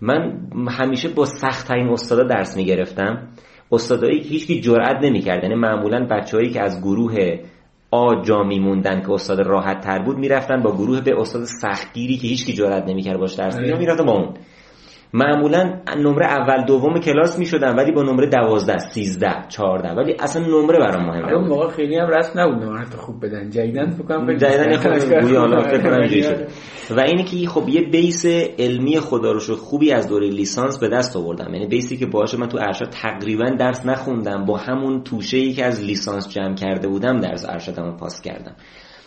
من 0.00 0.48
همیشه 0.68 1.08
با 1.08 1.24
سخت 1.24 1.68
ترین 1.68 1.88
استادا 1.88 2.22
درس 2.22 2.56
می‌گرفتم. 2.56 3.28
استادایی 3.72 4.20
که 4.20 4.28
هیچکی 4.28 4.60
جرئت 4.60 5.04
نمی‌کرد. 5.04 5.42
یعنی 5.42 5.54
معمولا 5.54 6.06
بچههایی 6.10 6.50
که 6.50 6.60
از 6.60 6.82
گروه 6.82 7.38
آ 7.90 8.22
جا 8.22 8.42
میموندن 8.42 9.00
که 9.00 9.10
استاد 9.10 9.40
راحت 9.40 9.80
تر 9.80 9.98
بود 9.98 10.18
می‌رفتن 10.18 10.62
با 10.62 10.72
گروه 10.72 11.00
به 11.00 11.20
استاد 11.20 11.44
سختگیری 11.44 12.16
که 12.16 12.28
هیچکی 12.28 12.52
جرئت 12.52 12.88
نمی‌کرد 12.88 13.18
باش 13.18 13.34
درس 13.34 13.56
می‌گیره 13.56 13.78
می‌رفتن 13.78 14.04
با 14.06 14.12
اون. 14.12 14.34
معمولا 15.12 15.80
نمره 15.96 16.26
اول 16.26 16.64
دوم 16.64 17.00
کلاس 17.00 17.38
می‌شدن 17.38 17.76
ولی 17.76 17.92
با 17.92 18.02
نمره 18.02 18.26
12 18.26 18.78
13 18.78 19.28
14 19.48 19.88
ولی 19.88 20.16
اصلا 20.20 20.46
نمره 20.46 20.78
برام 20.78 21.06
مهم 21.06 21.34
اون 21.34 21.48
موقع 21.48 21.68
خیلی 21.68 21.98
هم 21.98 22.08
رسم 22.08 22.40
نبود 22.40 22.62
نمره 22.62 22.84
خوب 22.84 23.26
بدن. 23.26 23.50
جدیدن 23.50 23.90
فکر 23.90 24.02
کنم 24.02 24.36
جدیدن 24.36 24.76
خوب 24.76 25.20
گویا 25.20 25.40
حالا 25.40 25.62
فکر 25.62 25.82
کنم 25.82 26.08
شد. 26.08 26.46
و 26.96 27.00
اینی 27.00 27.24
که 27.24 27.48
خب 27.48 27.68
یه 27.68 27.82
بیس 27.82 28.26
علمی 28.58 29.00
خدا 29.00 29.32
رو 29.32 29.56
خوبی 29.56 29.92
از 29.92 30.08
دوره 30.08 30.28
لیسانس 30.28 30.78
به 30.78 30.88
دست 30.88 31.16
آوردم. 31.16 31.54
یعنی 31.54 31.66
بیسی 31.66 31.96
که 31.96 32.06
باهاش 32.06 32.34
من 32.34 32.48
تو 32.48 32.58
ارشد 32.58 32.90
تقریبا 32.90 33.50
درس 33.50 33.86
نخوندم 33.86 34.44
با 34.44 34.56
همون 34.56 35.02
توشه 35.02 35.36
ای 35.36 35.52
که 35.52 35.64
از 35.64 35.84
لیسانس 35.84 36.28
جمع 36.28 36.54
کرده 36.54 36.88
بودم 36.88 37.20
درس 37.20 37.46
ارشدمو 37.48 37.96
پاس 37.96 38.22
کردم. 38.22 38.56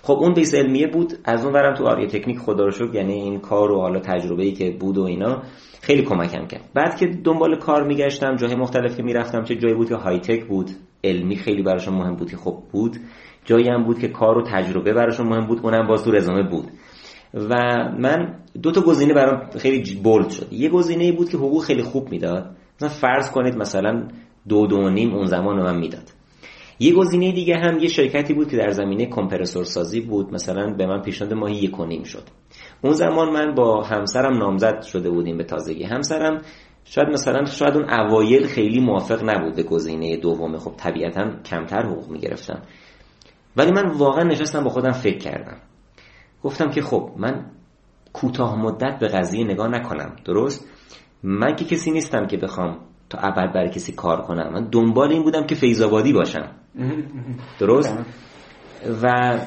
خب 0.04 0.14
اون 0.14 0.34
بیس 0.34 0.56
علمیه 0.56 0.88
بود 0.88 1.14
از 1.26 1.46
اون 1.46 1.54
ورم 1.54 1.76
تو 1.76 1.86
آریا 1.86 2.08
تکنیک 2.08 2.38
خدا 2.38 2.66
رو 2.66 2.72
شکر 2.72 2.96
یعنی 2.96 3.14
این 3.14 3.40
کار 3.40 3.72
و 3.72 3.82
حالا 3.82 4.00
تجربه 4.00 4.44
ای 4.44 4.52
که 4.52 4.72
بود 4.80 4.98
و 4.98 5.04
اینا. 5.04 5.42
خیلی 5.90 6.02
کمکم 6.02 6.46
کرد. 6.48 6.70
بعد 6.74 6.98
که 6.98 7.08
دنبال 7.08 7.56
کار 7.56 7.88
میگشتم 7.88 8.36
جای 8.36 8.56
مختلف 8.56 8.98
که 8.98 9.04
می‌رفتم 9.04 9.44
چه 9.44 9.56
جایی 9.56 9.74
بود 9.74 9.90
که 9.90 9.96
های 9.96 10.20
تک 10.20 10.46
بود 10.46 10.70
علمی 11.04 11.36
خیلی 11.36 11.64
براشون 11.64 11.94
مهم 11.94 12.16
بود 12.16 12.32
که 12.32 12.38
خب 12.38 12.64
بود. 12.72 12.98
جایی 13.46 13.68
هم 13.68 13.84
بود 13.84 14.00
که 14.00 14.08
کار 14.08 14.38
و 14.38 14.44
تجربه 14.44 14.94
براشون 14.94 15.28
مهم 15.28 15.48
بود 15.48 15.60
اونم 15.64 15.88
باز 15.88 16.04
تو 16.04 16.12
رزومه 16.12 16.44
بود. 16.44 16.66
و 17.34 17.56
من 18.00 18.36
دو 18.64 18.72
تا 18.72 18.82
گزینه 18.82 19.14
برام 19.14 19.50
خیلی 19.58 19.96
بولد 20.04 20.30
شد. 20.30 20.54
یه 20.54 20.70
گزینه 20.70 21.12
بود 21.12 21.30
که 21.30 21.38
حقوق 21.38 21.64
خیلی 21.64 21.84
خوب 21.84 22.12
می‌داد. 22.12 22.56
مثلا 22.76 22.90
فرض 22.90 23.32
کنید 23.32 23.56
مثلا 23.58 24.08
دو 24.50 24.68
دو 24.68 24.90
نیم 24.90 25.14
اون 25.14 25.26
زمان 25.26 25.62
من 25.62 25.78
می‌داد. 25.78 26.12
یه 26.80 26.94
گزینه 26.94 27.32
دیگه 27.32 27.56
هم 27.56 27.80
یه 27.80 27.88
شرکتی 27.88 28.34
بود 28.34 28.50
که 28.52 28.58
در 28.58 28.70
زمینه 28.70 29.06
کمپرسور 29.06 29.64
سازی 29.64 30.02
بود. 30.02 30.34
مثلا 30.34 30.74
به 30.74 30.88
من 30.88 31.02
پیشنهاد 31.02 31.34
ماهی 31.34 31.56
یک 31.56 31.80
و 31.80 31.86
نیم 31.86 32.04
شد. 32.04 32.24
اون 32.82 32.94
زمان 32.94 33.30
من 33.30 33.56
با 33.56 33.84
همسرم 33.84 34.38
نامزد 34.38 34.82
شده 34.82 35.10
بودیم 35.10 35.38
به 35.38 35.44
تازگی. 35.44 35.84
همسرم 35.84 36.42
شاید 36.86 37.08
مثلا 37.10 37.46
شاید 37.46 37.78
اون 37.78 37.90
اوایل 37.90 38.48
خیلی 38.48 38.80
موافق 38.80 39.30
نبود 39.30 39.56
به 39.56 39.64
گزینه 39.64 40.18
دومه. 40.18 40.58
خب 40.58 40.74
طبیعتا 40.78 41.30
کمتر 41.46 41.82
حقوق 41.82 42.10
می‌گرفتم 42.10 42.62
ولی 43.58 43.72
من 43.72 43.88
واقعا 43.88 44.24
نشستم 44.24 44.64
با 44.64 44.70
خودم 44.70 44.92
فکر 44.92 45.18
کردم. 45.18 45.58
گفتم 46.44 46.70
که 46.70 46.82
خب 46.82 47.12
من 47.18 47.46
کوتاه 48.14 48.56
مدت 48.56 49.00
به 49.00 49.08
قضیه 49.08 49.46
نگاه 49.46 49.68
نکنم. 49.68 50.16
درست؟ 50.26 50.70
من 51.24 51.56
که 51.56 51.66
کسی 51.66 51.92
نیستم 51.92 52.28
که 52.28 52.38
بخوام 52.38 52.80
تا 53.10 53.18
ابد 53.18 53.54
برای 53.54 53.70
کسی 53.70 53.92
کار 53.92 54.22
کنم. 54.22 54.54
من 54.54 54.70
دنبال 54.72 55.12
این 55.12 55.24
بودم 55.24 55.46
که 55.46 55.56
فیضآبادی 55.56 56.14
باشم. 56.14 56.52
درست؟ 57.60 57.98
و 59.04 59.38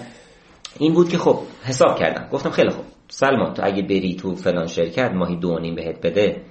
این 0.79 0.95
بود 0.95 1.09
که 1.09 1.19
خب 1.19 1.39
حساب 1.65 1.99
کردم. 1.99 2.29
گفتم 2.33 2.51
خیلی 2.51 2.71
خوب. 2.71 2.85
سلمان 3.13 3.55
تو 3.55 3.63
اگه 3.65 3.83
بری 3.83 4.15
تو 4.15 4.35
فلان 4.35 4.67
شرکت 4.67 5.11
ماهی 5.15 5.37
دو 5.37 5.59
نیم 5.59 5.75
بهت 5.75 6.07
بده 6.07 6.43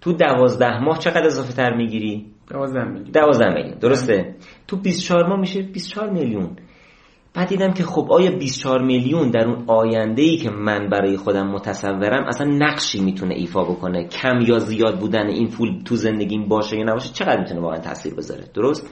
تو 0.00 0.12
دوازده 0.12 0.78
ماه 0.80 0.98
چقدر 0.98 1.26
اضافه 1.26 1.52
تر 1.52 1.74
می‌گیری؟ 1.74 2.26
دوازده 2.50 2.84
میلیون 2.84 3.10
دوازده 3.10 3.54
میلیون 3.54 3.78
درسته؟ 3.78 4.34
تو 4.68 4.76
24 4.76 5.26
ماه 5.26 5.40
میشه 5.40 5.62
24 5.62 6.10
میلیون. 6.10 6.56
بعد 7.34 7.48
دیدم 7.48 7.72
که 7.72 7.82
خب 7.82 8.12
آیا 8.12 8.30
24 8.30 8.82
میلیون 8.82 9.30
در 9.30 9.48
اون 9.48 9.64
آینده 9.66 10.22
ای 10.22 10.36
که 10.36 10.50
من 10.50 10.88
برای 10.88 11.16
خودم 11.16 11.46
متصورم 11.46 12.24
اصلا 12.28 12.46
نقشی 12.46 13.00
می‌تونه 13.00 13.34
ایفا 13.34 13.64
بکنه؟ 13.64 14.08
کم 14.08 14.40
یا 14.40 14.58
زیاد 14.58 14.98
بودن 14.98 15.26
این 15.26 15.48
پول 15.48 15.82
تو 15.84 15.96
زندگیم 15.96 16.48
باشه 16.48 16.76
یا 16.76 16.84
نباشه؟ 16.84 17.12
چقدر 17.12 17.40
می‌تونه 17.40 17.60
واقعا 17.60 17.78
تاثیر 17.78 18.14
بذاره؟ 18.14 18.44
درست؟ 18.54 18.90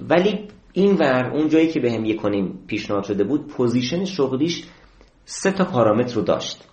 ولی 0.00 0.48
این 0.72 0.94
ور 0.94 1.30
اون 1.34 1.48
جایی 1.48 1.68
که 1.68 1.80
بهم 1.80 2.02
به 2.02 2.14
کنیم 2.14 2.58
پیشنهاد 2.66 3.04
شده 3.04 3.24
بود 3.24 3.46
position 3.46 4.04
شغلیش 4.04 4.64
سه 5.32 5.50
تا 5.50 5.64
پارامتر 5.64 6.14
رو 6.14 6.22
داشت. 6.22 6.68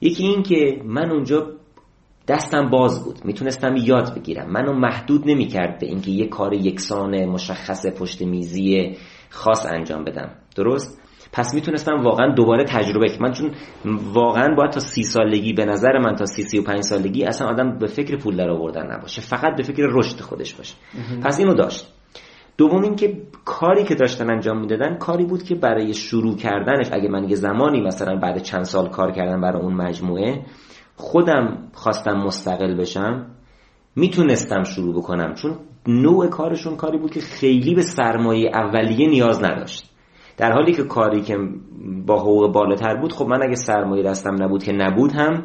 یکی 0.00 0.24
این 0.24 0.42
که 0.42 0.80
من 0.84 1.10
اونجا 1.10 1.52
دستم 2.28 2.70
باز 2.70 3.04
بود. 3.04 3.24
می‌تونستم 3.24 3.76
یاد 3.76 4.14
بگیرم. 4.14 4.50
منو 4.50 4.72
محدود 4.72 5.22
نمی‌کرد 5.26 5.78
به 5.80 5.86
اینکه 5.86 6.10
یه 6.10 6.28
کار 6.28 6.54
یکسان 6.54 7.24
مشخص 7.24 7.86
پشت 7.86 8.22
میزی 8.22 8.96
خاص 9.30 9.66
انجام 9.66 10.04
بدم. 10.04 10.30
درست؟ 10.56 11.02
پس 11.32 11.54
می‌تونستم 11.54 12.00
واقعا 12.02 12.34
دوباره 12.34 12.64
تجربه 12.64 13.08
کنم. 13.08 13.26
من 13.26 13.32
چون 13.32 13.54
واقعا 14.12 14.54
باید 14.54 14.70
تا 14.70 14.80
سی 14.80 15.02
سالگی 15.02 15.52
به 15.52 15.64
نظر 15.64 15.98
من 15.98 16.14
تا 16.14 16.26
سی 16.26 16.42
سی 16.42 16.58
و 16.58 16.62
پنج 16.62 16.80
سالگی 16.80 17.24
اصلا 17.24 17.48
آدم 17.48 17.78
به 17.78 17.86
فکر 17.86 18.16
پول 18.16 18.36
در 18.36 18.50
آوردن 18.50 18.92
نباشه. 18.92 19.22
فقط 19.22 19.56
به 19.56 19.62
فکر 19.62 19.82
رشد 19.90 20.20
خودش 20.20 20.54
باشه. 20.54 20.74
پس 21.22 21.38
اینو 21.38 21.54
داشت. 21.54 21.92
دوم 22.56 22.82
اینکه 22.82 23.22
کاری 23.44 23.84
که 23.84 23.94
داشتن 23.94 24.30
انجام 24.30 24.60
می‌دادن 24.60 24.94
کاری 24.94 25.24
بود 25.24 25.42
که 25.42 25.54
برای 25.54 25.94
شروع 25.94 26.36
کردنش 26.36 26.88
اگه 26.92 27.08
من 27.08 27.28
یه 27.28 27.36
زمانی 27.36 27.80
مثلا 27.80 28.16
بعد 28.16 28.38
چند 28.38 28.62
سال 28.62 28.88
کار 28.88 29.12
کردم 29.12 29.40
برای 29.40 29.62
اون 29.62 29.74
مجموعه 29.74 30.44
خودم 30.96 31.68
خواستم 31.72 32.16
مستقل 32.16 32.74
بشم 32.74 33.26
می‌تونستم 33.96 34.62
شروع 34.62 34.94
بکنم. 34.94 35.34
چون 35.34 35.56
نوع 35.86 36.26
کارشون 36.26 36.76
کاری 36.76 36.98
بود 36.98 37.10
که 37.10 37.20
خیلی 37.20 37.74
به 37.74 37.82
سرمایه 37.82 38.50
اولیه 38.54 39.08
نیاز 39.08 39.44
نداشت. 39.44 39.90
در 40.36 40.52
حالی 40.52 40.72
که 40.72 40.82
کاری 40.82 41.22
که 41.22 41.38
با 42.06 42.20
حقوق 42.20 42.52
بالاتر 42.52 42.96
بود 42.96 43.12
خب 43.12 43.26
من 43.26 43.42
اگه 43.42 43.54
سرمایه 43.54 44.02
دستم 44.02 44.42
نبود 44.42 44.62
که 44.62 44.72
نبود 44.72 45.12
هم 45.12 45.44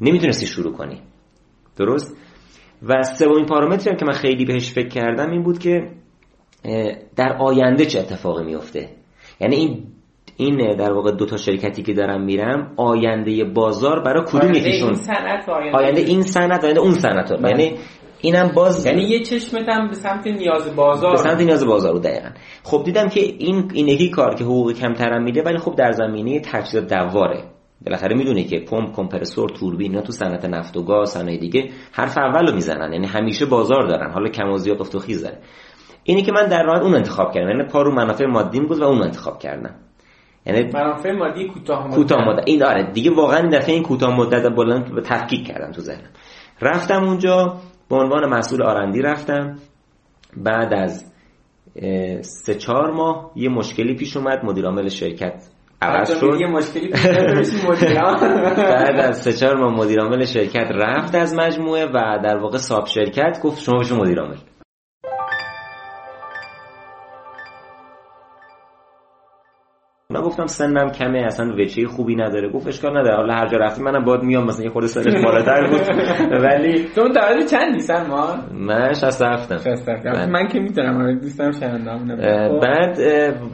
نمی‌تونستی 0.00 0.46
شروع 0.46 0.72
کنی. 0.72 1.02
درست؟ 1.76 2.16
و 2.82 3.02
سومین 3.02 3.46
پارامتری 3.46 3.96
که 3.96 4.04
من 4.04 4.12
خیلی 4.12 4.44
بهش 4.44 4.72
فکر 4.72 4.88
کردم 4.88 5.30
این 5.30 5.42
بود 5.42 5.58
که 5.58 5.90
در 7.16 7.36
آینده 7.40 7.86
چه 7.86 8.00
اتفاقی 8.00 8.44
میفته 8.44 8.88
یعنی 9.40 9.56
این 9.56 9.84
این 10.36 10.76
در 10.76 10.92
واقع 10.92 11.10
دو 11.10 11.26
تا 11.26 11.36
شرکتی 11.36 11.82
که 11.82 11.92
دارم 11.92 12.24
میرم 12.24 12.72
آینده 12.76 13.44
بازار 13.44 14.00
برای 14.00 14.24
کدوم 14.26 14.54
یکیشون؟ 14.54 14.96
آینده 15.72 16.00
این 16.00 16.22
صنعت 16.22 16.64
آینده 16.64 16.80
اون 16.80 16.92
صنعت. 16.92 17.32
بله. 17.32 17.50
یعنی 17.50 17.78
اینم 18.20 18.52
باز 18.54 18.86
یعنی 18.86 19.02
یه 19.02 19.22
چشمت 19.22 19.68
هم 19.68 19.88
به 19.88 19.94
سمت 19.94 20.26
نیاز 20.26 20.76
بازار 20.76 21.10
به 21.10 21.16
سمت 21.16 21.40
نیاز 21.40 21.66
بازار 21.66 21.92
رو 21.92 21.98
دقیقا. 21.98 22.28
خب 22.62 22.82
دیدم 22.84 23.08
که 23.08 23.20
این 23.20 23.70
این 23.74 23.88
یکی 23.88 24.10
کار 24.10 24.34
که 24.34 24.44
حقوق 24.44 24.72
کمترم 24.72 25.22
میده 25.22 25.42
ولی 25.42 25.58
خب 25.58 25.74
در 25.74 25.92
زمینه 25.92 26.40
تجهیزات 26.40 26.94
دواره. 26.94 27.44
بالاخره 27.86 28.16
می‌دونی 28.16 28.44
که 28.44 28.60
پمپ 28.60 28.96
کمپرسور 28.96 29.48
توربین 29.48 29.90
اینا 29.90 30.02
تو 30.02 30.12
صنعت 30.12 30.44
نفت 30.44 30.76
و 30.76 30.82
گاز 30.82 31.10
صنایع 31.10 31.40
دیگه 31.40 31.70
حرف 31.92 32.18
اولو 32.18 32.54
می‌زنن. 32.54 32.92
یعنی 32.92 33.06
همیشه 33.06 33.46
بازار 33.46 33.86
دارن. 33.88 34.10
حالا 34.10 34.28
کم 34.28 34.50
و 34.50 34.58
زیاد 34.58 34.80
افت 34.80 34.94
و 34.94 34.98
خیز 34.98 35.22
داره. 35.22 35.38
اینی 36.08 36.22
که 36.22 36.32
من 36.32 36.46
در 36.46 36.62
راه 36.62 36.82
اون 36.82 36.94
انتخاب 36.94 37.32
کردم. 37.32 37.48
یعنی 37.48 37.64
پارو 37.64 37.94
منافع 37.94 38.26
مادیم 38.26 38.66
بود 38.66 38.78
و 38.78 38.84
اون 38.84 39.02
انتخاب 39.02 39.38
کردم. 39.38 39.74
یعنی 40.46 40.70
منافع 40.72 41.12
مادی 41.12 41.48
کوتاه 41.48 41.86
مدت. 41.86 41.94
کوتاه 41.94 42.28
مدت. 42.28 42.42
این 42.46 42.62
آره. 42.62 42.92
دیگه 42.92 43.10
واقعا 43.10 43.48
دفعه 43.52 43.74
این 43.74 43.82
کوتاه 43.82 44.16
مدت 44.16 44.54
بلند 44.56 44.94
به 44.94 45.00
تفکیک 45.00 45.46
کردم 45.46 45.72
تو 45.72 45.80
ذهنم. 45.80 46.10
رفتم 46.62 47.04
اونجا 47.04 47.56
به 47.90 47.96
عنوان 47.96 48.26
مسئول 48.26 48.62
آرندی 48.62 49.02
رفتم. 49.02 49.56
بعد 50.36 50.74
از 50.74 51.12
سه 52.20 52.54
چهار 52.54 52.90
ماه 52.90 53.32
یه 53.36 53.48
مشکلی 53.48 53.94
پیش 53.94 54.16
اومد. 54.16 54.44
مدیر 54.44 54.64
عامل 54.64 54.88
شرکت 54.88 55.48
عوض 55.82 56.20
شد. 56.20 56.40
یه 56.40 56.46
مشکلی 56.46 56.88
بعد 58.56 59.00
از 59.00 59.22
سه 59.22 59.32
چهار 59.32 59.56
ماه 59.56 59.74
مدیر 59.74 60.00
عامل 60.00 60.24
شرکت 60.24 60.70
رفت 60.70 61.14
از 61.14 61.34
مجموعه 61.34 61.86
و 61.86 62.18
در 62.24 62.38
واقع 62.38 62.58
ساب 62.58 62.86
شرکت 62.86 63.40
گفت 63.42 63.62
شما 63.62 63.78
بشو 63.78 63.96
مدیر 63.96 64.20
عامل 64.20 64.36
من 70.12 70.20
گفتم 70.20 70.46
سنم 70.46 70.90
کمه 70.90 71.18
اصلا 71.18 71.54
وچه 71.58 71.86
خوبی 71.86 72.16
نداره. 72.16 72.48
گفت 72.50 72.66
اشکال 72.66 72.98
نداره. 72.98 73.16
حالا 73.16 73.34
هر 73.34 73.48
جا 73.48 73.58
رفتی 73.58 73.82
منم 73.82 74.04
باید 74.04 74.22
میام 74.22 74.46
مثلا 74.46 74.64
یه 74.64 74.70
خورده 74.70 74.88
سنش 74.88 75.14
بالاتر 75.24 75.66
بود. 75.66 75.80
ولی 76.42 76.84
تو 76.94 77.00
اون 77.00 77.12
تولد 77.12 77.46
چندی 77.46 78.08
ما 78.08 78.34
من 78.52 78.92
67 78.92 79.52
بله. 80.04 80.26
من 80.26 80.48
که 80.48 80.60
می‌تونم 80.60 80.96
آره، 80.96 81.14
دوستم 81.14 81.50
شنوندم 81.50 82.16
خب. 82.16 82.60
بعد 82.60 82.98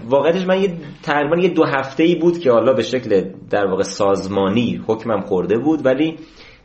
واقعیتش 0.08 0.46
من 0.46 0.62
یه 0.62 0.72
تقریبا 1.02 1.36
یه 1.36 1.48
دو 1.48 1.64
هفته 1.64 2.02
ای 2.02 2.14
بود 2.14 2.38
که 2.38 2.50
حالا 2.50 2.72
به 2.72 2.82
شکل 2.82 3.30
در 3.50 3.66
واقع 3.66 3.82
سازمانی 3.82 4.84
حکمم 4.86 5.20
خورده 5.20 5.58
بود. 5.58 5.86
ولی 5.86 6.16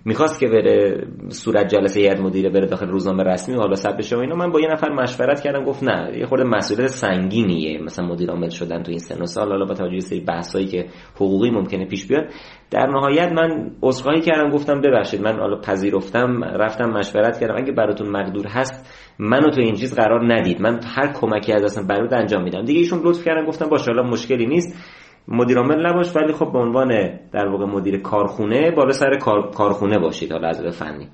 می‌خواست 0.05 0.39
که 0.39 0.47
بره 0.47 1.07
صورت 1.29 1.67
جلسه 1.67 1.99
هیئت 1.99 2.19
مدیره 2.19 2.49
بره 2.49 2.67
داخل 2.67 2.87
روزنامه 2.87 3.23
رسمی 3.23 3.55
حالا 3.55 3.75
ثبت 3.75 3.97
بشه 3.97 4.15
و 4.15 4.19
اینا. 4.19 4.35
من 4.35 4.51
با 4.51 4.59
یه 4.59 4.67
نفر 4.71 4.89
مشورت 4.89 5.41
کردم 5.41 5.63
گفت 5.63 5.83
نه 5.83 6.17
یه 6.17 6.25
خورده 6.25 6.43
مسئولیت 6.43 6.87
سنگینیه 6.87 7.81
مثلا 7.81 8.05
مدیر 8.05 8.29
عامل 8.29 8.49
شدن 8.49 8.83
تو 8.83 8.91
این 8.91 8.99
سن 8.99 9.21
و 9.21 9.25
سال. 9.25 9.49
حالا 9.49 9.65
با 9.65 9.73
توجه 9.73 9.93
به 9.93 9.99
سری 9.99 10.19
بحثایی 10.19 10.65
که 10.65 10.85
حقوقی 11.15 11.51
ممکنه 11.51 11.85
پیش 11.85 12.07
بیاد. 12.07 12.25
در 12.71 12.87
نهایت 12.87 13.31
من 13.31 13.71
عذرخواهی 13.81 14.21
کردم 14.21 14.49
گفتم 14.49 14.81
ببخشید 14.81 15.21
من 15.21 15.39
حالا 15.39 15.61
پذیرفتم 15.61 16.43
رفتم 16.43 16.89
مشورت 16.89 17.39
کردم. 17.39 17.55
اگه 17.57 17.71
براتون 17.71 18.09
مقدور 18.09 18.47
هست 18.47 18.95
منو 19.19 19.49
تو 19.49 19.61
این 19.61 19.75
چیز 19.75 19.95
قرار 19.95 20.33
ندید. 20.33 20.61
من 20.61 20.79
هر 20.95 21.13
کمکی 21.13 21.53
از 21.53 21.63
اصلا 21.63 21.83
برات 21.83 22.13
انجام 22.13 22.43
میدم. 22.43 22.65
دیگه 22.65 22.79
ایشون 22.79 22.99
لطف 23.03 23.25
کردن 23.25 23.45
گفتم 23.45 23.69
باشه 23.69 23.91
حالا 23.91 24.03
مشکلی 24.03 24.45
نیست. 24.45 24.98
مدیر 25.31 25.57
عامل 25.57 25.87
نباش 25.87 26.15
ولی 26.15 26.33
خب 26.33 26.51
به 26.51 26.59
عنوان 26.59 26.87
در 27.31 27.47
واقع 27.47 27.65
مدیر 27.65 28.01
کارخونه 28.01 28.71
بالا 28.71 28.91
سر 28.91 29.17
کار... 29.17 29.51
کارخونه 29.51 29.99
باشید 29.99 30.31
حالا 30.31 30.47
از 30.47 30.61
فنی. 30.61 31.07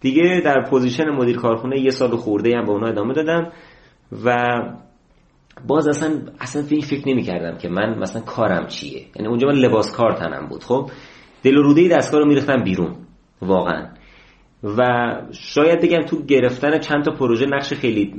دیگه 0.00 0.42
در 0.44 0.62
position 0.70 1.10
مدیر 1.10 1.36
کارخونه 1.36 1.80
یه 1.80 1.90
سال 1.90 2.16
خورده 2.16 2.56
هم 2.56 2.64
به 2.64 2.70
اونا 2.70 2.86
ادامه 2.86 3.14
دادم 3.14 3.52
و 4.24 4.36
باز 5.68 5.88
اصلا 5.88 6.20
اصلا 6.40 6.64
این 6.70 6.80
فکر 6.80 7.08
نمی 7.08 7.22
کردم 7.22 7.58
که 7.58 7.68
من 7.68 7.98
مثلا 7.98 8.22
کارم 8.22 8.66
چیه. 8.66 9.06
یعنی 9.16 9.28
اونجا 9.28 9.48
من 9.48 9.54
لباس 9.54 9.96
کار 9.96 10.12
تنم 10.12 10.48
بود. 10.48 10.64
خب 10.64 10.90
دل 11.42 11.56
و 11.56 11.62
روده 11.62 11.88
دستگاه 11.88 12.20
رو 12.20 12.62
بیرون 12.62 12.96
واقعا. 13.42 13.86
و 14.78 14.82
شاید 15.32 15.82
بگم 15.82 16.02
تو 16.02 16.22
گرفتن 16.22 16.78
چند 16.78 17.04
تا 17.04 17.10
پروژه 17.10 17.46
نقش 17.46 17.72
خیلی 17.72 18.14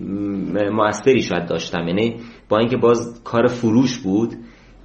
موثری 0.71 1.21
شاید 1.21 1.45
داشتم. 1.45 1.87
یعنی 1.87 2.15
با 2.49 2.57
اینکه 2.57 2.77
باز 2.77 3.21
کار 3.23 3.47
فروش 3.47 3.97
بود 3.97 4.33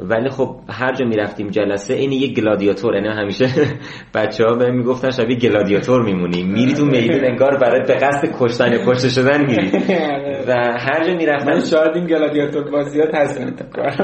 ولی 0.02 0.30
خب 0.30 0.56
هر 0.68 0.92
جا 0.92 1.06
می‌رفتیم 1.06 1.48
جلسه 1.48 1.94
این 1.94 2.12
یه 2.12 2.32
گلادیاتور 2.34 2.94
یعنی 2.94 3.08
همیشه 3.08 3.46
بچه 4.14 4.44
ها 4.44 4.54
بهم 4.54 4.76
می‌گفتن 4.76 5.10
شبیه 5.10 5.38
گلادیاتور 5.38 6.02
میمونی. 6.02 6.42
میری 6.42 6.72
تو 6.72 6.84
میدون 6.84 7.24
انگار 7.24 7.56
برای 7.56 7.80
به 7.86 7.94
قصد 7.94 8.28
کشتن 8.38 8.72
یا 8.72 8.86
کشته 8.86 9.08
شدن 9.08 9.46
میری. 9.46 9.70
و 10.48 10.52
هر 10.78 11.04
جا 11.04 11.14
می‌رفتم 11.14 11.52
من 11.52 11.60
شاید 11.60 11.96
این 11.96 12.06
گلادیاتور 12.06 12.70
بازیات 12.70 13.14
هستن 13.14 13.54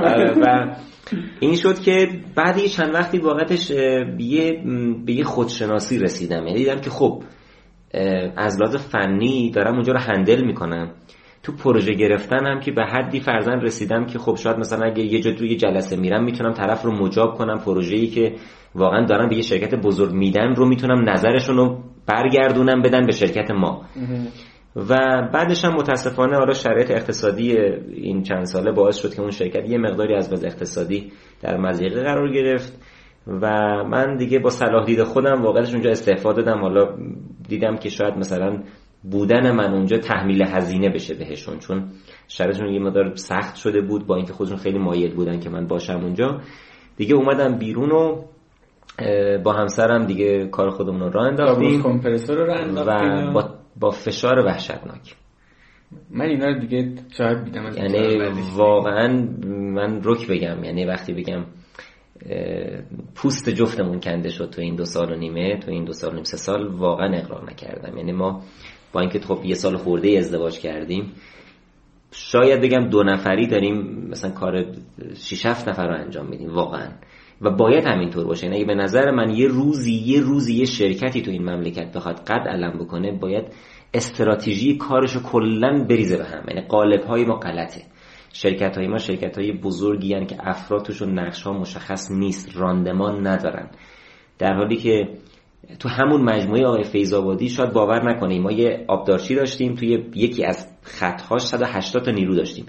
آره، 0.04 0.32
و 0.32 0.74
این 1.40 1.56
شد 1.56 1.78
که 1.78 2.08
بعد 2.36 2.58
یه 2.58 2.68
چند 2.68 2.94
وقتی 2.94 3.18
واقعتش 3.18 3.70
یه 4.18 4.62
به 5.06 5.12
یه 5.12 5.24
خودشناسی 5.24 5.98
رسیدم. 5.98 6.46
یعنی 6.46 6.58
دیدم 6.58 6.80
که 6.80 6.90
خب 6.90 7.22
از 8.36 8.60
لحاظ 8.60 8.76
فنی 8.76 9.50
دارم 9.50 9.74
اونجا 9.74 9.92
رو 9.92 9.98
هندل 9.98 10.44
می‌کنم. 10.44 10.90
تو 11.46 11.52
پروژه 11.52 11.92
گرفتن 11.92 12.46
هم 12.46 12.60
که 12.60 12.72
به 12.72 12.84
حدی 12.84 13.20
فرزن 13.20 13.60
رسیدم 13.60 14.06
که 14.06 14.18
خب 14.18 14.36
شاید 14.36 14.58
مثلا 14.58 14.86
اگه 14.86 15.02
یه 15.04 15.20
جا 15.20 15.32
توی 15.32 15.56
جلسه 15.56 15.96
میرم 15.96 16.24
می‌تونم 16.24 16.52
طرف 16.52 16.82
رو 16.82 16.92
مجاب 16.92 17.34
کنم 17.34 17.58
پروژه‌ای 17.58 18.06
که 18.06 18.34
واقعا 18.74 19.06
دارن 19.06 19.28
به 19.28 19.36
یه 19.36 19.42
شرکت 19.42 19.74
بزرگ 19.74 20.12
میدن 20.12 20.54
رو 20.54 20.68
می‌تونم 20.68 21.10
نظرشون 21.10 21.56
رو 21.56 21.78
برگردونم 22.06 22.82
بدن 22.82 23.06
به 23.06 23.12
شرکت 23.12 23.50
ما. 23.50 23.82
و 24.76 24.96
بعدش 25.32 25.64
هم 25.64 25.74
متاسفانه 25.74 26.36
حالا 26.36 26.52
شرایط 26.52 26.90
اقتصادی 26.90 27.56
این 27.94 28.22
چند 28.22 28.44
ساله 28.44 28.72
باعث 28.72 28.96
شد 28.96 29.14
که 29.14 29.20
اون 29.20 29.30
شرکت 29.30 29.68
یه 29.68 29.78
مقداری 29.78 30.14
از 30.14 30.32
وضع 30.32 30.46
اقتصادی 30.46 31.12
در 31.42 31.56
مضیقه 31.56 32.02
قرار 32.02 32.32
گرفت 32.32 32.82
و 33.26 33.48
من 33.84 34.16
دیگه 34.16 34.38
با 34.38 34.50
صلاح 34.50 34.84
دید 34.84 35.02
خودم 35.02 35.42
واقعا 35.42 35.64
اونجا 35.72 35.90
استفاده 35.90 36.42
دادم. 36.42 36.60
حالا 36.60 36.96
دیدم 37.48 37.76
که 37.76 37.88
شاید 37.88 38.16
مثلا 38.16 38.62
بودن 39.10 39.50
من 39.50 39.72
اونجا 39.72 39.98
تحمیل 39.98 40.42
هزینه 40.42 40.88
بشه 40.88 41.14
بهشون. 41.14 41.58
چون 41.58 41.88
شرایطشون 42.28 42.68
یه 42.68 42.80
مدار 42.80 43.14
سخت 43.14 43.56
شده 43.56 43.80
بود 43.80 44.06
با 44.06 44.16
اینکه 44.16 44.32
خودشون 44.32 44.56
خیلی 44.56 44.78
مایل 44.78 45.14
بودن 45.14 45.40
که 45.40 45.50
من 45.50 45.66
باشم 45.66 46.00
اونجا. 46.02 46.40
دیگه 46.96 47.14
اومدم 47.14 47.58
بیرون 47.58 47.90
و 47.90 48.22
با 49.44 49.52
همسرم 49.52 50.06
دیگه 50.06 50.46
کار 50.46 50.70
خودمون 50.70 51.00
رو 51.00 51.10
راه 51.10 51.26
انداختیم. 51.26 51.82
کمپرسور 51.82 52.36
رو 52.36 52.52
و 52.74 53.32
با, 53.32 53.54
با 53.80 53.90
فشار 53.90 54.38
وحشتناک. 54.38 55.16
من 56.10 56.24
اینا 56.24 56.46
رو 56.46 56.58
دیگه 56.58 56.94
شاید 57.18 57.44
دیدم 57.44 57.70
یعنی 57.76 58.18
واقعا 58.56 59.28
من 59.48 60.00
رک 60.04 60.28
بگم 60.28 60.64
یعنی 60.64 60.84
وقتی 60.84 61.12
بگم 61.12 61.44
پوست 63.14 63.50
جفتمون 63.50 64.00
کنده 64.00 64.28
شد 64.28 64.50
تو 64.50 64.60
این 64.62 64.76
دو 64.76 64.84
سال 64.84 65.12
و 65.12 65.14
نیمه 65.14 65.58
تو 65.58 65.70
این 65.70 65.84
دو 65.84 65.92
سال 65.92 66.10
و 66.10 66.14
نیم 66.14 66.24
سه 66.24 66.36
سال 66.36 66.66
واقعا 66.66 67.16
اقرار 67.16 67.50
نکردم. 67.50 67.96
یعنی 67.96 68.12
ما 68.12 68.42
اینکه 69.00 69.20
خب 69.20 69.44
یه 69.44 69.54
سال 69.54 69.76
خورده 69.76 70.18
ازدواج 70.18 70.58
کردیم 70.58 71.12
شاید 72.12 72.60
بگم 72.60 72.88
دو 72.88 73.02
نفری 73.02 73.46
داریم 73.46 74.08
مثلا 74.10 74.30
کار 74.30 74.64
6 75.16 75.46
7 75.46 75.68
نفر 75.68 75.88
رو 75.88 75.94
انجام 75.94 76.26
میدیم 76.26 76.54
واقعا. 76.54 76.88
و 77.40 77.50
باید 77.50 77.84
همینطور 77.84 78.24
باشه. 78.24 78.46
یعنی 78.46 78.64
به 78.64 78.74
نظر 78.74 79.10
من 79.10 79.30
یه 79.30 79.48
روزی 79.48 79.94
یه 79.94 80.20
روزی 80.20 80.54
یه 80.54 80.64
شرکتی 80.64 81.22
تو 81.22 81.30
این 81.30 81.42
مملکت 81.42 81.92
بخواد 81.92 82.20
قد 82.20 82.48
علم 82.48 82.78
بکنه 82.78 83.12
باید 83.12 83.44
استراتژی 83.94 84.76
کارشو 84.76 85.22
کلا 85.22 85.84
بریزه 85.88 86.16
به 86.16 86.24
هم. 86.24 86.44
یعنی 86.48 86.60
قالب 86.60 87.04
های 87.04 87.24
ما 87.24 87.34
غلطه. 87.34 87.82
شرکت 88.32 88.78
های 88.78 88.86
ما 88.86 88.98
شرکت 88.98 89.38
های 89.38 89.52
بزرگی 89.52 90.14
هن 90.14 90.26
که 90.26 90.36
افرادش 90.40 91.02
و 91.02 91.06
نقش 91.06 91.42
ها 91.42 91.52
مشخص 91.52 92.10
نیست 92.10 92.56
راندمان 92.56 93.26
ندارن. 93.26 93.70
در 94.38 94.54
حالی 94.54 94.76
که 94.76 95.08
تو 95.78 95.88
همون 95.88 96.22
مجموعه 96.22 96.66
آقای 96.66 96.84
فیضآبادی 96.84 97.48
شاید 97.48 97.72
باور 97.72 98.12
نکنیم 98.12 98.42
ما 98.42 98.52
یه 98.52 98.84
آبدارچی 98.88 99.34
داشتیم 99.34 99.74
توی 99.74 100.04
یکی 100.14 100.44
از 100.44 100.68
خطهاش 100.82 101.42
180 101.42 102.04
تا 102.04 102.10
نیرو 102.10 102.34
داشتیم. 102.34 102.66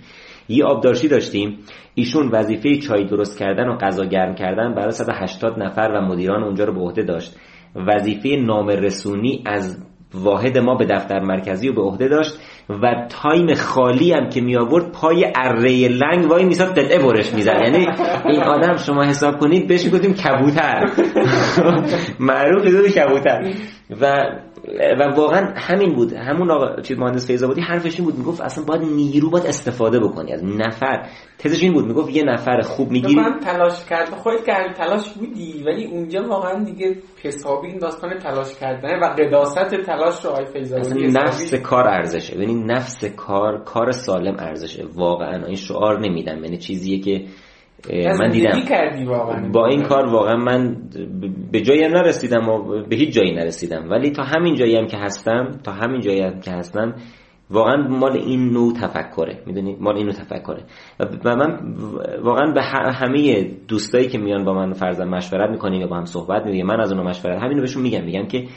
یه 0.49 0.65
آبدارچی 0.65 1.07
داشتیم 1.07 1.57
ایشون 1.95 2.29
وظیفه 2.31 2.75
چای 2.75 3.05
درست 3.05 3.39
کردن 3.39 3.67
و 3.67 3.77
غذا 3.77 4.05
گرم 4.05 4.35
کردن 4.35 4.73
برای 4.73 4.91
180 4.91 5.59
نفر 5.59 5.91
و 5.95 6.01
مدیران 6.01 6.43
اونجا 6.43 6.65
رو 6.65 6.73
به 6.73 6.79
عهده 6.79 7.03
داشت. 7.03 7.35
وظیفه 7.75 8.29
نام 8.29 8.67
رسونی 8.67 9.43
از 9.45 9.85
واحد 10.13 10.57
ما 10.57 10.75
به 10.75 10.85
دفتر 10.85 11.19
مرکزی 11.19 11.69
و 11.69 11.73
به 11.73 11.81
عهده 11.81 12.07
داشت. 12.07 12.39
و 12.69 13.07
time 13.09 13.53
خالی 13.53 14.11
هم 14.11 14.29
که 14.29 14.41
می 14.41 14.57
آورد 14.57 14.91
پای 14.91 15.25
اره 15.35 15.87
لنگ 15.87 16.29
وای 16.29 16.45
میساد 16.45 16.79
قطعه 16.79 16.99
برش 16.99 17.33
می‌زد. 17.33 17.59
یعنی 17.63 17.87
این 18.25 18.43
آدم 18.43 18.77
شما 18.77 19.03
حساب 19.03 19.39
کنید 19.39 19.67
بهش 19.67 19.85
می‌گفتیم 19.85 20.13
کبوتر. 20.13 20.85
معروف 22.19 22.63
به 22.63 22.91
کبوتر. 22.91 23.53
و 23.89 24.05
و 24.99 25.03
واقعا 25.15 25.53
همین 25.55 25.95
بود. 25.95 26.13
همون 26.13 26.51
آقا 26.51 26.81
چیز 26.81 26.97
مهندس 26.97 27.27
فیض‌آبادی 27.27 27.61
حرفش 27.61 27.95
این 27.95 28.05
بود 28.05 28.17
می‌گفت 28.17 28.41
اصلا 28.41 28.63
باید 28.63 28.81
نیرو 28.81 29.29
باید 29.29 29.45
استفاده 29.45 29.99
بکنی 29.99 30.33
از 30.33 30.43
نفر. 30.43 31.09
تزش 31.39 31.63
این 31.63 31.73
بود 31.73 31.85
می‌گفت 31.85 32.15
یه 32.15 32.23
نفر 32.23 32.61
خوب 32.61 32.91
می‌گیری. 32.91 33.21
تلاش 33.43 33.85
کرد 33.85 34.09
خودت 34.09 34.45
که 34.45 34.53
تلاش 34.77 35.09
بودی 35.13 35.63
ولی 35.65 35.85
اونجا 35.85 36.27
واقعا 36.27 36.63
دیگه 36.63 36.95
حسابی 37.23 37.67
این 37.67 37.77
داستان 37.77 38.17
تلاش 38.17 38.59
کردن 38.59 38.99
و 38.99 39.05
قداست 39.05 39.75
تلاش 39.85 40.25
رو 40.25 40.31
آقای 40.31 40.45
فیض‌آبادی 40.45 41.07
نفس 41.07 41.53
کار 41.53 41.87
ارزشه. 41.87 42.39
یعنی 42.39 42.63
نفس 42.63 43.05
کار 43.05 43.63
کار 43.63 43.91
سالم 43.91 44.35
ارزشه. 44.39 44.85
واقعا 44.95 45.45
این 45.45 45.55
شعار 45.55 45.99
نمیدم. 45.99 46.43
یعنی 46.43 46.57
چیزیه 46.57 46.99
که 46.99 47.25
من 48.19 48.29
دیدم. 48.29 49.51
با 49.51 49.65
این 49.65 49.83
کار 49.83 50.05
واقعا 50.05 50.35
من 50.37 50.75
به 51.51 51.61
جایی 51.61 51.83
هم 51.83 51.91
نرسیدم 51.91 52.49
و 52.49 52.83
به 52.89 52.95
هیچ 52.95 53.15
جایی 53.15 53.35
نرسیدم. 53.35 53.89
ولی 53.89 54.11
تا 54.11 54.23
همین 54.23 54.55
جایی 54.55 54.75
هم 54.75 54.87
که 54.87 54.97
هستم 54.97 55.59
تا 55.63 55.71
همین 55.71 56.01
جایی 56.01 56.21
هم 56.21 56.39
که 56.39 56.51
هستم 56.51 56.95
واقعا 57.49 57.87
مال 57.87 58.17
این 58.17 58.49
نوع 58.49 58.73
تفکره. 58.73 59.41
می‌دونی؟ 59.45 59.77
مال 59.79 59.95
این 59.95 60.05
نوع 60.05 60.15
تفکره. 60.15 60.63
و 61.25 61.35
من 61.35 61.75
واقعا 62.23 62.51
به 62.51 62.63
همه 62.93 63.43
دوستایی 63.67 64.07
که 64.07 64.17
میان 64.17 64.45
با 64.45 64.53
من 64.53 64.73
فرضاً 64.73 65.05
مشورت 65.05 65.49
می‌کنیم 65.49 65.81
یا 65.81 65.87
با 65.87 65.97
هم 65.97 66.05
صحبت 66.05 66.45
میگیم 66.45 66.65
من 66.65 66.81
از 66.81 66.91
اونها 66.91 67.09
مشورت 67.09 67.43
همینو 67.43 67.61
بهشون 67.61 67.83
میگم. 67.83 68.03
میگم 68.03 68.25
که 68.25 68.47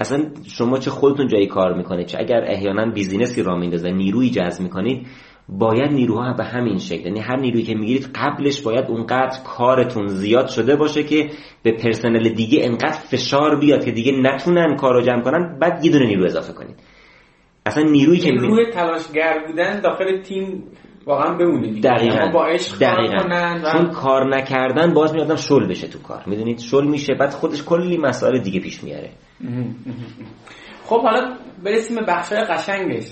اصلا 0.00 0.24
شما 0.46 0.78
چه 0.78 0.90
خودتون 0.90 1.26
جایی 1.26 1.46
کار 1.46 1.74
می‌کنید؟ 1.74 2.06
چه 2.06 2.18
اگر 2.20 2.44
احیانا 2.46 2.86
بیزینسی 2.86 3.42
را 3.42 3.56
میندازه 3.56 3.90
نیروی 3.90 4.30
جذب 4.30 4.62
می‌کنید 4.62 5.06
باید 5.48 5.92
نیروها 5.92 6.32
به 6.32 6.44
همین 6.44 6.78
شکل 6.78 7.06
یعنی 7.06 7.20
هر 7.20 7.36
نیرویی 7.36 7.64
که 7.64 7.74
می‌گیرید 7.74 8.08
قبلش 8.14 8.62
باید 8.62 8.84
اونقدر 8.88 9.38
کارتون 9.46 10.06
زیاد 10.06 10.48
شده 10.48 10.76
باشه 10.76 11.02
که 11.02 11.30
به 11.62 11.72
پرسنل 11.72 12.28
دیگه 12.28 12.64
انقدر 12.64 12.92
فشار 12.92 13.60
بیاد 13.60 13.84
که 13.84 13.90
دیگه 13.90 14.12
نتونن 14.12 14.76
کار 14.76 14.94
رو 14.94 15.02
جمع 15.02 15.22
کنن 15.22 15.58
بعد 15.58 15.84
یه 15.84 15.92
دونه 15.92 16.06
نیرو 16.06 16.24
اضافه 16.24 16.52
کنید. 16.52 16.76
اصلا 17.66 17.82
نیرویی 17.82 18.20
که 18.20 18.30
نیروی 18.30 18.66
تلاشگر 18.66 19.44
بودن 19.46 19.80
داخل 19.80 20.22
تیم 20.22 20.64
واقعا 21.06 21.34
بمونه 21.34 21.80
دقیقاً. 21.80 22.30
با 22.32 22.46
عشق 22.46 22.78
دقیقاً. 22.78 23.22
کنن 23.22 23.62
و... 23.64 23.72
چون 23.72 23.90
کار 23.90 24.36
نکردن 24.36 24.94
باز 24.94 25.14
میادم 25.14 25.36
شل 25.36 25.66
بشه 25.68 25.88
تو 25.88 25.98
کار. 25.98 26.22
می‌دونید؟ 26.26 26.58
شل 26.58 26.84
میشه 26.84 27.14
بعد 27.14 27.30
خودش 27.30 27.64
کلی 27.64 27.98
مسائل 27.98 28.38
دیگه 28.38 28.60
پیش 28.60 28.84
میاره 28.84 29.10
خب 30.88 31.02
حالا 31.02 31.36
برسیم 31.64 31.96
به 31.96 32.02
بخشای 32.02 32.38
قشنگش. 32.38 33.06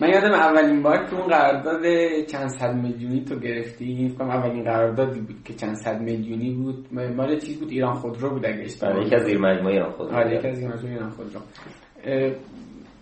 من 0.00 0.08
یادم 0.08 0.32
اولین 0.32 0.82
بار 0.82 1.06
که 1.06 1.14
اون 1.14 1.26
قرارداد 1.26 1.82
چند 2.26 2.48
صد 2.48 2.74
میلیونی 2.74 3.24
تو 3.24 3.38
گرفتی. 3.38 4.08
فکر 4.08 4.22
اولین 4.22 4.64
قراردادی 4.64 5.20
بود 5.20 5.44
که 5.44 5.54
چند 5.54 5.74
صد 5.74 6.00
میلیونی 6.00 6.50
بود. 6.50 6.88
مال 6.92 7.38
چیز 7.38 7.60
بود؟ 7.60 7.70
ایران 7.70 7.94
خودرو 7.94 8.30
بود 8.30 8.46
اگه 8.46 8.62
اشتباه 8.62 8.92
آره، 8.92 9.06
یکی 9.06 9.14
از 9.14 9.22
زیر 9.22 9.38
مجموعه 9.38 9.72
ایران 9.74 9.90
خودرو. 9.90 10.16
آره 10.16 10.36
یکی 10.36 10.48
از 10.48 10.56
زیر 10.56 10.68
مجموعه 10.68 10.92
ایران 10.92 11.10
خودرو. 11.10 11.40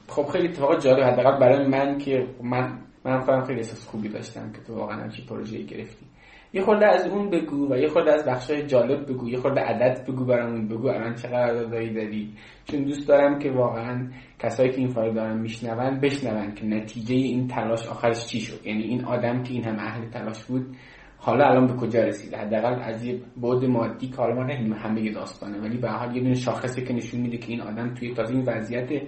خب 0.08 0.26
خیلی 0.32 0.48
اتفاق 0.48 0.80
جالب. 0.80 1.04
حداقل 1.04 1.40
برای 1.40 1.66
من 1.68 1.98
که 1.98 2.26
من 2.42 2.78
من 3.04 3.20
خودم 3.20 3.44
خیلی 3.44 3.58
احساس 3.58 3.86
خوبی 3.86 4.08
داشتم 4.08 4.52
که 4.52 4.58
تو 4.66 4.74
واقعا 4.74 4.96
همچین 4.96 5.26
پروژه‌ای 5.26 5.66
گرفتی. 5.66 6.06
یه 6.52 6.62
خورده 6.62 6.86
از 6.86 7.06
اون 7.06 7.30
بگو 7.30 7.72
و 7.72 7.76
یه 7.76 7.88
خورده 7.88 8.12
از 8.12 8.24
بخشای 8.24 8.66
جالب 8.66 9.06
بگو. 9.06 9.28
یه 9.28 9.38
خورده 9.38 9.60
عدد 9.60 10.04
بگو 10.08 10.24
برامون 10.24 10.68
بگو. 10.68 10.88
الان 10.88 11.14
چه 11.14 11.28
قراردادایی 11.28 11.94
داری؟ 11.94 12.34
چون 12.64 12.84
دوست 12.84 13.08
دارم 13.08 13.38
که 13.38 13.50
واقعا 13.50 14.08
کسایی 14.38 14.70
که 14.70 14.76
این 14.76 14.88
فایل 14.88 15.14
دارن 15.14 15.40
میشنون 15.40 16.00
بشنون 16.00 16.54
که 16.54 16.66
نتیجه 16.66 17.14
این 17.14 17.48
تلاش 17.48 17.86
آخرش 17.88 18.26
چی 18.26 18.40
شد. 18.40 18.66
یعنی 18.66 18.82
این 18.82 19.04
آدم 19.04 19.42
که 19.42 19.52
این 19.52 19.64
هم 19.64 19.78
اهل 19.78 20.10
تلاش 20.10 20.44
بود 20.44 20.76
حالا 21.20 21.44
الان 21.44 21.66
به 21.66 21.72
کجا 21.72 22.02
رسیده 22.02 22.36
حداقل 22.36 22.82
از 22.82 23.04
یه 23.04 23.20
بود 23.36 23.64
مادی 23.64 24.10
حالا 24.16 24.34
ما 24.34 24.74
همه 24.74 25.12
داستانه. 25.12 25.58
ولی 25.58 25.78
به 25.78 25.90
حال 25.90 26.16
یه 26.16 26.34
شاخصی 26.34 26.84
که 26.84 26.94
نشون 26.94 27.20
میده 27.20 27.38
که 27.38 27.48
این 27.48 27.60
آدم 27.60 27.94
توی 27.94 28.14
تازه 28.14 28.34
این 28.34 28.44
وضعیت 28.46 29.02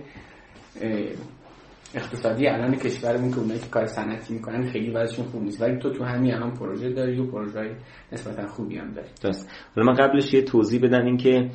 اقتصادی 1.94 2.48
الان 2.48 2.74
کشورمون 2.74 3.30
که 3.30 3.38
اونایی 3.38 3.60
که 3.60 3.68
کار 3.68 3.86
صنعتی 3.86 4.34
می‌کنن 4.34 4.70
خیلی 4.70 4.90
وضعشون 4.90 5.24
خوب 5.24 5.42
نیست. 5.42 5.62
ولی 5.62 5.78
تو 5.78 5.90
تو 5.90 6.04
همین 6.04 6.34
الان 6.34 6.50
پروژه 6.54 6.90
داری 6.92 7.20
و 7.20 7.30
پروژه 7.30 7.70
نسبتا 8.12 8.46
خوبی 8.46 8.78
هم 8.78 8.92
داری. 8.92 9.08
درست. 9.22 9.50
حالا 9.76 9.92
من 9.92 9.94
قبلش 9.94 10.34
یه 10.34 10.42
توضیح 10.42 10.80
بدم 10.82 11.04
این 11.04 11.16
که 11.16 11.50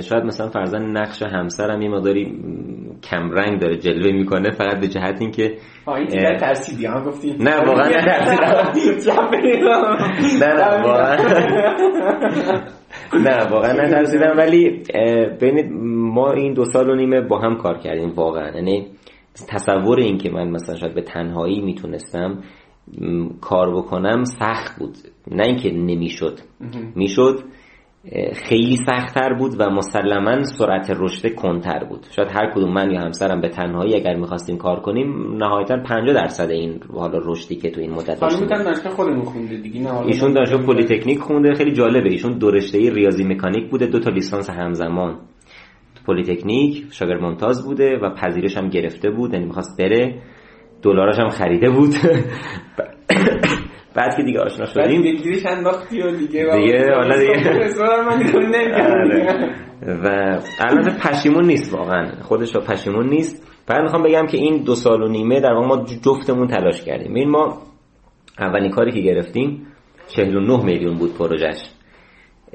شاید 0.00 0.24
مثلا 0.24 0.48
فرضاً 0.48 0.78
نقش 0.78 1.22
همسرم 1.22 1.82
یه 1.82 1.88
مقداری 1.88 2.24
کم 3.02 3.30
رنگ 3.30 3.60
داره 3.60 3.76
جلوه 3.76 4.12
می‌کنه 4.12 4.50
فقط 4.50 4.80
به 4.80 4.88
جهت 4.88 5.20
اینکه 5.20 5.56
این 5.88 6.36
ترسیدی 6.38 6.86
ها 6.86 7.04
گفتی. 7.04 7.36
نه 7.40 7.56
واقعا 7.56 7.88
نترسیدم 7.90 9.30
نه 10.40 10.54
نه 10.54 10.82
واقعا. 10.82 11.16
نه 13.14 13.48
واقعا 13.50 13.72
نترسیدم 13.72 14.34
ولی 14.36 14.82
ببینید 15.40 15.72
ما 15.92 16.32
این 16.32 16.54
دو 16.54 16.64
سال 16.64 16.90
و 16.90 16.94
نیمه 16.94 17.20
با 17.20 17.38
هم 17.38 17.56
کار 17.56 17.78
کردیم 17.78 18.10
واقعا. 18.10 18.50
یعنی 18.54 18.86
تصور 19.48 20.00
این 20.00 20.18
که 20.18 20.30
من 20.30 20.50
مثلا 20.50 20.76
شاید 20.76 20.94
به 20.94 21.02
تنهایی 21.02 21.60
می‌تونستم 21.60 22.38
کار 23.40 23.76
بکنم 23.76 24.24
سخت 24.24 24.78
بود. 24.78 24.96
نه 25.30 25.46
اینکه 25.46 25.72
نمی‌شد. 25.72 26.38
می‌شد 26.94 27.38
خیلی 28.34 28.76
سختتر 28.76 29.34
بود 29.34 29.60
و 29.60 29.70
مسلما 29.70 30.42
سرعت 30.44 30.90
رشد 30.98 31.34
کنتر 31.34 31.84
بود. 31.84 32.06
شاید 32.10 32.28
هر 32.28 32.50
کدوم 32.54 32.72
من 32.72 32.90
یا 32.90 33.00
همسرم 33.00 33.40
به 33.40 33.48
تنهایی 33.48 33.94
اگر 33.94 34.14
می‌خواستیم 34.14 34.56
کار 34.56 34.80
کنیم 34.80 35.36
نهایتا 35.36 35.76
50 35.76 36.14
درصد 36.14 36.50
این 36.50 36.80
حالا 36.94 37.18
رشدی 37.18 37.56
که 37.56 37.70
تو 37.70 37.80
این 37.80 37.90
مدت 37.90 38.20
داشتیم. 38.20 38.48
خودمون 38.96 39.24
خونده 39.24 39.56
دیگه 39.56 40.04
ایشون 40.06 40.32
دانشگاه 40.32 40.66
پلی 40.66 40.84
تکنیک 40.84 41.18
خونده 41.18 41.54
خیلی 41.54 41.72
جالبه. 41.72 42.10
ایشون 42.10 42.38
دو 42.38 42.50
رشته 42.50 42.78
ریاضی 42.78 43.24
مکانیک 43.24 43.70
بوده 43.70 43.86
دو 43.86 44.00
تا 44.00 44.10
لیسانس 44.10 44.50
همزمان. 44.50 45.18
پلی 46.06 46.22
تکنیک 46.22 46.84
شاگرد 46.90 47.22
ممتاز 47.22 47.64
بوده 47.64 47.98
و 48.02 48.10
پذیرش 48.14 48.56
هم 48.56 48.68
گرفته 48.68 49.10
بود 49.10 49.32
یعنی 49.32 49.46
می‌خواست 49.46 49.80
بره. 49.80 50.22
دلاراش 50.82 51.18
هم 51.18 51.28
خریده 51.28 51.70
بود. 51.70 51.94
بعد 53.96 54.16
که 54.16 54.22
دیگه 54.22 54.40
آشنا 54.40 54.66
شدیم. 54.66 55.02
دیگه 55.02 55.50
انداختی 55.50 56.02
و 56.02 56.10
دیگه 56.10 56.46
دیگه 56.56 56.94
حالا 56.94 57.18
دیگه. 57.18 57.34
آره. 58.90 59.50
و 59.82 60.38
البته 60.60 61.08
پشیمون 61.08 61.46
نیست 61.46 61.74
واقعا. 61.74 62.22
خودش 62.22 62.54
رو 62.54 62.60
پشیمون 62.60 63.08
نیست. 63.08 63.50
بعد 63.66 63.82
می‌خوام 63.82 64.02
بگم 64.02 64.26
که 64.26 64.36
این 64.36 64.62
دو 64.64 64.74
سال 64.74 65.02
و 65.02 65.08
نیمه 65.08 65.40
در 65.40 65.52
واقع 65.52 65.66
ما 65.66 65.84
جفتمون 66.04 66.46
تلاش 66.46 66.82
کردیم. 66.82 67.14
این 67.14 67.30
ما 67.30 67.62
اولین 68.38 68.70
کاری 68.70 68.92
که 68.92 69.00
گرفتیم 69.00 69.66
49 70.08 70.64
میلیون 70.64 70.98
بود 70.98 71.18
پروژش 71.18 71.73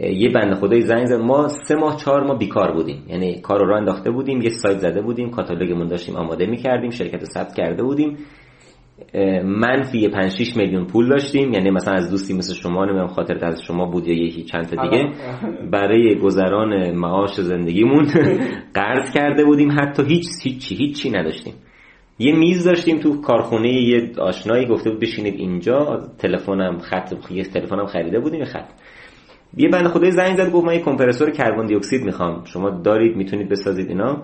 یه 0.01 0.29
بنده 0.29 0.55
خدای 0.55 0.81
زنگ 0.81 1.05
زد. 1.05 1.15
ما 1.15 1.47
سه 1.47 1.75
ماه 1.75 1.97
چهار 1.97 2.23
ماه 2.23 2.37
بیکار 2.37 2.71
بودیم. 2.71 3.03
یعنی 3.07 3.41
کار 3.41 3.59
رو 3.59 3.67
راه 3.67 3.77
انداخته 3.77 4.11
بودیم 4.11 4.41
یه 4.41 4.49
سایت 4.49 4.77
زده 4.77 5.01
بودیم 5.01 5.29
کاتالوگمون 5.29 5.87
داشتیم 5.87 6.15
آماده 6.15 6.45
می‌کردیم 6.45 6.89
شرکت 6.89 7.23
ثبت 7.23 7.55
کرده 7.55 7.83
بودیم. 7.83 8.17
منفی 9.43 10.07
5 10.09 10.31
6 10.31 10.57
میلیون 10.57 10.85
پول 10.85 11.09
داشتیم. 11.09 11.53
یعنی 11.53 11.69
مثلا 11.71 11.93
از 11.93 12.11
دوستی 12.11 12.33
مثل 12.33 12.53
شما 12.53 12.85
نمی‌دونم 12.85 13.07
خاطر 13.07 13.45
از 13.45 13.61
شما 13.61 13.85
بود 13.85 14.07
یا 14.07 14.23
یکی 14.23 14.43
چند 14.43 14.65
تا 14.65 14.83
دیگه 14.83 15.09
برای 15.73 16.15
گذران 16.15 16.91
معاش 16.91 17.41
زندگیمون 17.41 18.05
قرض 18.73 19.13
کرده 19.13 19.45
بودیم. 19.45 19.71
حتی 19.71 20.03
هیچ 20.03 20.25
هیچی 20.43 20.75
هیچی 20.75 21.09
نداشتیم. 21.09 21.53
یه 22.19 22.35
میز 22.35 22.63
داشتیم 22.63 22.99
تو 22.99 23.21
کارخونه 23.21 23.69
یه 23.73 24.11
آشنایی 24.19 24.65
گفته 24.67 24.89
بود 24.89 24.99
بشینید 24.99 25.35
اینجا. 25.35 25.99
تلفنم 26.17 26.77
خط 26.77 27.31
یه 27.31 27.43
تلفنم 27.43 27.85
خریده 27.85 28.19
بودیم 28.19 28.45
خط. 28.45 28.69
یه 29.57 29.69
بنده 29.69 29.89
خدای 29.89 30.11
زنگ 30.11 30.37
زد 30.37 30.51
گفت 30.51 30.67
من 30.67 30.73
یه 30.73 30.79
کمپرسور 30.79 31.29
کربن 31.31 31.65
دی 31.65 31.75
اکسید 31.75 32.03
می‌خوام. 32.03 32.43
شما 32.45 32.69
دارید 32.69 33.17
می‌تونید 33.17 33.49
بسازید 33.49 33.89
اینا. 33.89 34.23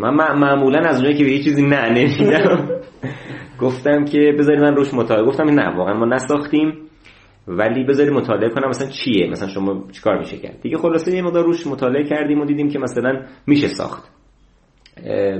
من 0.00 0.14
معمولا 0.34 0.78
از 0.78 0.94
اونجایی 0.94 1.16
که 1.18 1.24
به 1.24 1.30
یه 1.30 1.42
چیزی 1.42 1.66
نه 1.66 1.88
نمیدم. 1.88 2.68
گفتم 3.60 4.04
که 4.04 4.34
بذاری 4.38 4.60
من 4.60 4.76
روش 4.76 4.94
مطالعه. 4.94 5.26
گفتم 5.26 5.50
نه 5.50 5.76
واقعا 5.76 5.94
ما 5.94 6.06
نساختیم. 6.06 6.74
ولی 7.48 7.84
بذاری 7.84 8.10
مطالعه 8.10 8.48
کنم 8.48 8.68
مثلا 8.68 8.88
چیه 8.88 9.30
مثلا 9.30 9.48
شما 9.48 9.84
چیکار 9.92 10.18
میشه 10.18 10.36
کرد. 10.36 10.60
دیگه 10.60 10.78
خلاصه 10.78 11.16
یه 11.16 11.22
مقدار 11.22 11.44
روش 11.44 11.66
مطالعه 11.66 12.04
کردیم 12.04 12.40
و 12.40 12.44
دیدیم 12.44 12.68
که 12.68 12.78
مثلا 12.78 13.22
میشه 13.46 13.68
ساخت. 13.68 14.12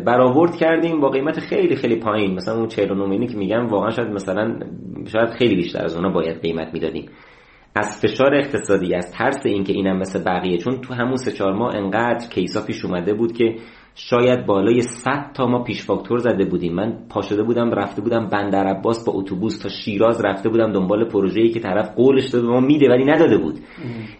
برآورد 0.07 0.57
کردیم 0.57 1.00
با 1.00 1.09
قیمت 1.09 1.40
خیلی 1.40 1.76
خیلی 1.76 1.96
پایین. 1.96 2.34
مثلا 2.34 2.55
اون 2.55 2.66
49 2.68 3.26
که 3.26 3.36
میگم 3.36 3.66
واقعا 3.66 3.90
شاید 3.90 4.09
مثلا 4.09 4.59
شاید 5.07 5.28
خیلی 5.28 5.55
بیشتر 5.55 5.84
از 5.84 5.96
اونا 5.96 6.09
باید 6.09 6.40
قیمت 6.40 6.74
می‌دادیم. 6.74 7.09
از 7.75 8.01
فشار 8.01 8.35
اقتصادی 8.35 8.95
از 8.95 9.12
ترس 9.12 9.47
اینکه 9.47 9.73
اینم 9.73 9.99
مثل 9.99 10.25
بقیه 10.25 10.59
چون 10.59 10.81
تو 10.81 10.95
همون 10.95 11.16
سه 11.16 11.33
چهار 11.33 11.53
ماه 11.53 11.77
انقدر 11.77 12.29
کیسا 12.29 12.64
پیش 12.66 12.85
اومده 12.85 13.14
بود 13.14 13.33
که 13.33 13.57
شاید 13.95 14.47
بالای 14.47 14.81
100 14.81 15.31
تا 15.35 15.47
ما 15.47 15.62
پیش 15.62 15.83
فاکتور 15.83 16.18
زده 16.18 16.45
بودیم. 16.45 16.75
من 16.75 16.99
پاشده 17.11 17.43
بودم 17.43 17.70
رفته 17.70 18.03
بودم 18.03 18.29
بندر 18.29 18.66
عباس 18.66 19.05
با 19.05 19.12
اتوبوس 19.12 19.59
تا 19.59 19.68
شیراز 19.68 20.25
رفته 20.25 20.49
بودم 20.49 20.73
دنبال 20.73 21.09
پروژه‌ای 21.09 21.49
که 21.49 21.61
طرف 21.61 21.95
قولش 21.95 22.29
داده 22.29 22.47
به 22.47 22.53
ما 22.53 22.61
میده 22.61 22.89
ولی 22.89 23.05
نداده 23.05 23.39
بود. 23.39 23.59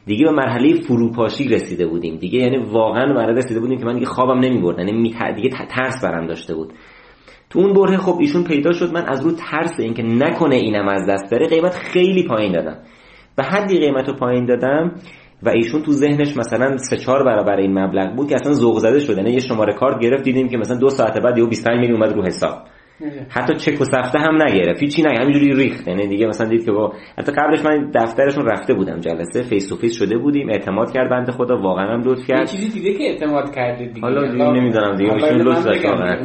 دیگه 0.07 0.25
به 0.25 0.33
مرحله 0.33 0.75
فروپاشی 0.75 1.49
رسیده 1.49 1.87
بودیم. 1.87 2.17
دیگه 2.17 2.39
یعنی 2.39 2.59
واقعا 2.59 3.13
مرحله 3.13 3.33
رسیده 3.33 3.61
بودیم 3.61 3.79
که 3.79 3.85
من 3.85 3.95
دیگه 3.95 4.07
خوابم 4.07 4.39
نمی‌برد. 4.39 4.79
یعنی 4.79 5.15
دیگه 5.37 5.49
ترس 5.49 6.05
برم 6.05 6.27
داشته 6.27 6.55
بود. 6.55 6.73
تو 7.51 7.59
اون 7.59 7.73
بره 7.73 7.97
خب 7.97 8.19
ایشون 8.21 8.45
پیدا 8.45 8.73
شد. 8.73 8.93
من 8.93 9.05
از 9.09 9.25
رو 9.25 9.33
ترس 9.33 9.81
اینکه 9.81 10.03
نکنه 10.03 10.57
اینم 10.57 10.89
از 10.89 11.07
دست 11.09 11.31
بره 11.31 11.47
قیمت 11.47 11.75
خیلی 11.75 12.29
پایین 12.29 12.53
دادم. 12.53 12.79
و 13.39 13.43
حدی 13.43 13.78
قیمت 13.78 14.09
رو 14.09 14.14
پایین 14.14 14.47
دادم 14.47 14.93
و 15.43 15.49
ایشون 15.49 15.83
تو 15.83 15.93
ذهنش 15.93 16.37
مثلا 16.37 16.76
سه 16.76 16.97
چهار 16.97 17.24
برابر 17.24 17.57
این 17.57 17.78
مبلغ 17.78 18.16
بود 18.16 18.28
که 18.28 18.35
اصلا 18.35 18.53
ذوق 18.53 18.78
زده 18.78 18.99
شده 18.99 19.16
یعنی 19.16 19.30
یه 19.30 19.41
شماره 19.41 19.74
کارت 19.74 20.01
گرفت 20.01 20.24
دیدیم 20.24 20.49
که 20.49 20.57
مثلا 20.57 20.76
دو 20.76 20.91
ساعت 20.91 21.20
بعد 21.22 21.39
یهو 21.39 21.47
25 21.47 21.80
میلیون 21.80 22.03
اومد 22.03 22.16
رو 22.16 22.24
حساب. 22.24 22.59
حتی 23.28 23.55
چک 23.55 23.80
و 23.80 23.85
سفته 23.85 24.18
هم 24.18 24.43
نگرفت. 24.43 24.83
هیچی 24.83 25.03
نه 25.03 25.09
همینجوری 25.20 25.55
ریخت. 25.55 25.89
یعنی 25.89 26.07
دیگه 26.07 26.26
مثلا 26.26 26.49
دید 26.49 26.64
که 26.64 26.72
با 26.72 26.93
حتی 27.18 27.33
قبلش 27.33 27.64
من 27.64 27.91
دفترشون 27.95 28.47
رفته 28.47 28.74
بودم 28.74 29.01
جلسه 29.01 29.43
face 29.43 29.68
to 29.68 29.77
face 29.77 29.99
شده 29.99 30.18
بودیم. 30.18 30.49
اعتماد 30.51 30.93
کرد 30.93 31.11
بنده 31.11 31.33
خدا. 31.33 31.57
واقعا 31.57 31.95
هم 31.95 32.01
لطف 32.01 32.26
کرد. 32.26 32.47
چیزی 32.47 32.80
دیگه 32.80 32.99
که 32.99 33.05
اعتماد 33.05 33.55
کرده 33.55 33.87
دیگه. 33.87 34.01
حالا 34.01 34.33
دیگه 34.33 34.45
نمی‌دونم 34.45 34.97
دیگه. 34.97 35.12
ایشون 35.12 35.43
لطف 35.43 35.64
داشت 35.64 35.85
واقعا. 35.85 36.16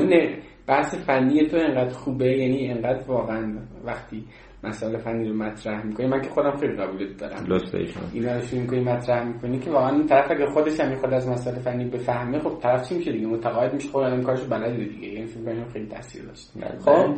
بحث 0.68 1.06
فنی 1.06 1.46
تو 1.46 1.58
انقدر 1.58 1.94
خوبه؟ 1.94 2.38
یعنی 2.38 2.70
انقدر 2.70 3.00
واقعا 3.08 3.54
وقتی 3.86 4.24
مسائل 4.64 4.98
فنی 4.98 5.30
رو 5.30 5.36
مطرح 5.36 5.86
می‌کنی. 5.86 6.08
من 6.08 6.22
که 6.22 6.30
خودم 6.30 6.52
خیلی 6.52 6.74
قبولت 6.74 7.18
دارم. 7.18 7.46
لطف 7.48 7.76
اینا 8.14 8.36
رو 8.36 8.42
شروع 8.42 8.62
می‌کنی 8.62 8.80
مطرح 8.80 9.28
می‌کنی 9.28 9.60
که 9.60 9.72
واقعا 9.72 9.90
این 9.90 10.08
طرف 10.08 10.32
اگه 10.32 10.46
خودش 10.46 10.80
هم 10.80 10.96
خود 10.96 11.14
از 11.14 11.30
مسائل 11.30 11.60
فنی 11.60 11.86
بفهمه 11.86 12.40
خب 12.40 12.60
طرف 12.62 12.90
چی 12.90 12.96
میشه 12.96 13.12
دیگه؟ 13.12 13.28
متقاعد 13.28 13.74
میشه. 13.74 13.90
خب 13.90 13.98
الان 13.98 14.24
کارشو 14.24 14.48
بلده 14.50 14.86
دیگه. 14.86 15.08
یعنی 15.08 15.26
فکر 15.26 15.44
کنم 15.44 15.66
خیلی 15.74 15.86
تاثیر 15.86 16.22
داشت. 16.24 16.52
بله. 16.56 16.80
خب 16.80 17.14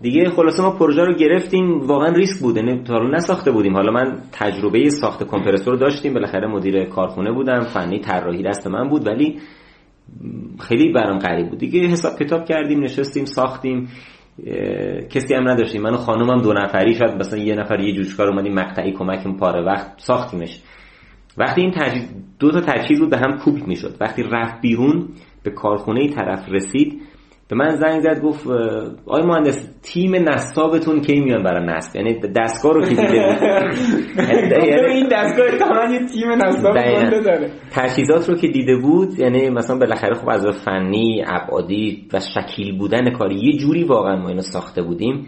دیگه 0.00 0.30
خلاصه 0.30 0.62
ما 0.62 0.70
پروژه 0.70 1.04
رو 1.04 1.14
گرفتیم. 1.14 1.80
واقعا 1.80 2.12
ریسک 2.12 2.42
بود. 2.42 2.56
یعنی 2.56 2.82
تا 2.82 2.98
نساخته 2.98 3.50
بودیم. 3.50 3.74
حالا 3.74 3.92
من 3.92 4.18
تجربه 4.32 4.90
ساخت 4.90 5.28
کمپرسور 5.28 5.76
داشتیم. 5.76 6.14
بالاخره 6.14 6.48
مدیر 6.48 6.84
کارخونه 6.84 7.32
بودم. 7.32 7.60
فنی 7.60 8.00
طراحی 8.00 8.42
دست 8.42 8.66
من 8.66 8.88
بود. 8.88 9.06
ولی 9.06 9.38
خیلی 10.60 10.92
برام 10.92 11.18
غریب 11.18 11.48
بود. 11.48 11.58
دیگه 11.58 11.80
حساب 11.80 12.18
کتاب 12.18 12.44
کردیم 12.44 12.84
نشستیم 12.84 13.24
ساختیم. 13.24 13.88
کسی 15.10 15.34
هم 15.34 15.48
نداشتیم. 15.48 15.82
من 15.82 15.94
و 15.94 15.96
خانومم 15.96 16.42
دو 16.42 16.52
نفری 16.52 16.94
شاید 16.94 17.14
مثلا 17.14 17.38
یه 17.38 17.54
نفر 17.54 17.80
یه 17.80 17.94
جوشکار 17.94 18.28
اومدیم 18.28 18.54
مقطعی 18.54 18.92
کمکم 18.92 19.36
پاره 19.36 19.64
وقت 19.64 19.92
ساختیمش. 19.96 20.62
وقتی 21.38 21.60
این 21.60 21.70
تجهیز 21.70 22.14
دو 22.38 22.50
تا 22.50 22.60
تجهیز 22.60 23.00
بود 23.00 23.10
به 23.10 23.18
هم 23.18 23.38
کوبیت 23.38 23.68
می‌شد. 23.68 23.96
وقتی 24.00 24.22
رفت 24.22 24.60
بیرون 24.60 25.08
به 25.42 25.50
کارخونه 25.50 26.08
طرف 26.08 26.48
رسید 26.48 27.02
به 27.54 27.64
من 27.64 27.76
زنگ 27.76 28.00
زد 28.00 28.20
گفت 28.22 28.46
آی 29.06 29.22
مهندس 29.22 29.68
تیم 29.82 30.14
نصابتون 30.14 31.00
کی 31.00 31.20
میان 31.20 31.42
برای 31.42 31.66
نصب؟ 31.66 31.96
یعنی 31.96 32.20
دستگاه 32.20 32.72
رو 32.72 32.80
که 32.80 32.88
دیده؟ 32.88 33.14
یعنی, 34.66 34.92
این 34.92 35.08
دستگاه 35.12 35.50
تمام 35.58 35.92
یه 35.92 36.06
تیم 36.06 36.32
نصاب 36.32 36.74
داره. 36.74 37.50
تجهیزات 37.70 38.28
رو 38.28 38.36
که 38.36 38.48
دیده 38.48 38.76
بود 38.76 39.18
یعنی 39.18 39.50
مثلا 39.50 39.78
بالاخره 39.78 40.14
خب 40.14 40.28
از 40.28 40.46
فنی 40.46 41.24
ابعادی 41.26 42.08
و 42.12 42.20
شکیل 42.20 42.78
بودن 42.78 43.10
کاری 43.10 43.34
یه 43.34 43.58
جوری 43.58 43.84
واقعا 43.84 44.16
ما 44.16 44.28
اینو 44.28 44.42
ساخته 44.42 44.82
بودیم 44.82 45.26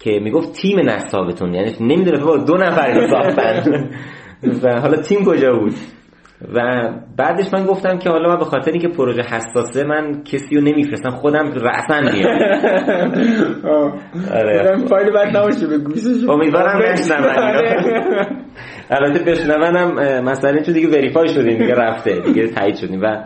که 0.00 0.20
می‌گفت 0.22 0.52
تیم 0.52 0.78
نصابتون. 0.80 1.54
یعنی 1.54 1.72
نمی‌دونه 1.80 2.44
دو 2.44 2.56
نفر 2.56 3.00
ساختن 3.10 3.90
و 4.62 4.80
حالا 4.80 4.96
تیم 5.02 5.24
کجا 5.24 5.52
بود؟ 5.52 5.74
و 6.54 6.88
بعدش 7.16 7.54
من 7.54 7.66
گفتم 7.66 7.98
که 7.98 8.10
حالا 8.10 8.28
من 8.28 8.38
به 8.38 8.44
خاطر 8.44 8.70
اینکه 8.70 8.88
پروژه 8.88 9.22
حساسه 9.22 9.84
من 9.84 10.22
کسی 10.22 10.56
رو 10.56 10.60
نمیفرستم 10.62 11.10
خودم 11.10 11.52
رأسا 11.52 12.00
میام 12.00 12.38
آره. 14.38 14.76
فایل 14.86 15.10
بعد 15.10 15.36
نباشه 15.36 15.66
به 15.66 15.78
گوشش 15.78 16.28
امیدوارم 16.28 16.82
نشنون 16.82 17.26
البته 18.90 19.24
بشنونم 19.24 20.22
مثلا 20.24 20.62
چون 20.62 20.74
دیگه 20.74 20.88
وریفای 20.88 21.28
شدیم 21.28 21.58
دیگه 21.58 21.74
رفته 21.74 22.20
دیگه 22.20 22.48
تایید 22.48 22.76
شدیم. 22.76 23.00
و 23.02 23.24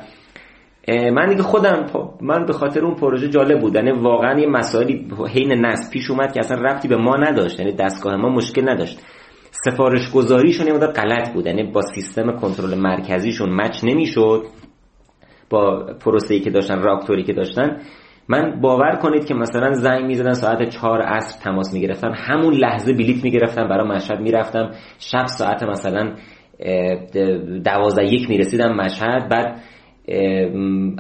من 0.88 1.28
دیگه 1.28 1.42
خودم 1.42 1.86
من 2.20 2.46
به 2.46 2.52
خاطر 2.52 2.80
اون 2.80 2.94
پروژه 2.94 3.28
جالب 3.28 3.60
بود. 3.60 3.74
یعنی 3.74 3.92
واقعا 3.92 4.40
یه 4.40 4.46
مسائلی 4.46 5.08
حین 5.34 5.52
نصب 5.52 5.92
پیش 5.92 6.10
اومد 6.10 6.32
که 6.32 6.40
اصلا 6.40 6.62
ربطی 6.62 6.88
به 6.88 6.96
ما 6.96 7.16
نداشت 7.16 7.60
یعنی 7.60 7.72
دستگاه 7.72 8.16
ما 8.16 8.28
مشکل 8.28 8.68
نداشت. 8.68 9.00
سفارش 9.54 10.10
گذاریشون 10.10 10.66
یه 10.66 10.72
غلط 10.74 11.32
بود. 11.32 11.46
یعنی 11.46 11.62
با 11.62 11.82
سیستم 11.82 12.32
کنترل 12.32 12.74
مرکزیشون 12.74 13.50
مچ 13.60 13.84
نمی‌شد. 13.84 14.44
با 15.50 15.86
پروسه‌ای 16.00 16.40
که 16.40 16.50
داشتن 16.50 16.82
راکتوری 16.82 17.22
که 17.22 17.32
داشتن. 17.32 17.80
من 18.28 18.60
باور 18.60 18.98
کنید 19.02 19.24
که 19.24 19.34
مثلا 19.34 19.72
زنگ 19.72 20.04
می‌زدن 20.04 20.32
ساعت 20.32 20.68
چهار 20.68 21.02
عصر 21.02 21.40
تماس 21.42 21.74
می‌گرفتن 21.74 22.12
همون 22.14 22.54
لحظه 22.54 22.92
بلیت 22.92 23.24
می‌گرفتم 23.24 23.68
برای 23.68 23.88
مشهد 23.88 24.20
می‌رفتم. 24.20 24.70
شب 24.98 25.26
ساعت 25.26 25.62
مثلا 25.62 26.14
دوازده 27.64 28.04
یک 28.04 28.30
می‌رسیدم 28.30 28.76
مشهد. 28.76 29.28
بعد 29.28 29.60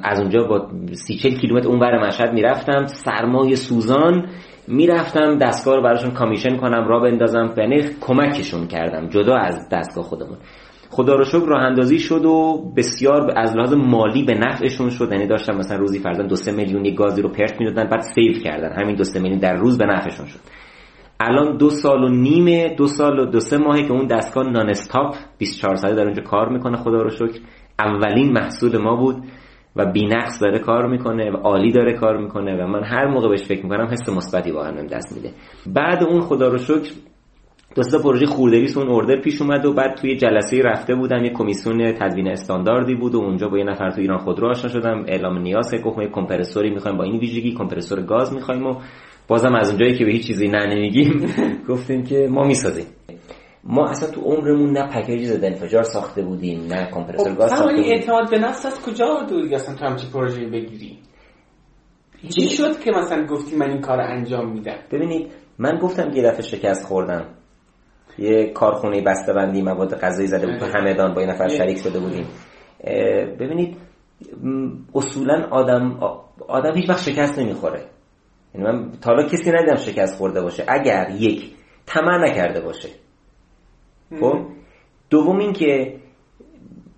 از 0.02 0.20
اونجا 0.20 0.42
با 0.42 0.68
سی 0.92 1.16
چل 1.16 1.30
کیلومتر 1.30 1.68
اون 1.68 1.78
بر 1.78 2.06
مشهد 2.06 2.32
می‌رفتم. 2.32 2.86
سرمای 2.86 3.56
سوزان 3.56 4.28
می‌رفتم 4.68 5.38
دستگاه 5.38 5.76
رو 5.76 5.82
براشون 5.82 6.10
commission 6.10 6.56
کنم 6.56 6.88
راه 6.88 7.00
بندازم 7.00 7.54
یعنی 7.56 7.82
کمکشون 8.00 8.66
کردم 8.66 9.08
جدا 9.08 9.36
از 9.36 9.68
دستگاه 9.72 10.04
خودمون. 10.04 10.36
خدا 10.90 11.14
رو 11.14 11.24
شکر 11.24 11.46
راه 11.46 11.62
اندازی 11.62 11.98
شد 11.98 12.24
و 12.24 12.62
بسیار 12.76 13.32
از 13.36 13.56
لحاظ 13.56 13.72
مالی 13.72 14.24
به 14.24 14.34
نفعشون 14.34 14.90
شد 14.90 15.12
یعنی 15.12 15.26
داشتم 15.26 15.56
مثلا 15.56 15.78
روزی 15.78 15.98
فرضاً 15.98 16.22
دو 16.22 16.36
سه 16.36 16.52
میلیون 16.52 16.94
گازی 16.94 17.22
رو 17.22 17.28
پرت 17.28 17.60
می‌دادن 17.60 17.88
بعد 17.88 18.00
save 18.00 18.32
کردن 18.32 18.82
همین 18.82 18.96
دو 18.96 19.04
سه 19.04 19.20
میلیون 19.20 19.40
در 19.40 19.56
روز 19.56 19.78
به 19.78 19.86
نفعشون 19.86 20.26
شد. 20.26 20.38
الان 21.20 21.56
دو 21.56 21.70
سال 21.70 22.04
و 22.04 22.08
نیمه 22.08 22.74
دو 22.74 22.86
سال 22.86 23.18
و 23.18 23.26
دو 23.26 23.40
سه 23.40 23.58
ماهه 23.58 23.82
که 23.82 23.92
اون 23.92 24.06
دستگاه 24.06 24.50
nonstop 24.50 25.14
24 25.38 25.76
ساعته 25.76 25.96
در 25.96 26.04
اونجا 26.04 26.22
کار 26.22 26.48
می‌کنه 26.48 26.76
خدا 26.76 27.02
رو 27.02 27.10
شکر. 27.10 27.40
اولین 27.78 28.32
محصول 28.32 28.78
ما 28.78 28.96
بود. 28.96 29.22
و 29.76 29.92
بینقص 29.92 30.42
داره 30.42 30.58
کار 30.58 30.86
می‌کنه 30.86 31.30
و 31.30 31.36
عالی 31.36 31.72
داره 31.72 31.92
کار 31.92 32.16
می‌کنه 32.16 32.64
و 32.64 32.66
من 32.66 32.84
هر 32.84 33.06
موقع 33.06 33.28
بهش 33.28 33.42
فکر 33.42 33.62
می‌کنم 33.62 33.86
حس 33.86 34.08
مثبتی 34.08 34.50
واقعا 34.50 34.72
بهم 34.72 34.86
دست 34.86 35.16
میده. 35.16 35.30
بعد 35.66 36.02
اون 36.02 36.20
خدا 36.20 36.48
رو 36.48 36.58
شکر 36.58 36.92
دو 37.74 37.82
سه 37.82 37.98
پروژه 37.98 38.26
خوردریس 38.26 38.76
اون 38.76 38.88
اوردر 38.88 39.20
پیش 39.20 39.42
اومد 39.42 39.66
و 39.66 39.72
بعد 39.72 39.94
توی 39.94 40.16
جلسه 40.16 40.62
رفته 40.62 40.94
بودن 40.94 41.24
یه 41.24 41.30
کمیسیون 41.30 41.92
تدوین 41.92 42.28
استانداردی 42.28 42.94
بود 42.94 43.14
و 43.14 43.18
اونجا 43.18 43.48
با 43.48 43.58
یه 43.58 43.64
نفر 43.64 43.90
تو 43.90 44.00
ایران 44.00 44.18
خودرو 44.18 44.50
آشنا 44.50 44.70
شدم 44.70 45.04
اعلام 45.08 45.38
نیاز 45.38 45.70
که 45.70 45.78
گفتم 45.78 46.02
یه 46.02 46.08
کمپرسوری 46.08 46.70
می‌خوایم 46.70 46.96
با 46.96 47.04
این 47.04 47.18
ویژگی 47.18 47.54
کمپرسور 47.54 48.02
گاز 48.02 48.34
می‌خوایم 48.34 48.66
و 48.66 48.74
بازم 49.28 49.54
از 49.54 49.68
اونجایی 49.68 49.94
که 49.94 50.04
به 50.04 50.10
هیچ 50.10 50.26
چیزی 50.26 50.48
نه 50.48 50.66
نمیگیم 50.66 51.26
گفتیم 51.68 52.02
که 52.02 52.28
ما 52.30 52.44
می‌سازیم. 52.44 52.86
ما 53.66 53.88
اصلا 53.88 54.10
تو 54.10 54.20
عمرمون 54.20 54.70
نه 54.70 54.88
پکیج 54.88 55.26
ضد 55.26 55.44
انفجار 55.44 55.82
ساخته 55.82 56.22
بودیم 56.22 56.66
نه 56.66 56.90
کمپرسور 56.90 57.32
خب، 57.32 57.38
گاز 57.38 57.50
ساخته 57.50 57.76
بودیم. 57.76 57.92
اعتماد 57.92 58.30
به 58.30 58.38
نفس 58.38 58.66
از 58.66 58.82
کجا 58.82 59.22
دوری 59.28 59.54
اصلا 59.54 59.74
تو 59.74 59.86
همچین 59.86 60.10
پروژه 60.10 60.46
بگیری؟ 60.46 60.98
چی 62.28 62.48
شد 62.48 62.80
که 62.80 62.90
مثلا 62.90 63.26
گفتی 63.26 63.56
من 63.56 63.70
این 63.70 63.80
کار 63.80 64.00
انجام 64.00 64.52
میدم؟ 64.52 64.76
ببینید 64.92 65.32
من 65.58 65.78
گفتم 65.78 66.10
یه 66.12 66.22
دفعه 66.22 66.42
شکست 66.42 66.86
خوردم. 66.86 67.26
یه 68.18 68.52
کارخونه 68.52 69.02
بندی 69.36 69.62
مواد 69.62 69.98
غذایی 70.00 70.28
زده 70.28 70.46
بود 70.46 70.58
تو 70.58 70.64
آره. 70.64 70.74
همدان 70.74 71.14
با 71.14 71.20
یه 71.20 71.26
نفر 71.26 71.48
شریک 71.48 71.78
شده 71.78 72.00
بودیم. 72.00 72.26
ببینید 73.40 73.76
اصولا 74.94 75.48
آدم 75.50 75.98
آدم 76.48 76.74
هیچ 76.74 76.88
وقت 76.88 77.02
شکست 77.02 77.38
نمی‌خوره. 77.38 77.84
یعنی 78.54 78.66
من 78.66 78.90
تا 78.90 79.10
حالا 79.10 79.28
کسی 79.28 79.50
ندیدم 79.50 79.76
شکست 79.76 80.18
خورده 80.18 80.42
باشه. 80.42 80.64
اگر 80.68 81.10
یک 81.18 81.52
طمع 81.86 82.18
نکرده 82.18 82.60
باشه. 82.60 82.88
خب؟ 84.20 84.46
دوم 85.10 85.38
این 85.38 85.52
که 85.52 85.94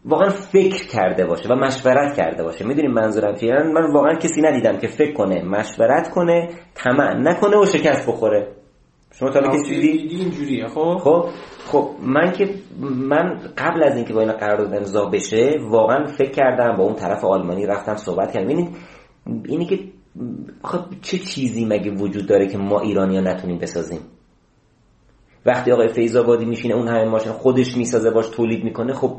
واقعا 0.04 0.30
فکر 0.30 0.88
کرده 0.88 1.26
باشه 1.26 1.48
و 1.48 1.54
مشورت 1.54 2.16
کرده 2.16 2.42
باشه. 2.42 2.66
می‌دونیم 2.66 2.90
منظورم 2.90 3.34
چیه؟ 3.34 3.52
من 3.52 3.92
واقعا 3.92 4.14
کسی 4.14 4.42
ندیدم 4.42 4.78
که 4.78 4.88
فکر 4.88 5.12
کنه 5.12 5.42
مشورت 5.42 6.10
کنه 6.10 6.48
طمع 6.74 7.14
نکنه 7.14 7.56
و 7.56 7.66
شکست 7.66 8.08
بخوره. 8.08 8.48
شما 9.18 9.30
تا 9.30 9.40
کسی 9.40 9.80
دیدی؟ 9.80 10.16
اینجوریه 10.16 10.66
خب؟ 10.66 10.96
خب 11.00 11.28
خب 11.66 11.90
من 12.02 12.32
که 12.32 12.54
من 12.80 13.40
قبل 13.58 13.82
از 13.82 13.96
اینکه 13.96 14.14
با 14.14 14.20
این 14.20 14.32
قرارداد 14.32 14.74
امضا 14.74 15.04
بشه 15.04 15.58
واقعا 15.70 16.04
فکر 16.04 16.30
کردم 16.30 16.76
با 16.76 16.84
اون 16.84 16.94
طرف 16.94 17.24
آلمانی 17.24 17.66
رفتم 17.66 17.96
صحبت 17.96 18.32
کردم. 18.32 18.44
ببینید 18.46 18.76
اینی 19.44 19.66
که 19.66 19.78
خب 20.64 20.80
چه 21.02 21.18
چیزی 21.18 21.64
مگه 21.64 21.90
وجود 21.90 22.26
داره 22.26 22.46
که 22.46 22.58
ما 22.58 22.80
ایرانی 22.80 23.16
ها 23.16 23.22
نتونیم 23.22 23.58
بسازیم؟ 23.58 24.00
وقتی 25.46 25.72
آقای 25.72 25.88
فیض 25.88 26.16
میشینه 26.16 26.74
اون 26.74 26.88
همه 26.88 27.04
ماشین 27.04 27.32
خودش 27.32 27.76
می‌سازه 27.76 28.10
باش 28.10 28.28
تولید 28.28 28.64
می‌کنه 28.64 28.92
خب 28.92 29.16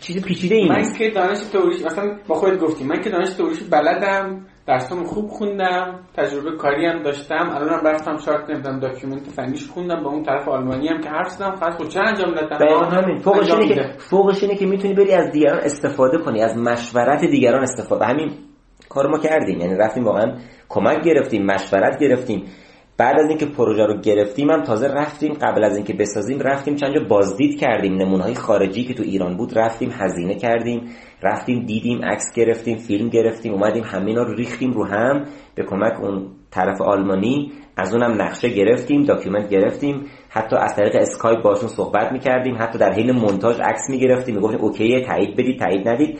چیز 0.00 0.24
پیچیده 0.24 0.54
این 0.54 0.68
من 0.68 0.92
که 0.98 1.10
دانش 1.10 1.38
تئوریش 1.38 1.84
مثلا 1.84 2.16
با 2.28 2.34
خودت 2.34 2.58
گفتیم 2.58 2.86
من 2.86 3.00
که 3.00 3.10
دانش 3.10 3.30
تئوریش 3.30 3.62
بلدم 3.62 4.46
درسام 4.66 5.04
خوب 5.04 5.28
خوندم 5.28 6.00
تجربه 6.16 6.56
کاری 6.56 6.86
هم 6.86 7.02
داشتم 7.02 7.50
الانم 7.54 7.86
رفتم 7.86 8.16
شارت 8.16 8.50
نمیدم 8.50 8.80
document 8.80 9.28
فنیش 9.28 9.68
خوندم 9.68 10.02
با 10.02 10.10
اون 10.10 10.22
طرف 10.22 10.48
آلمانی 10.48 10.88
هم 10.88 11.00
که 11.00 11.08
حرف 11.08 11.28
زدم 11.28 11.56
خلاص 11.56 11.76
خود 11.76 11.88
چه 11.88 12.00
انجام 12.00 12.34
دادم؟ 12.34 12.84
همین. 12.84 13.18
فوقش 13.18 13.50
اینه 13.50 13.74
که 13.74 13.94
فوقش 13.98 14.42
اینه 14.42 14.56
که 14.56 14.66
می‌تونی 14.66 14.94
بری 14.94 15.12
از 15.12 15.32
دیگران 15.32 15.60
استفاده 15.60 16.18
کنی 16.18 16.42
از 16.42 16.56
مشورت 16.56 17.20
دیگران 17.20 17.62
استفاده. 17.62 18.04
همین 18.04 18.32
کار 18.88 19.06
ما 19.06 19.18
کردیم. 19.18 19.60
یعنی 19.60 19.74
رفتیم 19.74 20.04
واقعا 20.04 20.38
کمک 20.68 21.04
گرفتیم 21.04 21.46
مشورت 21.46 21.98
گرفتیم. 21.98 22.44
بعد 23.00 23.20
از 23.20 23.28
اینکه 23.28 23.46
پروژه 23.46 23.86
رو 23.86 24.00
گرفتیم 24.00 24.50
هم 24.50 24.62
تازه 24.62 24.88
رفتیم. 24.88 25.32
قبل 25.32 25.64
از 25.64 25.76
اینکه 25.76 25.92
بسازیم 25.92 26.38
رفتیم 26.40 26.76
چند 26.76 26.94
جا 26.94 27.04
بازدید 27.08 27.60
کردیم. 27.60 27.94
نمونه 27.94 28.22
های 28.22 28.34
خارجی 28.34 28.84
که 28.84 28.94
تو 28.94 29.02
ایران 29.02 29.36
بود 29.36 29.58
رفتیم 29.58 29.90
هزینه 29.92 30.34
کردیم. 30.34 30.88
رفتیم 31.22 31.66
دیدیم 31.66 32.04
عکس 32.04 32.24
گرفتیم 32.34 32.76
فیلم 32.78 33.08
گرفتیم 33.08 33.52
اومدیم 33.52 33.84
همینا 33.84 34.22
رو 34.22 34.34
ریختیم 34.34 34.72
رو 34.72 34.86
هم. 34.86 35.24
به 35.54 35.64
کمک 35.64 36.00
اون 36.00 36.26
طرف 36.50 36.80
آلمانی. 36.80 37.52
از 37.76 37.94
اونم 37.94 38.22
نقشه 38.22 38.48
گرفتیم 38.48 39.02
document 39.02 39.48
گرفتیم. 39.48 40.06
حتی 40.28 40.56
از 40.56 40.76
طریق 40.76 40.96
اسکایپ 40.96 41.42
باشون 41.42 41.68
صحبت 41.68 42.12
می‌کردیم. 42.12 42.56
حتی 42.58 42.78
در 42.78 42.92
حین 42.92 43.10
مونتاژ 43.10 43.60
عکس 43.60 43.90
می‌گرفتیم. 43.90 44.34
می‌گفتیم 44.34 44.60
okay 44.60 45.00
تایید 45.00 45.36
بدید 45.36 45.58
تایید 45.58 45.88
ندید. 45.88 46.18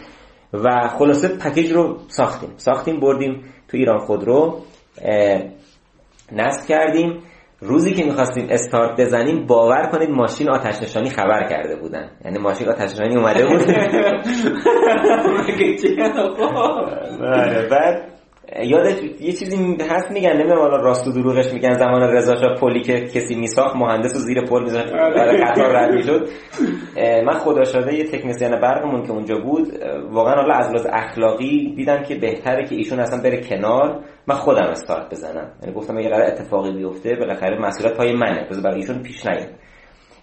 و 0.53 0.89
خلاصه 0.89 1.29
پکیج 1.29 1.73
رو 1.73 1.97
ساختیم. 2.09 2.51
ساختیم 2.57 3.01
بردیم 3.01 3.43
تو 3.69 3.77
ایران 3.77 3.99
خودرو. 3.99 4.61
نصب 6.33 6.69
کردیم. 6.69 7.23
روزی 7.61 7.95
که 7.95 8.05
می‌خواستیم 8.05 8.47
استارت 8.51 9.01
بزنیم 9.01 9.47
باور 9.47 9.89
کنید 9.93 10.11
ماشین 10.11 10.51
آتش 10.51 10.83
نشانی 10.83 11.11
خبر 11.11 11.49
کرده 11.49 11.77
بودن. 11.77 12.11
یعنی 12.25 12.39
ماشین 12.39 12.69
آتش 12.69 12.93
نشانی 12.93 13.17
اومده 13.17 13.47
بود. 13.47 13.61
بعد 17.71 18.20
یادت 18.59 19.03
یه 19.21 19.33
چیزی 19.33 19.77
هست 19.91 20.11
میگن 20.11 20.33
نمی‌دونم 20.33 20.59
حالا 20.59 20.77
راست 20.77 21.09
و 21.09 21.13
دروغش 21.13 21.53
میگن. 21.53 21.73
زمان 21.73 22.03
رضا 22.03 22.37
شاه 22.37 22.55
پلی 22.55 22.81
که 22.81 23.01
کسی 23.01 23.35
میساخت 23.35 23.77
مهندس 23.77 24.17
و 24.17 24.19
زیر 24.19 24.45
پل 24.45 24.63
میذاشت 24.63 24.93
برای 24.93 25.45
قطار 25.45 25.77
رد 25.77 25.95
می‌شد. 25.95 26.29
من 27.27 27.39
خدا 27.39 27.65
شده 27.65 27.95
یه 27.95 28.05
تکنسین 28.05 28.61
برقمون 28.61 29.03
که 29.03 29.13
اونجا 29.13 29.39
بود 29.39 29.69
واقعا 30.11 30.35
حالا 30.35 30.55
از 30.55 30.67
لحاظ 30.67 30.87
اخلاقی 30.93 31.75
دیدم 31.77 32.03
که 32.03 32.15
بهتره 32.15 32.65
که 32.65 32.75
ایشون 32.75 33.01
اصلا 33.01 33.23
بره 33.23 33.41
کنار. 33.41 34.05
من 34.27 34.35
خودم 34.35 34.67
استارت 34.71 35.11
بزنم. 35.11 35.53
یعنی 35.63 35.75
گفتم 35.75 35.99
اگه 35.99 36.09
قرار 36.09 36.27
اتفاقی 36.27 36.73
بیفته 36.73 37.17
بالاخره 37.17 37.59
مسئولیت 37.59 37.97
پای 37.97 38.13
منه. 38.13 38.47
بذار 38.51 38.63
برای 38.63 38.81
ایشون 38.81 39.03
پیش 39.03 39.27
نیاد. 39.27 39.49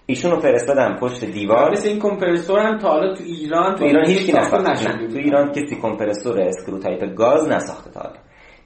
ایشون 0.10 0.32
رو 0.32 0.40
فرستادم 0.40 0.96
پشت 1.02 1.26
دیوار. 1.26 1.72
مثل 1.72 1.90
این 1.90 2.00
کمپرسور 2.00 2.60
هم 2.60 2.78
تا 2.78 2.90
حالا 2.90 3.14
تو 3.14 3.24
ایران 3.24 3.76
تو 3.76 3.84
ایران 3.84 4.06
هیچ 4.06 4.26
کی 4.26 4.32
نساخته 4.32 5.08
تو 5.08 5.18
ایران 5.18 5.52
کسی 5.52 5.76
کمپرسور 5.82 6.40
screw 6.40 6.80
type 6.80 7.16
گاز 7.16 7.48
نساخته 7.50 7.92
تا 7.92 8.00
حالا. 8.00 8.16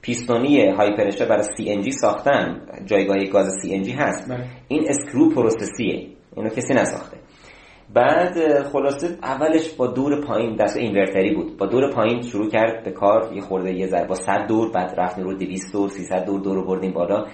پیستونی 0.02 0.70
high 0.70 0.96
pressure 0.96 1.26
برای 1.26 1.42
CNG 1.56 1.90
ساختن 1.90 2.60
جایگاه 2.84 3.24
گاز 3.24 3.46
CNG 3.62 3.92
هست. 3.92 4.28
بله. 4.28 4.44
این 4.68 4.84
screw 4.88 5.30
process 5.30 5.83
یه. 5.83 6.06
اینو 6.36 6.48
کسی 6.48 6.74
نساخته. 6.74 7.16
بعد 7.94 8.62
خلاصه 8.62 9.18
اولش 9.22 9.72
با 9.74 9.86
دور 9.86 10.20
پایین 10.26 10.56
دست 10.56 10.76
اینورتری 10.76 11.34
بود. 11.34 11.56
با 11.56 11.66
دور 11.66 11.90
پایین 11.90 12.22
شروع 12.22 12.50
کرد 12.50 12.84
به 12.84 12.90
کار 12.90 13.32
یه 13.34 13.40
خورده 13.40 13.74
یه 13.74 13.86
ذره 13.86 14.06
با 14.06 14.14
100 14.14 14.46
دور 14.48 14.70
بعد 14.72 14.94
رفتیم 14.98 15.24
رو 15.24 15.34
200 15.34 15.72
دور 15.72 15.88
300 15.88 16.24
دور 16.24 16.40
دور 16.40 16.66
بردیم 16.66 16.92
بالا. 16.92 17.26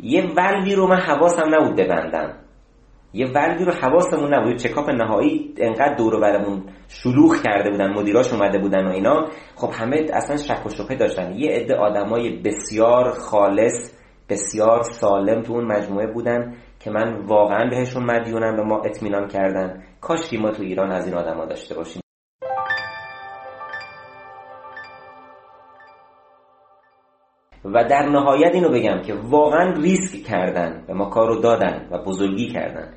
یه 0.00 0.22
ولوی 0.36 0.74
رو 0.74 0.86
من 0.86 1.00
حواسم 1.00 1.54
نبود 1.54 1.76
ببندم. 1.76 2.43
یه 3.14 3.26
ولوی 3.26 3.64
رو 3.64 3.72
حواسمون 3.72 4.34
نبود. 4.34 4.56
چکاپ 4.56 4.90
نهایی 4.90 5.54
انقدر 5.58 5.94
دور 5.94 6.20
برمون 6.20 6.62
شلوغ 6.88 7.42
کرده 7.42 7.70
بودن 7.70 7.92
مدیراش 7.92 8.32
اومده 8.32 8.58
بودن 8.58 8.86
و 8.86 8.90
اینا. 8.90 9.26
خب 9.56 9.70
همه 9.72 10.06
اصلا 10.12 10.36
شک 10.36 10.66
و 10.66 10.68
شبهه 10.68 10.96
داشتن. 10.96 11.32
یه 11.32 11.50
عده 11.50 11.74
آدمای 11.74 12.36
بسیار 12.42 13.10
خالص 13.10 13.94
بسیار 14.28 14.82
سالم 14.82 15.42
تو 15.42 15.52
اون 15.52 15.64
مجموعه 15.64 16.06
بودن 16.06 16.54
که 16.80 16.90
من 16.90 17.24
واقعا 17.26 17.70
بهشون 17.70 18.04
مدیونم 18.04 18.56
به 18.56 18.62
ما 18.62 18.82
اطمینان 18.82 19.28
کردن 19.28 19.82
کاش 20.00 20.32
ما 20.32 20.50
تو 20.50 20.62
ایران 20.62 20.90
از 20.90 21.06
این 21.06 21.14
آدما 21.14 21.46
داشته 21.46 21.74
باشیم. 21.74 22.03
و 27.64 27.84
در 27.84 28.08
نهایت 28.08 28.54
اینو 28.54 28.68
بگم 28.68 29.02
که 29.02 29.14
واقعا 29.14 29.72
ریسک 29.72 30.22
کردن 30.26 30.84
به 30.86 30.94
ما 30.94 31.04
کارو 31.10 31.40
دادن 31.40 31.88
و 31.90 31.98
بزرگی 31.98 32.48
کردن. 32.48 32.94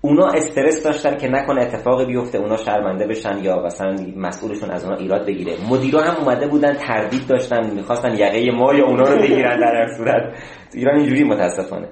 اونا 0.00 0.26
استرس 0.26 0.84
داشتن 0.84 1.16
که 1.16 1.28
نکنه 1.28 1.62
اتفاقی 1.62 2.04
بیفته 2.04 2.38
اونا 2.38 2.56
شرمنده 2.56 3.06
بشن 3.06 3.38
یا 3.42 3.62
مثلا 3.62 3.96
مسئولشون 4.16 4.70
از 4.70 4.84
اونا 4.84 4.96
ایراد 4.96 5.26
بگیره. 5.26 5.52
مدیرا 5.70 6.02
هم 6.02 6.16
اومده 6.16 6.46
بودن 6.46 6.72
تردید 6.72 7.26
داشتن 7.28 7.74
می‌خواستن 7.74 8.14
یقه 8.14 8.50
ما 8.50 8.74
یا 8.74 8.86
اونا 8.86 9.02
رو 9.02 9.18
بگیرن 9.18 9.60
در 9.60 9.74
هر 9.74 9.86
صورت. 9.96 10.34
ایران 10.74 10.98
اینجوری 10.98 11.24
متاسفانه. 11.24 11.88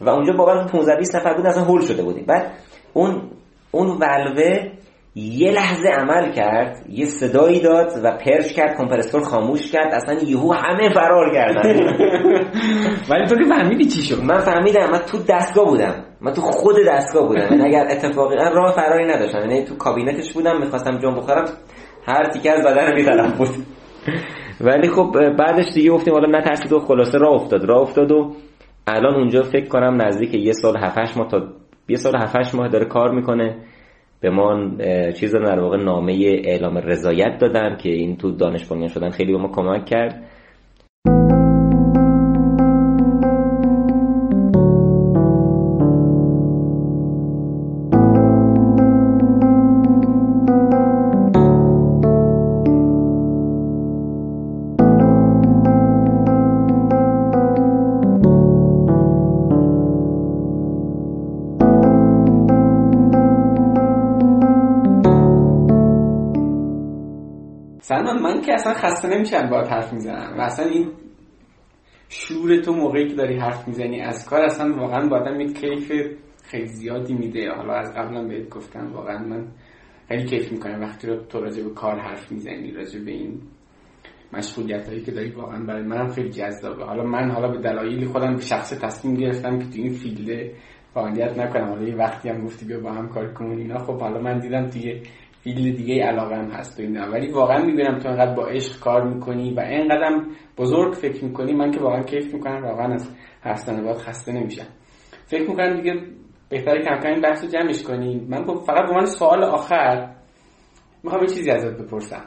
و 0.00 0.08
اونجا 0.10 0.32
واقعا 0.36 0.66
15 0.66 0.96
20 0.98 1.16
نفر 1.16 1.34
بود 1.34 1.46
اصلا 1.46 1.62
هول 1.62 1.80
شده 1.80 2.02
بودیم. 2.02 2.24
بعد 2.26 2.50
اون 2.92 3.30
اون 3.70 3.88
ولوه 3.88 4.70
یه 5.16 5.50
لحظه 5.50 5.88
عمل 5.88 6.32
کرد 6.32 6.86
یه 6.88 7.06
صدایی 7.06 7.60
داد 7.60 7.92
و 8.04 8.10
پرش 8.10 8.52
کرد 8.52 8.76
کمپرسور 8.76 9.22
خاموش 9.22 9.70
کرد 9.70 9.94
اصلا 9.94 10.14
یهو 10.14 10.52
همه 10.52 10.94
فرار 10.94 11.34
کردن. 11.34 11.68
ولی 13.10 13.26
تو 13.26 13.36
که 13.36 13.44
فهمیدی 13.44 13.84
چی 13.84 14.02
شد؟ 14.02 14.22
من 14.22 14.38
فهمیدم 14.38 14.90
من 14.90 14.98
تو 14.98 15.18
دستگاه 15.28 15.64
بودم. 15.64 16.04
من 16.20 16.32
تو 16.32 16.40
خود 16.40 16.76
دستگاه 16.88 17.26
بودم. 17.28 17.46
یعنی 17.50 17.64
اگر 17.64 17.86
اتفاقی 17.90 18.36
راه 18.36 18.72
فراری 18.72 19.04
نداشتم. 19.04 19.38
یعنی 19.38 19.64
تو 19.64 19.76
کابینتش 19.76 20.32
بودم 20.32 20.60
می‌خواستم 20.60 20.98
جون 20.98 21.14
بخورم 21.14 21.44
هر 22.06 22.30
تیکه 22.30 22.50
از 22.50 22.64
بدن 22.64 22.94
می‌زدم. 22.94 23.34
بود 23.38 23.48
ولی 24.66 24.88
خب 24.88 25.12
بعدش 25.38 25.72
دیگه 25.74 25.90
گفتیم 25.90 26.14
حالا 26.14 26.38
نترسید 26.38 26.72
و 26.72 26.80
خلاصه 26.80 27.18
راه 27.18 27.34
افتاد. 27.34 27.64
راه 27.64 27.80
افتاد 27.80 28.12
و 28.12 28.34
الان 28.86 29.14
اونجا 29.14 29.42
فکر 29.42 29.68
کنم 29.68 30.02
نزدیک 30.02 30.34
یه 30.34 30.52
سال 30.52 30.76
7 30.76 31.16
ماه 31.16 31.28
تا 31.28 31.38
یه 31.88 31.96
سال 31.96 32.16
7 32.16 32.54
ماه 32.54 32.68
داره 32.68 32.84
کار 32.84 33.10
می‌کنه. 33.10 33.56
به 34.24 34.30
ما 34.30 34.70
چیز 35.12 35.34
در 35.34 35.60
واقع 35.60 35.76
نامه 35.76 36.12
اعلام 36.44 36.78
رضایت 36.78 37.38
دادن 37.40 37.76
که 37.76 37.88
این 37.88 38.16
تو 38.16 38.30
دانش 38.30 38.64
شدن 38.88 39.10
خیلی 39.10 39.32
به 39.32 39.38
ما 39.38 39.48
کمک 39.48 39.84
کرد. 39.84 40.24
که 68.46 68.54
اصلا 68.54 68.74
خسته 68.74 69.08
نمیشن 69.08 69.48
باید 69.50 69.66
حرف 69.66 69.92
می‌زنن 69.92 70.36
و 70.38 70.40
اصلا 70.40 70.66
این 70.66 70.88
شور 72.08 72.60
تو 72.60 72.72
موقعی 72.72 73.08
که 73.08 73.14
داری 73.14 73.38
حرف 73.38 73.68
می‌زنی 73.68 74.00
از 74.00 74.28
کار 74.28 74.42
اصلا 74.42 74.76
واقعا 74.76 75.08
با 75.08 75.16
آدم 75.16 75.46
کیف 75.46 75.92
خیلی 76.42 76.66
زیادی 76.66 77.14
میده. 77.14 77.50
حالا 77.50 77.74
از 77.74 77.94
قبلا 77.94 78.24
بهت 78.24 78.48
گفتم 78.48 78.92
واقعا 78.92 79.18
من 79.18 79.46
خیلی 80.08 80.24
کیف 80.24 80.52
می‌کنم 80.52 80.80
وقتی 80.80 81.06
رو 81.06 81.16
تو 81.16 81.40
راجع 81.40 81.62
به 81.62 81.70
کار 81.70 81.98
حرف 81.98 82.32
می‌زنی 82.32 82.70
راجع 82.70 83.00
به 83.00 83.10
این 83.10 83.40
مشغولیت 84.32 84.88
هایی 84.88 85.02
که 85.02 85.12
داری 85.12 85.30
واقعا 85.30 85.64
برای 85.64 85.82
منم 85.82 86.08
خیلی 86.08 86.30
جذابه. 86.30 86.84
حالا 86.84 87.04
من 87.04 87.30
حالا 87.30 87.48
به 87.48 87.58
دلایلی 87.58 88.06
خودم 88.06 88.34
به 88.34 88.40
شخص 88.40 88.78
تصمیم 88.80 89.14
گرفتم 89.14 89.58
که 89.58 89.64
تو 89.64 89.72
این 89.74 89.92
فیلد 89.92 90.50
فعالیت 90.94 91.38
نکنم. 91.38 91.68
حالا 91.68 91.88
یه 91.88 91.94
وقتی 91.94 92.28
هم 92.28 92.44
گفتی 92.44 92.66
بیا 92.66 92.80
با 92.80 92.92
هم 92.92 93.08
کار 93.08 93.32
کنیم 93.32 93.58
اینا. 93.58 93.78
خب 93.78 94.00
حالا 94.00 94.20
من 94.20 94.38
دیدم 94.38 94.66
دیگه 94.66 95.00
فیلد 95.44 95.76
دیگه 95.76 96.04
علاقه 96.04 96.36
هم 96.36 96.50
هست 96.50 96.80
و 96.80 96.82
اینا 96.82 97.10
ولی 97.10 97.30
واقعا 97.30 97.64
می‌بینم 97.64 97.98
تو 97.98 98.08
انقدر 98.08 98.34
با 98.34 98.46
عشق 98.46 98.80
کار 98.80 99.08
می‌کنی 99.14 99.54
و 99.54 99.62
انقدر 99.64 100.20
بزرگ 100.58 100.92
فکر 100.94 101.24
می‌کنی 101.24 101.52
من 101.52 101.70
که 101.70 101.80
واقعا 101.80 102.02
کیف 102.02 102.34
می‌کنم 102.34 102.64
واقعا 102.64 102.94
از 102.94 103.10
هستن 103.42 103.84
باید 103.84 103.96
خسته 103.96 104.32
نمیشم. 104.32 104.66
فکر 105.26 105.50
می‌کنم 105.50 105.76
دیگه 105.76 106.00
بهتره 106.48 106.82
کم 106.82 107.00
کم 107.00 107.20
بحث 107.20 107.44
رو 107.44 107.50
جمعش 107.50 107.82
کنیم 107.82 108.26
من 108.28 108.44
فقط 108.44 108.88
به 108.88 108.94
من 108.94 109.06
سوال 109.06 109.44
آخر 109.44 110.10
می‌خوام 111.02 111.22
یه 111.22 111.28
چیزی 111.28 111.50
ازت 111.50 111.78
بپرسم. 111.78 112.24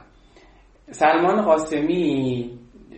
سلمان 0.91 1.41
قاسمی 1.41 2.51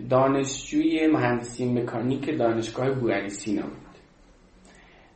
دانشجوی 0.10 1.08
مهندسی 1.08 1.74
مکانیک 1.74 2.38
دانشگاه 2.38 2.92
بوعلی 2.92 3.30
سینا 3.30 3.62
بود. 3.62 3.98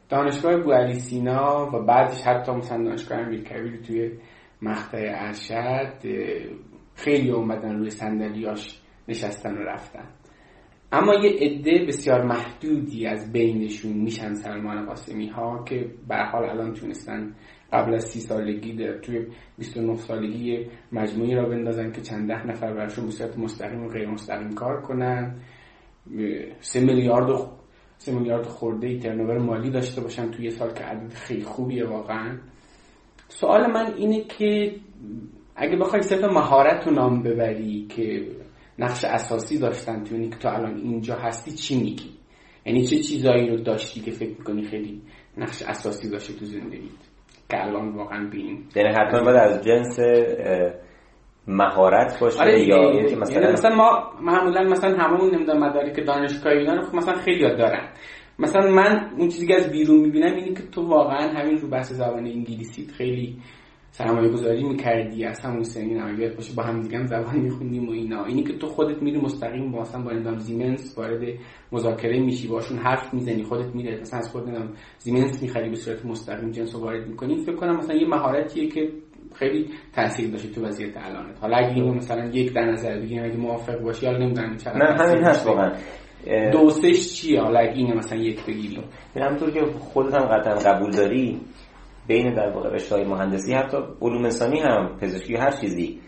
دانشگاه 0.10 0.58
بوعلی 0.58 0.94
سینا 0.94 1.70
و 1.74 1.86
بعدش 1.86 2.22
حتی 2.22 2.52
مثلا 2.52 2.84
دانشگاه 2.84 3.18
امیرکبیر 3.18 3.82
توی 3.82 4.12
مقطع 4.64 5.12
ارشد 5.16 5.94
خیلی 6.96 7.32
اومدن 7.32 7.78
روی 7.78 7.90
صندلیاش 7.90 8.82
نشستن 9.08 9.58
و 9.58 9.60
رفتن. 9.60 10.08
اما 10.92 11.14
یه 11.14 11.32
عده 11.40 11.86
بسیار 11.88 12.26
محدودی 12.26 13.06
از 13.06 13.32
بینشون 13.32 13.94
میشن 13.94 14.34
سلمان 14.34 14.86
قاسمی 14.86 15.28
ها 15.28 15.64
که 15.64 15.92
به 16.08 16.16
حال 16.16 16.50
الان 16.50 16.74
تونستن 16.74 17.36
قبل 17.74 17.94
از 17.94 18.04
سی 18.04 18.20
سالگی 18.20 18.74
در 18.74 18.98
توی 18.98 19.28
29 19.58 19.96
سالگی 19.96 20.68
مجموعی 20.92 21.36
را 21.36 21.50
بندازن 21.50 21.92
که 21.92 22.02
چند 22.02 22.28
ده 22.28 22.48
نفر 22.48 22.74
برشون 22.74 23.06
به 23.06 23.42
مستقیم 23.42 23.84
و 23.84 23.90
غیر 23.90 24.10
مستقیم 24.10 24.54
کار 24.54 24.82
کنن. 24.82 25.36
سه 26.60 26.80
میلیارد 26.80 27.50
سه 27.98 28.12
میلیارد 28.12 28.46
خورده 28.46 28.88
ای 28.88 29.00
ترنوور 29.00 29.38
مالی 29.38 29.70
داشته 29.70 30.02
باشن 30.02 30.32
توی 30.32 30.50
سال 30.50 30.74
که 30.74 30.84
عدد 30.84 31.14
خیلی 31.14 31.44
خوبیه 31.44 31.86
واقعا. 31.86 32.38
سوال 33.40 33.72
من 33.72 33.94
اینه 33.98 34.22
که 34.22 34.76
اگه 35.56 35.78
بخوای 35.78 36.02
صرف 36.02 36.24
مهارت 36.24 36.88
رو 36.88 36.94
نام 36.94 37.24
ببری 37.24 37.88
که 37.90 38.28
نقش 38.80 39.06
اساسی 39.06 39.60
داشتن 39.60 40.04
تو 40.04 40.30
که 40.30 40.38
تو 40.38 40.48
الان 40.48 40.78
اینجا 40.78 41.16
هستی 41.16 41.52
چی 41.52 41.82
میگی؟ 41.82 42.10
یعنی 42.66 42.88
چه 42.88 43.00
چیزایی 43.00 43.50
رو 43.50 43.58
داشتی 43.58 44.02
که 44.02 44.12
فکر 44.12 44.30
می‌کنی 44.30 44.64
خیلی 44.64 45.02
نقش 45.38 45.62
اساسی 45.62 46.10
داشته 46.10 46.34
تو 46.34 46.46
زندگیت؟ 46.46 46.92
که 47.50 47.64
الان 47.66 47.90
واقعا 47.90 48.30
بین 48.30 48.64
یعنی 48.76 48.90
حتما 48.90 49.24
باید 49.24 49.38
از 49.38 49.64
جنس 49.64 50.00
مهارت 51.48 52.20
باشه 52.20 52.40
آره 52.40 52.68
یا 52.68 52.78
یعنی 52.78 53.16
مثلا 53.16 53.42
یعنی 53.42 53.54
مثلا 53.54 53.76
ما 53.76 54.14
معمولا 54.22 54.64
مثلا 54.64 54.98
هممون 54.98 55.36
نمی‌دونم 55.36 55.64
مدارک 55.64 56.06
دانشگاهی 56.06 56.58
اینا 56.58 56.82
خب 56.82 56.96
مثلا 56.96 57.14
خیلی 57.14 57.40
یاد 57.40 57.58
دارن. 57.58 57.90
مثلا 58.40 58.72
من 58.72 59.10
اون 59.18 59.30
چیزی 59.30 59.48
که 59.48 59.56
از 59.56 59.72
بیرون 59.72 60.00
می‌بینم 60.00 60.36
اینه 60.36 60.54
که 60.54 60.64
تو 60.72 60.82
واقعا 60.88 61.30
همین 61.30 61.58
رو 61.58 61.68
بحث 61.68 61.94
زبان 61.94 62.28
انگلیسی 62.28 62.88
خیلی 62.88 63.38
سرمایه 63.92 64.30
گذاری 64.30 64.64
می‌کردی 64.64 65.26
از 65.26 65.40
همون 65.40 65.64
سنین 65.64 65.98
نهایت 65.98 66.36
باشه 66.36 66.54
با 66.56 66.64
هم 66.64 66.82
دیگه 66.82 66.98
هم 66.98 67.06
زبان 67.06 67.36
میخوندیم 67.36 67.90
و 67.90 67.92
اینا. 67.92 68.26
اینی 68.26 68.44
که 68.44 68.54
تو 68.54 68.68
خودت 68.68 69.02
میری 69.02 69.18
مستقیم 69.18 69.72
با 69.72 69.82
مثلا 69.82 70.02
با 70.02 70.12
نظام 70.12 70.40
زیمنس 70.40 70.98
وارد 70.98 71.22
مذاکره 71.72 72.20
میشی 72.20 72.48
باشون 72.48 72.78
حرف 72.78 73.14
می‌زنی 73.14 73.44
خودت 73.44 73.76
میره 73.76 74.02
مثلا 74.02 74.20
از 74.20 74.32
خود 74.32 74.50
نظام 74.50 74.70
زیمنس 75.00 75.42
می‌خری 75.42 75.70
به 75.70 75.76
صورت 75.76 76.06
مستقیم 76.06 76.52
جنس 76.52 76.76
رو 76.76 76.82
وارد 76.82 77.08
می‌کنی. 77.08 77.36
فکر 77.36 77.56
کنم 77.56 77.78
مثلا 77.78 77.96
یه 77.96 78.08
مهارتیه 78.08 78.68
که 78.68 78.90
خیلی 79.36 79.70
تاثیر 79.96 80.30
داشته 80.30 80.50
تو 80.50 80.66
وضعیت 80.66 80.98
الانت. 80.98 81.40
حالا 81.42 81.58
اگه 81.58 81.74
اینو 81.74 81.94
مثلا 81.94 82.26
یک 82.26 82.54
در 82.54 82.66
نظر 82.66 83.00
بگیریم 83.00 83.24
اگه 83.24 83.38
موافق 83.38 83.82
باشی 83.82 84.06
حالا 84.06 84.18
نمی‌دونم 84.18 84.58
چقدر 84.58 84.78
نه 84.78 85.04
همین 85.04 85.24
هست 85.24 85.48
واقعا. 85.48 85.72
دوستش 86.52 87.14
چیه؟ 87.14 87.42
حالا 87.42 87.60
اگه 87.60 87.74
اینو 87.74 87.96
مثلا 87.96 88.20
یک 88.20 88.46
بگیریم 88.46 88.84
همونطور 89.16 89.52
که 89.52 89.66
خودت 89.80 90.14
هم 90.14 90.26
قطعا 90.26 90.56
قبول 90.56 90.92
داری 90.92 91.42
بین 92.08 92.34
در 92.34 92.50
واقع 92.50 92.70
رشته 92.70 93.06
مهندسی 93.06 93.54
حتی 93.54 93.78
علوم 94.02 94.24
انسانی 94.24 94.60
هم 94.60 94.98
پزشکی 95.02 95.36
هر 95.36 95.52
چیزی 95.52 96.00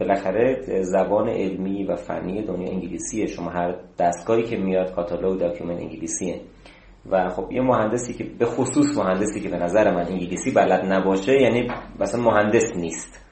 بالاخره 0.00 0.62
زبان 0.82 1.28
علمی 1.28 1.84
و 1.84 1.96
فنی 1.96 2.42
دنیا 2.42 2.72
انگلیسیه. 2.72 3.26
شما 3.26 3.50
هر 3.50 3.74
دستگاهی 3.98 4.42
که 4.42 4.56
میاد 4.56 4.94
کاتالوگ 4.94 5.40
document 5.40 5.80
انگلیسیه. 5.80 6.40
و 7.10 7.28
خب 7.28 7.52
یه 7.52 7.62
مهندسی 7.62 8.14
که 8.14 8.24
به 8.38 8.46
خصوص 8.46 8.98
مهندسی 8.98 9.40
که 9.40 9.48
به 9.48 9.56
نظر 9.56 9.94
من 9.94 10.06
انگلیسی 10.06 10.50
بلد 10.50 10.92
نباشه 10.92 11.40
یعنی 11.40 11.68
مثلا 12.00 12.22
مهندس 12.22 12.76
نیست. 12.76 13.26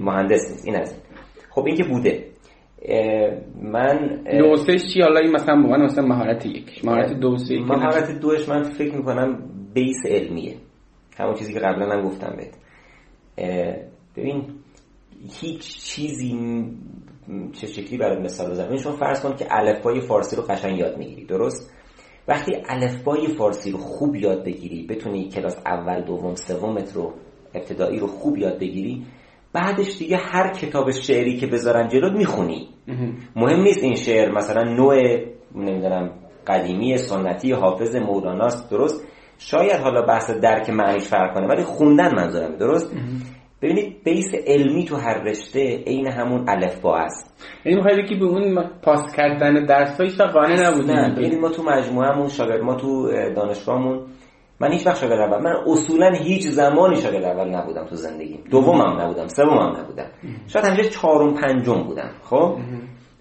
مهندس 0.00 0.50
نیست 0.50 0.66
این 0.66 0.76
از. 0.76 1.00
خب 1.50 1.64
این 1.66 1.76
که 1.76 1.84
بوده. 1.84 2.24
من 3.62 4.24
دوستش 4.38 4.94
چی 4.94 5.00
حالا 5.00 5.20
این 5.20 5.32
مثلا 5.32 5.62
بگن 5.62 5.82
مثلا 5.82 6.06
مهارت 6.06 6.46
یک 6.46 6.84
مهارت 6.84 7.12
دو 7.12 7.36
مهارت 7.50 8.20
دوش 8.20 8.48
من 8.48 8.62
فکر 8.62 8.94
می‌کنم 8.94 9.42
بیس 9.74 9.96
علمیه. 10.06 10.54
همون 11.18 11.34
چیزی 11.34 11.52
که 11.52 11.60
قبلا 11.60 11.92
هم 11.92 12.02
گفتم 12.02 12.36
بهت. 12.36 12.54
ببین 14.16 14.44
هیچ 15.40 15.76
چیزی 15.78 16.38
چه 17.52 17.66
شکلی 17.66 17.98
برای 17.98 18.22
مثال 18.22 18.50
بزنم. 18.50 18.76
شما 18.76 18.92
فرض 18.92 19.20
کن 19.20 19.36
که 19.36 19.46
الفبای 19.50 20.00
فارسی 20.00 20.36
رو 20.36 20.42
قشنگ 20.42 20.78
یاد 20.78 20.98
می‌گیری 20.98 21.24
درست؟ 21.24 21.72
وقتی 22.28 22.52
الفبای 22.68 23.26
فارسی 23.26 23.70
رو 23.70 23.78
خوب 23.78 24.16
یاد 24.16 24.44
بگیری 24.44 24.86
بتونی 24.86 25.28
کلاس 25.28 25.56
اول 25.66 26.04
دوم 26.04 26.34
سومت 26.34 26.92
رو 26.92 27.12
ابتدایی 27.54 27.98
رو 27.98 28.06
خوب 28.06 28.38
یاد 28.38 28.58
بگیری 28.58 29.06
بعدش 29.56 29.98
دیگه 29.98 30.16
هر 30.16 30.52
کتاب 30.52 30.90
شعری 30.90 31.36
که 31.36 31.46
بذارن 31.46 31.88
جلوت 31.88 32.12
می‌خونی. 32.12 32.68
مهم. 33.36 33.62
نیست 33.62 33.82
این 33.82 33.94
شعر 33.94 34.32
مثلا 34.32 34.62
نوع 34.62 34.96
نمی‌دونم 35.54 36.10
قدیمی 36.46 36.98
سنتی 36.98 37.52
حافظ 37.52 37.96
مولاناست 37.96 38.70
درست؟ 38.70 39.04
شاید 39.38 39.80
حالا 39.80 40.02
بحث 40.02 40.30
درک 40.30 40.70
معنیش 40.70 41.04
فرق 41.04 41.34
کنه 41.34 41.46
ولی 41.46 41.62
خوندن 41.62 42.14
منظورم 42.14 42.56
درست؟ 42.56 42.96
ببینید 43.62 44.04
بیس 44.04 44.34
علمی 44.46 44.84
تو 44.84 44.96
هر 44.96 45.22
رشته 45.22 45.82
عین 45.86 46.06
همون 46.06 46.48
الف 46.48 46.80
با 46.80 46.96
است 46.96 47.48
یعنی 47.64 47.76
می‌خوای 47.76 48.06
که 48.06 48.14
به 48.14 48.24
اون 48.24 48.64
پاس 48.82 49.16
کردن 49.16 49.64
درس 49.64 50.00
هایش 50.00 50.20
قانع 50.20 50.70
نبودیم. 50.70 50.90
نه 50.90 51.22
یعنی 51.22 51.36
ما 51.36 51.48
تو 51.48 51.62
مجموعهمون 51.62 52.28
شاگرد 52.28 52.60
ما 52.60 52.74
تو 52.74 53.12
دانشگاهمون 53.36 54.06
من 54.60 54.72
هیچ 54.72 54.86
وقت 54.86 54.98
شاگرد 55.00 55.20
اول 55.20 55.42
من 55.42 55.56
اصولا 55.66 56.10
هیچ 56.12 56.46
زمانی 56.46 56.96
شاگرد 56.96 57.24
اول 57.24 57.48
نبودم 57.48 57.84
تو 57.84 57.96
زندگیم. 57.96 58.44
دومم 58.50 59.00
نبودم 59.00 59.28
سومم 59.28 59.76
نبودم. 59.76 60.06
شاید 60.46 60.64
همیشه 60.64 60.90
چهارم 60.90 61.34
پنجم 61.34 61.82
بودم 61.82 62.10
خب؟ 62.22 62.56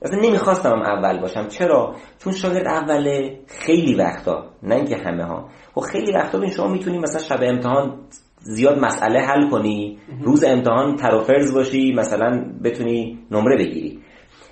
اصلا 0.01 0.19
نمی‌خواستم 0.19 0.69
هم 0.69 0.81
اول 0.81 1.19
باشم. 1.21 1.47
چرا؟ 1.47 1.95
چون 2.19 2.33
شاگرد 2.33 2.67
اوله 2.67 3.39
خیلی 3.47 3.95
وقتا 3.95 4.45
نه 4.63 4.75
اینکه 4.75 4.97
همه 4.97 5.23
ها 5.23 5.49
خب 5.75 5.81
خیلی 5.81 6.13
وقتا 6.13 6.37
ببین 6.37 6.49
شما 6.49 6.67
می‌تونی 6.67 6.99
مثلا 6.99 7.21
شب 7.21 7.43
امتحان 7.43 7.99
زیاد 8.39 8.79
مسئله 8.79 9.19
حل 9.19 9.49
کنی 9.49 9.97
روز 10.21 10.43
امتحان 10.43 10.95
ترافرز 10.95 11.53
باشی 11.53 11.93
مثلا 11.93 12.45
بتونی 12.63 13.19
نمره 13.31 13.57
بگیری. 13.57 13.99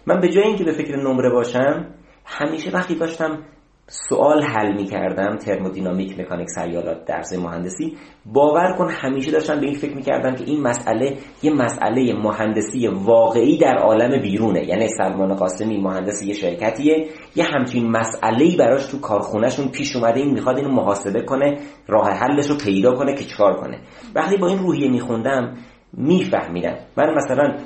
من 0.07 0.19
به 0.19 0.29
جای 0.29 0.43
اینکه 0.43 0.63
به 0.63 0.71
فکر 0.71 0.95
نمره 0.95 1.29
باشم 1.29 1.85
همیشه 2.25 2.71
وقتی 2.71 2.95
داشتم 2.95 3.43
سوال 3.87 4.43
حل 4.43 4.73
می 4.77 4.85
کردم 4.85 5.37
ترمودینامیک 5.37 6.19
مکانیک 6.19 6.47
سیالات 6.49 7.05
درس 7.05 7.33
مهندسی. 7.33 7.97
باور 8.25 8.75
کن 8.77 8.89
همیشه 8.89 9.31
داشتم 9.31 9.59
به 9.59 9.65
این 9.65 9.75
فکر 9.75 9.95
می 9.95 10.01
کردم 10.01 10.35
که 10.35 10.43
این 10.43 10.61
مسئله 10.61 11.17
یه 11.43 11.53
مسئله 11.53 12.13
مهندسی 12.13 12.87
واقعی 12.87 13.57
در 13.57 13.77
عالم 13.77 14.21
بیرونه. 14.21 14.65
یعنی 14.67 14.87
سلمان 14.87 15.35
قاسمی 15.35 15.77
مهندس 15.77 16.23
یه 16.23 16.33
شرکتیه. 16.33 17.07
یه 17.35 17.43
همچین 17.43 17.91
مسئله 17.91 18.57
براش 18.57 18.85
تو 18.85 18.99
کارخونهشون 18.99 19.67
پیش 19.67 19.95
اومده 19.95 20.19
این 20.19 20.33
می‌خواد 20.33 20.57
اینو 20.57 20.71
محاسبه 20.71 21.21
کنه 21.21 21.59
راه 21.87 22.09
حلش 22.09 22.47
رو 22.47 22.57
پیدا 22.57 22.95
کنه 22.95 23.13
که 23.13 23.23
چیکار 23.23 23.53
کنه. 23.53 23.79
وقتی 24.15 24.37
با 24.37 24.47
این 24.47 24.57
روحیه 24.59 24.91
میخوندم 24.91 25.57
میفهمیدم. 25.93 26.75
من 26.97 27.13
مثلا 27.15 27.57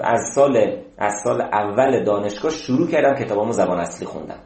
از 0.00 0.20
سال 0.34 0.76
از 0.98 1.12
سال 1.24 1.40
اول 1.40 2.04
دانشگاه 2.04 2.50
شروع 2.50 2.88
کردم 2.88 3.14
کتابامو 3.14 3.52
زبان 3.52 3.80
اصلی 3.80 4.06
خوندم. 4.06 4.38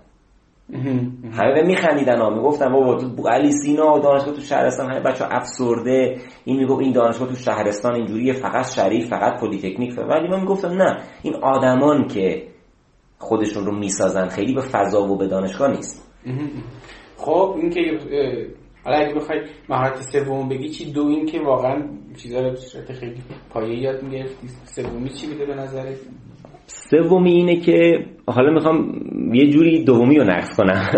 همه 1.33 1.55
به 1.55 1.63
میخندیدن 1.67 2.19
ها 2.19 2.31
می‌گفتن 2.31 2.73
بابا 2.73 2.97
تو 2.97 3.29
علی 3.29 3.53
سینا 3.53 3.99
دانشگاه 3.99 4.35
تو 4.35 4.41
شهرستان 4.41 4.91
همه 4.91 5.01
بچه 5.01 5.25
افسرده. 5.31 6.17
این 6.45 6.57
می‌گفت 6.57 6.81
این 6.81 6.93
دانشگاه 6.93 7.29
تو 7.29 7.35
شهرستان 7.35 7.95
اینجوریه 7.95 8.33
فقط 8.33 8.75
شریف 8.75 9.09
فقط 9.09 9.41
پلیتکنیک. 9.41 9.99
ولی 9.99 10.29
من 10.29 10.41
می‌گفتم 10.41 10.69
نه 10.69 10.97
این 11.23 11.35
آدمان 11.35 12.07
که 12.07 12.47
خودشون 13.19 13.67
رو 13.67 13.79
می‌سازن 13.79 14.29
خیلی 14.29 14.55
به 14.55 14.61
فضا 14.61 15.03
و 15.03 15.17
به 15.17 15.27
دانشگاه 15.29 15.71
نیست. 15.71 16.13
خب 17.17 17.55
این 17.57 17.71
که 17.71 17.81
حالا 18.85 18.99
اگه 18.99 19.15
بخوای 19.15 19.41
مهارت 19.69 20.01
سوم 20.03 20.49
بگی 20.49 20.69
چی؟ 20.69 20.93
دو 20.93 21.07
این 21.07 21.27
که 21.27 21.41
واقعا 21.41 21.83
چیزا 22.17 22.41
رو 22.41 22.55
خیلی 23.01 23.23
پایه 23.51 23.79
یاد 23.79 24.03
می‌گرفتی. 24.03 24.49
سومی 24.65 25.09
چی 25.09 25.35
بده 25.35 25.47
به 25.47 25.55
نظرت؟ 25.55 25.97
سومی 26.67 27.31
اینه 27.31 27.57
که 27.61 28.07
حالا 28.27 28.53
می‌خوام 28.53 28.93
یه 29.35 29.51
جوری 29.51 29.85
دومی 29.85 30.19
رو 30.19 30.25
نقص 30.25 30.57
کنم. 30.57 30.91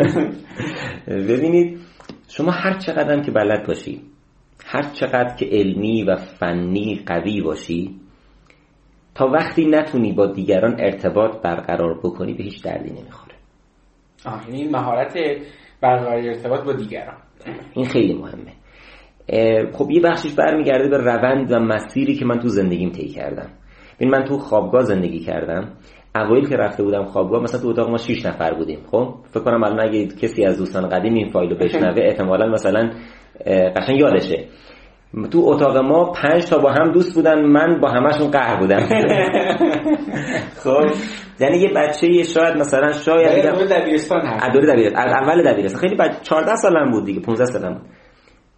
ببینید 1.29 1.79
شما 2.29 2.51
هر 2.51 2.79
چقدر 2.79 3.21
که 3.21 3.31
بلد 3.31 3.66
باشی 3.66 4.03
هر 4.66 4.83
چقدر 4.83 5.37
که 5.37 5.47
علمی 5.47 6.03
و 6.03 6.16
فنی 6.16 7.01
قوی 7.07 7.41
باشی 7.41 8.01
تا 9.14 9.27
وقتی 9.27 9.66
نتونی 9.66 10.12
با 10.12 10.27
دیگران 10.27 10.77
ارتباط 10.81 11.43
برقرار 11.43 11.99
بکنی 11.99 12.35
به 12.35 12.45
هیچ 12.45 12.62
دردی 12.62 12.91
نمی‌خوره. 12.91 13.35
آه 14.27 14.49
این 14.49 14.71
مهارت 14.71 15.19
برقرار 15.81 16.29
ارتباط 16.29 16.64
با 16.64 16.73
دیگران. 16.73 17.16
این 17.75 17.85
خیلی 17.87 18.14
مهمه. 18.14 18.53
خب 19.73 19.91
یه 19.91 20.01
بخشش 20.01 20.35
برمیگرده 20.35 20.89
به 20.89 20.97
روند 20.97 21.53
و 21.53 21.59
مسیری 21.59 22.14
که 22.14 22.25
من 22.25 22.39
تو 22.39 22.49
زندگیم 22.49 22.91
طی 22.91 23.09
کردم. 23.09 23.51
ببین 23.99 24.11
من 24.11 24.25
تو 24.25 24.39
خوابگاه 24.39 24.83
زندگی 24.83 25.19
کردم. 25.21 25.69
اوایل 26.17 26.49
که 26.49 26.57
رفته 26.57 26.83
بودم 26.83 27.05
خوابگاه 27.05 27.43
مثلا 27.43 27.61
تو 27.61 27.69
اتاق 27.69 27.91
ما 27.91 27.97
6 27.97 28.27
نفر 28.27 28.55
بودیم 28.55 28.79
خب؟ 28.91 29.15
فکر 29.31 29.41
کنم 29.41 29.65
الان 29.65 29.81
اگه 29.81 30.07
کسی 30.07 30.45
از 30.45 30.59
دوستان 30.59 30.89
قدیم 30.89 31.15
این 31.15 31.31
فایل 31.31 31.51
رو 31.51 31.57
بشنوه 31.57 32.03
احتمالا 32.03 32.47
مثلا 32.47 32.91
قشنگ 33.77 34.01
یادشه. 34.01 34.45
تو 35.31 35.43
اتاق 35.45 35.77
ما 35.77 36.13
پنج 36.13 36.47
تا 36.47 36.59
با 36.59 36.71
هم 36.71 36.93
دوست 36.93 37.15
بودن 37.15 37.45
من 37.45 37.81
با 37.81 37.89
همشون 37.89 38.31
قهر 38.31 38.61
بودم. 38.61 38.79
خب؟ 40.65 40.87
یعنی 41.41 41.59
یه 41.59 41.73
بچه 41.77 42.23
شاید 42.23 42.57
مثلا 42.57 42.93
شاید 42.93 43.47
دبیرستان 43.71 44.21
هست. 44.21 44.47
دبیرستان 44.47 44.97
اول 44.97 45.43
دبیرستان. 45.43 45.81
خیلی 45.81 45.97
بچه 45.97 46.15
14 46.23 46.55
سالم 46.55 46.91
بود 46.91 47.05
دیگه 47.05 47.21
15 47.21 47.45
سالم 47.45 47.75
بود. 47.75 47.83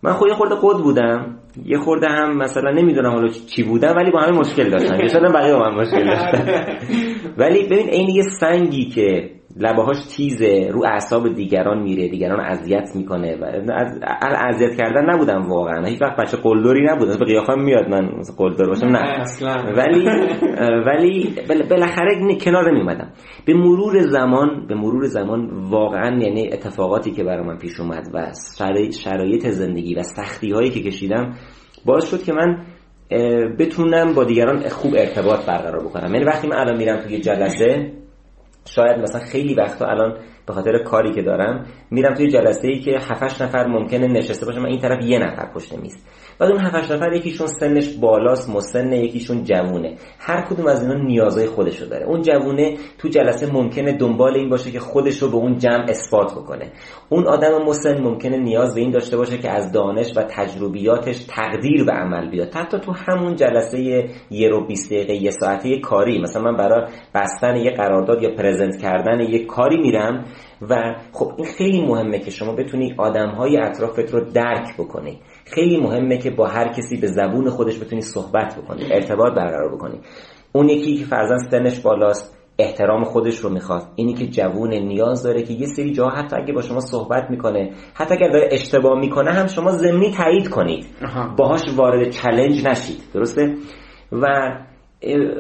من 0.03 0.13
خود 0.13 0.29
یه 0.29 0.35
خورده 0.35 0.55
قد 0.55 0.83
بودم. 0.83 1.37
یه 1.65 1.79
خورده 1.79 2.07
هم 2.09 2.37
مثلا 2.37 2.71
نمی‌دونم 2.71 3.11
حالا 3.11 3.29
چی 3.29 3.63
بودم 3.63 3.97
ولی 3.97 4.11
با 4.11 4.21
همه 4.21 4.39
مشکل 4.39 4.71
داشتم. 4.71 5.01
یه 5.01 5.09
بقیه 5.33 5.53
با 5.53 5.59
من 5.59 5.75
مشکل 5.75 6.05
داشتن. 6.05 6.79
ولی 7.39 7.67
ببین 7.67 7.89
این 7.89 8.09
یه 8.09 8.23
سنگی 8.23 8.85
که 8.85 9.40
لبهاش 9.57 9.97
تیزه 10.17 10.69
رو 10.73 10.85
اعصاب 10.85 11.35
دیگران 11.35 11.83
میره 11.83 12.09
دیگران 12.09 12.41
اذیت 12.41 12.91
می‌کنه 12.95 13.37
و 13.37 13.45
از 14.23 14.35
اذیت 14.49 14.77
کردن 14.77 15.11
نبودم 15.11 15.49
واقعا. 15.49 15.85
هیچ 15.85 16.03
وقت 16.03 16.17
بچه 16.17 16.37
قلدری 16.37 16.85
نبودم. 16.85 17.19
به 17.19 17.25
قیافم 17.25 17.61
میاد 17.61 17.89
من 17.89 18.11
قلدر 18.37 18.67
باشم. 18.67 18.87
نه. 18.87 19.25
ولی 19.77 21.35
ولی 21.49 21.63
بالاخره 21.71 22.39
کنار 22.45 22.71
نمیومدم 22.71 23.13
به 23.47 23.55
مرور 23.55 24.01
زمان 24.01 24.67
به 24.69 24.75
مرور 24.75 25.05
زمان 25.05 25.51
واقعا 25.71 26.19
یعنی 26.19 26.53
اتفاقاتی 26.53 27.11
که 27.11 27.25
برای 27.25 27.47
من 27.47 27.59
پیش 27.59 27.81
اومد 27.81 28.09
و 28.15 28.33
شرایط 29.05 29.47
زندگی 29.47 29.95
و 29.95 30.03
سختی 30.03 30.51
هایی 30.53 30.71
که 30.71 30.81
کشیدم 30.83 31.35
باعث 31.85 32.11
شد 32.11 32.23
که 32.23 32.33
من 32.33 32.65
بتونم 33.59 34.15
با 34.15 34.25
دیگران 34.25 34.69
خوب 34.69 34.95
ارتباط 34.97 35.47
برقرار 35.47 35.85
بکنم. 35.85 36.15
یعنی 36.15 36.25
وقتی 36.25 36.49
من 36.49 36.57
الان 36.57 36.77
میرم 36.77 37.01
توی 37.01 37.19
جلسه 37.19 37.93
شاید 38.65 38.99
مثلا 38.99 39.21
خیلی 39.21 39.55
وقتا 39.55 39.87
الان 39.87 40.19
به 40.51 40.55
خاطر 40.55 40.79
کاری 40.79 41.13
که 41.13 41.23
دارم 41.23 41.67
میرم 41.91 42.15
توی 42.15 42.29
جلسه 42.29 42.69
ای 42.69 42.81
که 42.81 42.91
7 42.91 43.43
نفر 43.43 43.67
ممکنه 43.67 44.07
نشسته 44.07 44.47
باشه. 44.47 44.61
من 44.61 44.67
این 44.67 44.79
طرف 44.79 45.05
یه 45.05 45.19
نفر 45.19 45.53
پشت 45.55 45.79
میز. 45.79 46.05
بعد 46.39 46.51
اون 46.51 46.61
7 46.61 46.93
نفر 46.93 47.13
یکیشون 47.13 47.47
سنش 47.47 47.89
بالاست 47.89 48.51
مسن 48.51 48.93
یکیشون 48.93 49.45
جوونه. 49.45 49.97
هر 50.19 50.41
کدوم 50.41 50.67
از 50.67 50.83
اینا 50.83 50.95
نیازهای 50.95 51.47
خودشو 51.47 51.85
داره. 51.85 52.07
اون 52.07 52.23
جوونه 52.23 52.77
تو 52.99 53.09
جلسه 53.09 53.53
ممکنه 53.53 53.93
دنبال 53.93 54.35
این 54.35 54.49
باشه 54.49 54.71
که 54.71 54.81
خودش 54.81 55.23
رو 55.23 55.29
به 55.29 55.37
اون 55.37 55.59
جمع 55.59 55.87
اثبات 55.89 56.33
بکنه. 56.33 56.73
اون 57.09 57.27
آدم 57.27 57.65
مسن 57.67 58.01
ممکنه 58.01 58.37
نیاز 58.37 58.75
به 58.75 58.81
این 58.81 58.91
داشته 58.91 59.17
باشه 59.17 59.39
که 59.39 59.51
از 59.51 59.73
دانش 59.73 60.17
و 60.17 60.23
تجربیاتش 60.23 61.25
تقدیر 61.25 61.85
به 61.85 61.93
عمل 61.93 62.31
بیاد. 62.31 62.55
حتی 62.55 62.79
تو 62.79 62.93
همون 62.93 63.37
جلسه 63.37 64.09
یه 64.31 64.49
رو 64.49 64.67
20 64.67 64.93
دقیقه 64.93 65.15
یه 65.15 65.31
ساعته 65.31 65.81
کاری. 65.81 66.21
مثلا 66.21 66.43
من 66.43 66.57
برای 66.57 66.87
بستن 67.15 67.57
یه 67.57 67.71
قرارداد 67.71 68.23
یا 68.23 68.31
پرزنت 68.35 68.83
کردن 68.83 69.21
یه 69.21 69.47
کاری 69.47 69.81
میرم 69.81 70.25
و 70.71 70.95
خب 71.13 71.33
این 71.37 71.47
خیلی 71.47 71.87
مهمه 71.87 72.19
که 72.19 72.31
شما 72.31 72.53
بتونی 72.53 72.95
آدمهای 72.99 73.57
اطرافت 73.57 74.15
رو 74.15 74.21
درک 74.21 74.77
بکنی. 74.79 75.21
خیلی 75.45 75.77
مهمه 75.81 76.19
که 76.19 76.31
با 76.31 76.47
هر 76.47 76.69
کسی 76.69 76.97
به 76.97 77.07
زبون 77.07 77.51
خودش 77.51 77.81
بتونی 77.81 78.03
صحبت 78.03 78.57
بکنی 78.59 78.93
ارتباط 78.93 79.33
برقرار 79.33 79.75
بکنی. 79.75 80.01
اون 80.53 80.69
یکی 80.69 80.97
که 80.97 81.05
فرزن 81.05 81.39
سنش 81.51 81.81
بالاست 81.81 82.37
احترام 82.59 83.05
خودش 83.05 83.39
رو 83.39 83.51
می‌خواد. 83.51 83.83
اینی 83.97 84.15
که 84.15 84.27
جوون 84.27 84.75
نیاز 84.75 85.23
داره 85.23 85.43
که 85.43 85.53
یه 85.53 85.67
سری 85.67 85.93
جا 85.93 86.09
حتی 86.09 86.37
اگه 86.37 86.53
با 86.53 86.63
شما 86.63 86.81
صحبت 86.81 87.31
می‌کنه 87.31 87.71
حتی 87.95 88.15
اگر 88.15 88.29
داره 88.29 88.49
اشتباه 88.53 88.99
می‌کنه 88.99 89.33
هم 89.33 89.47
شما 89.47 89.71
زمینی 89.71 90.11
تایید 90.11 90.49
کنید. 90.49 90.87
باهاش 91.37 91.63
وارد 91.77 92.11
چلنج 92.11 92.67
نشید. 92.67 93.03
درسته؟ 93.15 93.55
و 94.13 94.27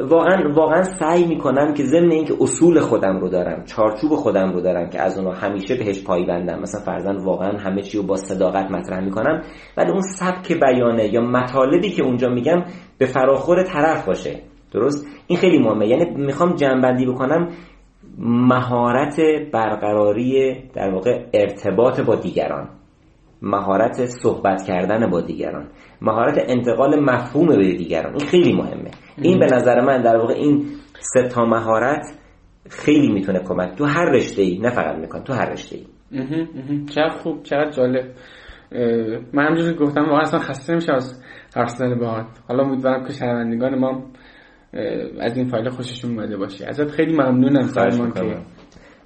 واقعا 0.08 0.52
واقعا 0.52 0.82
سعی 0.82 1.26
می‌کنم 1.26 1.74
که 1.74 1.84
ضمن 1.84 2.10
اینکه 2.10 2.34
اصول 2.40 2.80
خودم 2.80 3.20
رو 3.20 3.28
دارم 3.28 3.64
چارچوب 3.64 4.14
خودم 4.14 4.52
رو 4.52 4.60
دارم 4.60 4.90
که 4.90 5.00
از 5.00 5.18
اونو 5.18 5.30
همیشه 5.30 5.74
بهش 5.74 6.04
پایبندم 6.04 6.60
مثلا 6.60 6.80
فرزن 6.80 7.16
واقعا 7.16 7.58
همه 7.58 7.82
چی 7.82 7.98
رو 7.98 8.04
با 8.04 8.16
صداقت 8.16 8.70
مطرح 8.70 9.04
می‌کنم 9.04 9.42
ولی 9.76 9.90
اون 9.90 10.00
سبک 10.00 10.52
بیانه 10.52 11.14
یا 11.14 11.20
مطالبی 11.20 11.90
که 11.90 12.02
اونجا 12.02 12.28
میگم 12.28 12.64
به 12.98 13.06
فراخور 13.06 13.62
طرف 13.62 14.06
باشه. 14.06 14.40
درست؟ 14.72 15.06
این 15.26 15.38
خیلی 15.38 15.58
مهمه. 15.58 15.88
یعنی 15.88 16.04
می‌خوام 16.16 16.54
جنبندی 16.54 17.06
بکنم 17.06 17.48
مهارت 18.18 19.20
برقراری 19.52 20.54
در 20.74 20.90
واقع 20.90 21.24
ارتباط 21.34 22.00
با 22.00 22.14
دیگران. 22.14 22.68
مهارت 23.42 24.06
صحبت 24.06 24.62
کردن 24.66 25.10
با 25.10 25.20
دیگران. 25.20 25.68
مهارت 26.02 26.44
انتقال 26.48 27.00
مفهوم 27.00 27.46
به 27.46 27.74
دیگران. 27.74 28.12
این 28.12 28.26
خیلی 28.26 28.52
مهمه. 28.52 28.90
این 29.22 29.38
به 29.38 29.46
نظر 29.46 29.80
من 29.80 30.02
در 30.02 30.16
واقع 30.16 30.34
این 30.34 30.64
سه 31.00 31.28
تا 31.28 31.44
مهارت 31.44 32.06
خیلی 32.70 33.12
می‌تونه 33.12 33.38
کمک 33.38 33.74
تو 33.78 33.84
هر 33.84 34.10
رشته 34.10 34.42
ای 34.42 34.58
نه 34.58 34.70
فقط 34.70 34.96
میکن 34.96 35.22
تو 35.22 35.32
هر 35.32 35.50
رشته 35.50 35.76
ای 35.76 35.86
چقدر 36.86 37.16
خوب 37.22 37.42
چقدر 37.42 37.70
جالب. 37.70 38.04
من 39.32 39.46
همجوری 39.46 39.74
گفتم 39.74 40.00
واقعا 40.00 40.20
اصلا 40.20 40.40
خسته 40.40 40.74
میشه 40.74 40.92
از 40.92 41.22
حرف 41.56 41.68
زدن 41.68 41.98
باهات. 41.98 42.26
حالا 42.48 42.64
امیدوارم 42.64 43.06
که 43.06 43.12
شنوندگان 43.12 43.78
ما 43.78 44.02
از 45.20 45.36
این 45.36 45.48
فایل 45.48 45.68
خوششون 45.68 46.10
اومده 46.10 46.36
باشه. 46.36 46.66
ازت 46.68 46.90
خیلی 46.90 47.12
ممنونم 47.12 47.62
سلمان 47.62 48.12
که 48.12 48.36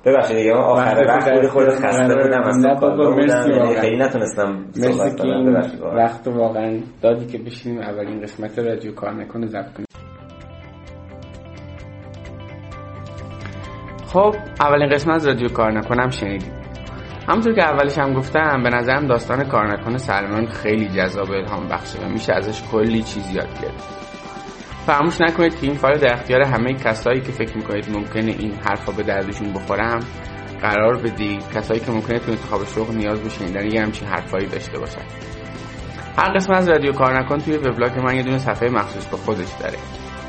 ببخشید 0.06 0.36
دیگه 0.36 0.54
آخر 0.54 1.04
وقت 1.08 1.32
بود 1.32 1.46
خود 1.46 1.68
خسته 1.68 2.14
بودم 2.14 2.42
اصلا 2.42 2.90
مرسی 3.16 3.50
یعنی 3.50 3.74
خیلی 3.74 3.96
نتونستم 3.96 4.64
مرسی 4.76 5.16
که 5.16 5.28
وقت 5.82 6.28
واقعا 6.28 6.80
دادی 7.02 7.26
که 7.26 7.38
بشینیم 7.38 7.80
اولین 7.80 8.20
قسمت 8.20 8.58
رادیو 8.58 8.92
کار 8.92 9.12
نکنه 9.12 9.46
ضبط 9.46 9.72
کنیم. 9.72 9.86
خب 14.14 14.34
اولین 14.60 14.88
قسمت 14.88 15.14
از 15.14 15.26
رادیو 15.26 15.48
کار 15.48 15.72
نکنم 15.72 16.10
شنیدیم 16.10 16.52
همونطور 17.28 17.54
که 17.54 17.64
اولش 17.64 17.98
هم 17.98 18.12
گفتم 18.12 18.62
به 18.62 18.70
نظرم 18.70 19.06
داستان 19.06 19.44
کار 19.44 19.72
نکنه 19.72 19.98
سلمان 19.98 20.46
خیلی 20.46 20.88
جذاب 20.88 21.30
الهام 21.30 21.68
بخشه 21.68 21.98
و 21.98 22.08
میشه 22.08 22.32
ازش 22.32 22.62
کلی 22.72 23.02
چیز 23.02 23.30
یاد 23.30 23.60
گرفت. 23.62 23.84
فراموش 24.86 25.20
نکنید 25.20 25.60
که 25.60 25.66
این 25.66 25.74
فایل 25.74 25.98
در 25.98 26.12
اختیار 26.12 26.42
همه 26.42 26.74
کسایی 26.74 27.20
که 27.20 27.32
فکر 27.32 27.56
می‌کنید 27.56 27.96
ممکنه 27.96 28.34
این 28.38 28.52
حرفا 28.52 28.92
به 28.92 29.02
دردشون 29.02 29.52
بخورم 29.52 30.00
قرار 30.60 30.96
بدید 30.96 31.52
کسایی 31.54 31.80
که 31.80 31.92
ممکنه 31.92 32.18
تو 32.18 32.30
انتخاب 32.30 32.64
شغل 32.64 32.94
نیاز 32.94 33.20
به 33.20 33.28
شنیدن 33.28 33.72
یه 33.72 33.82
همچین 33.82 34.08
حرفایی 34.08 34.46
داشته 34.46 34.78
باشن. 34.78 35.02
هر 36.18 36.34
قسمت 36.34 36.56
از 36.56 36.68
رادیو 36.68 36.92
کارنکن 36.92 37.38
توی 37.38 37.56
وبلاگ 37.56 37.98
من 37.98 38.16
یه 38.16 38.22
دونه 38.22 38.38
صفحه 38.38 38.68
مخصوص 38.68 39.06
به 39.06 39.16
خودش 39.16 39.52
داره. 39.60 39.78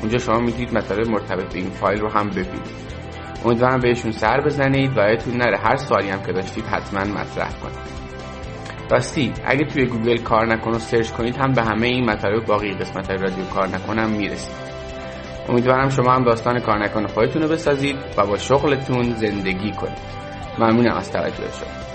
اونجا 0.00 0.18
شما 0.18 0.38
می‌تونید 0.38 0.78
مطالب 0.78 1.08
مرتبط 1.08 1.52
به 1.52 1.58
این 1.58 1.70
فایل 1.70 2.00
رو 2.00 2.10
هم 2.10 2.30
ببینید. 2.30 2.85
امیدوارم 3.44 3.80
بهشون 3.80 4.12
سر 4.12 4.40
بزنید 4.40 4.98
و 4.98 5.00
یادتون 5.00 5.36
نره. 5.36 5.58
هر 5.58 5.76
سوالی 5.76 6.08
هم 6.08 6.22
که 6.22 6.32
داشتید 6.32 6.64
حتما 6.64 7.00
مطرح 7.00 7.52
کنید. 7.52 7.96
راستی 8.90 9.32
اگه 9.46 9.64
توی 9.64 9.86
گوگل 9.86 10.16
کارنکن 10.16 10.70
و 10.70 10.78
search 10.78 11.10
کنید 11.10 11.36
هم 11.36 11.52
به 11.52 11.62
همه 11.62 11.86
این 11.86 12.10
مطالب 12.10 12.46
باقی 12.46 12.74
قسمت 12.74 13.10
های 13.10 13.18
رادیو 13.18 13.44
کارنکنم 13.44 14.10
می‌رسید. 14.10 14.54
امیدوارم 15.48 15.88
شما 15.88 16.12
هم 16.12 16.24
داستان 16.24 16.60
کار 16.60 16.84
نکن 16.84 17.06
خودتون 17.06 17.42
رو 17.42 17.48
بسازید 17.48 17.96
و 18.16 18.26
با 18.26 18.38
شغلتون 18.38 19.14
زندگی 19.14 19.72
کنید. 19.72 20.16
ممنونم 20.58 20.96
از 20.96 21.12
توجه 21.12 21.36
شما 21.36 21.85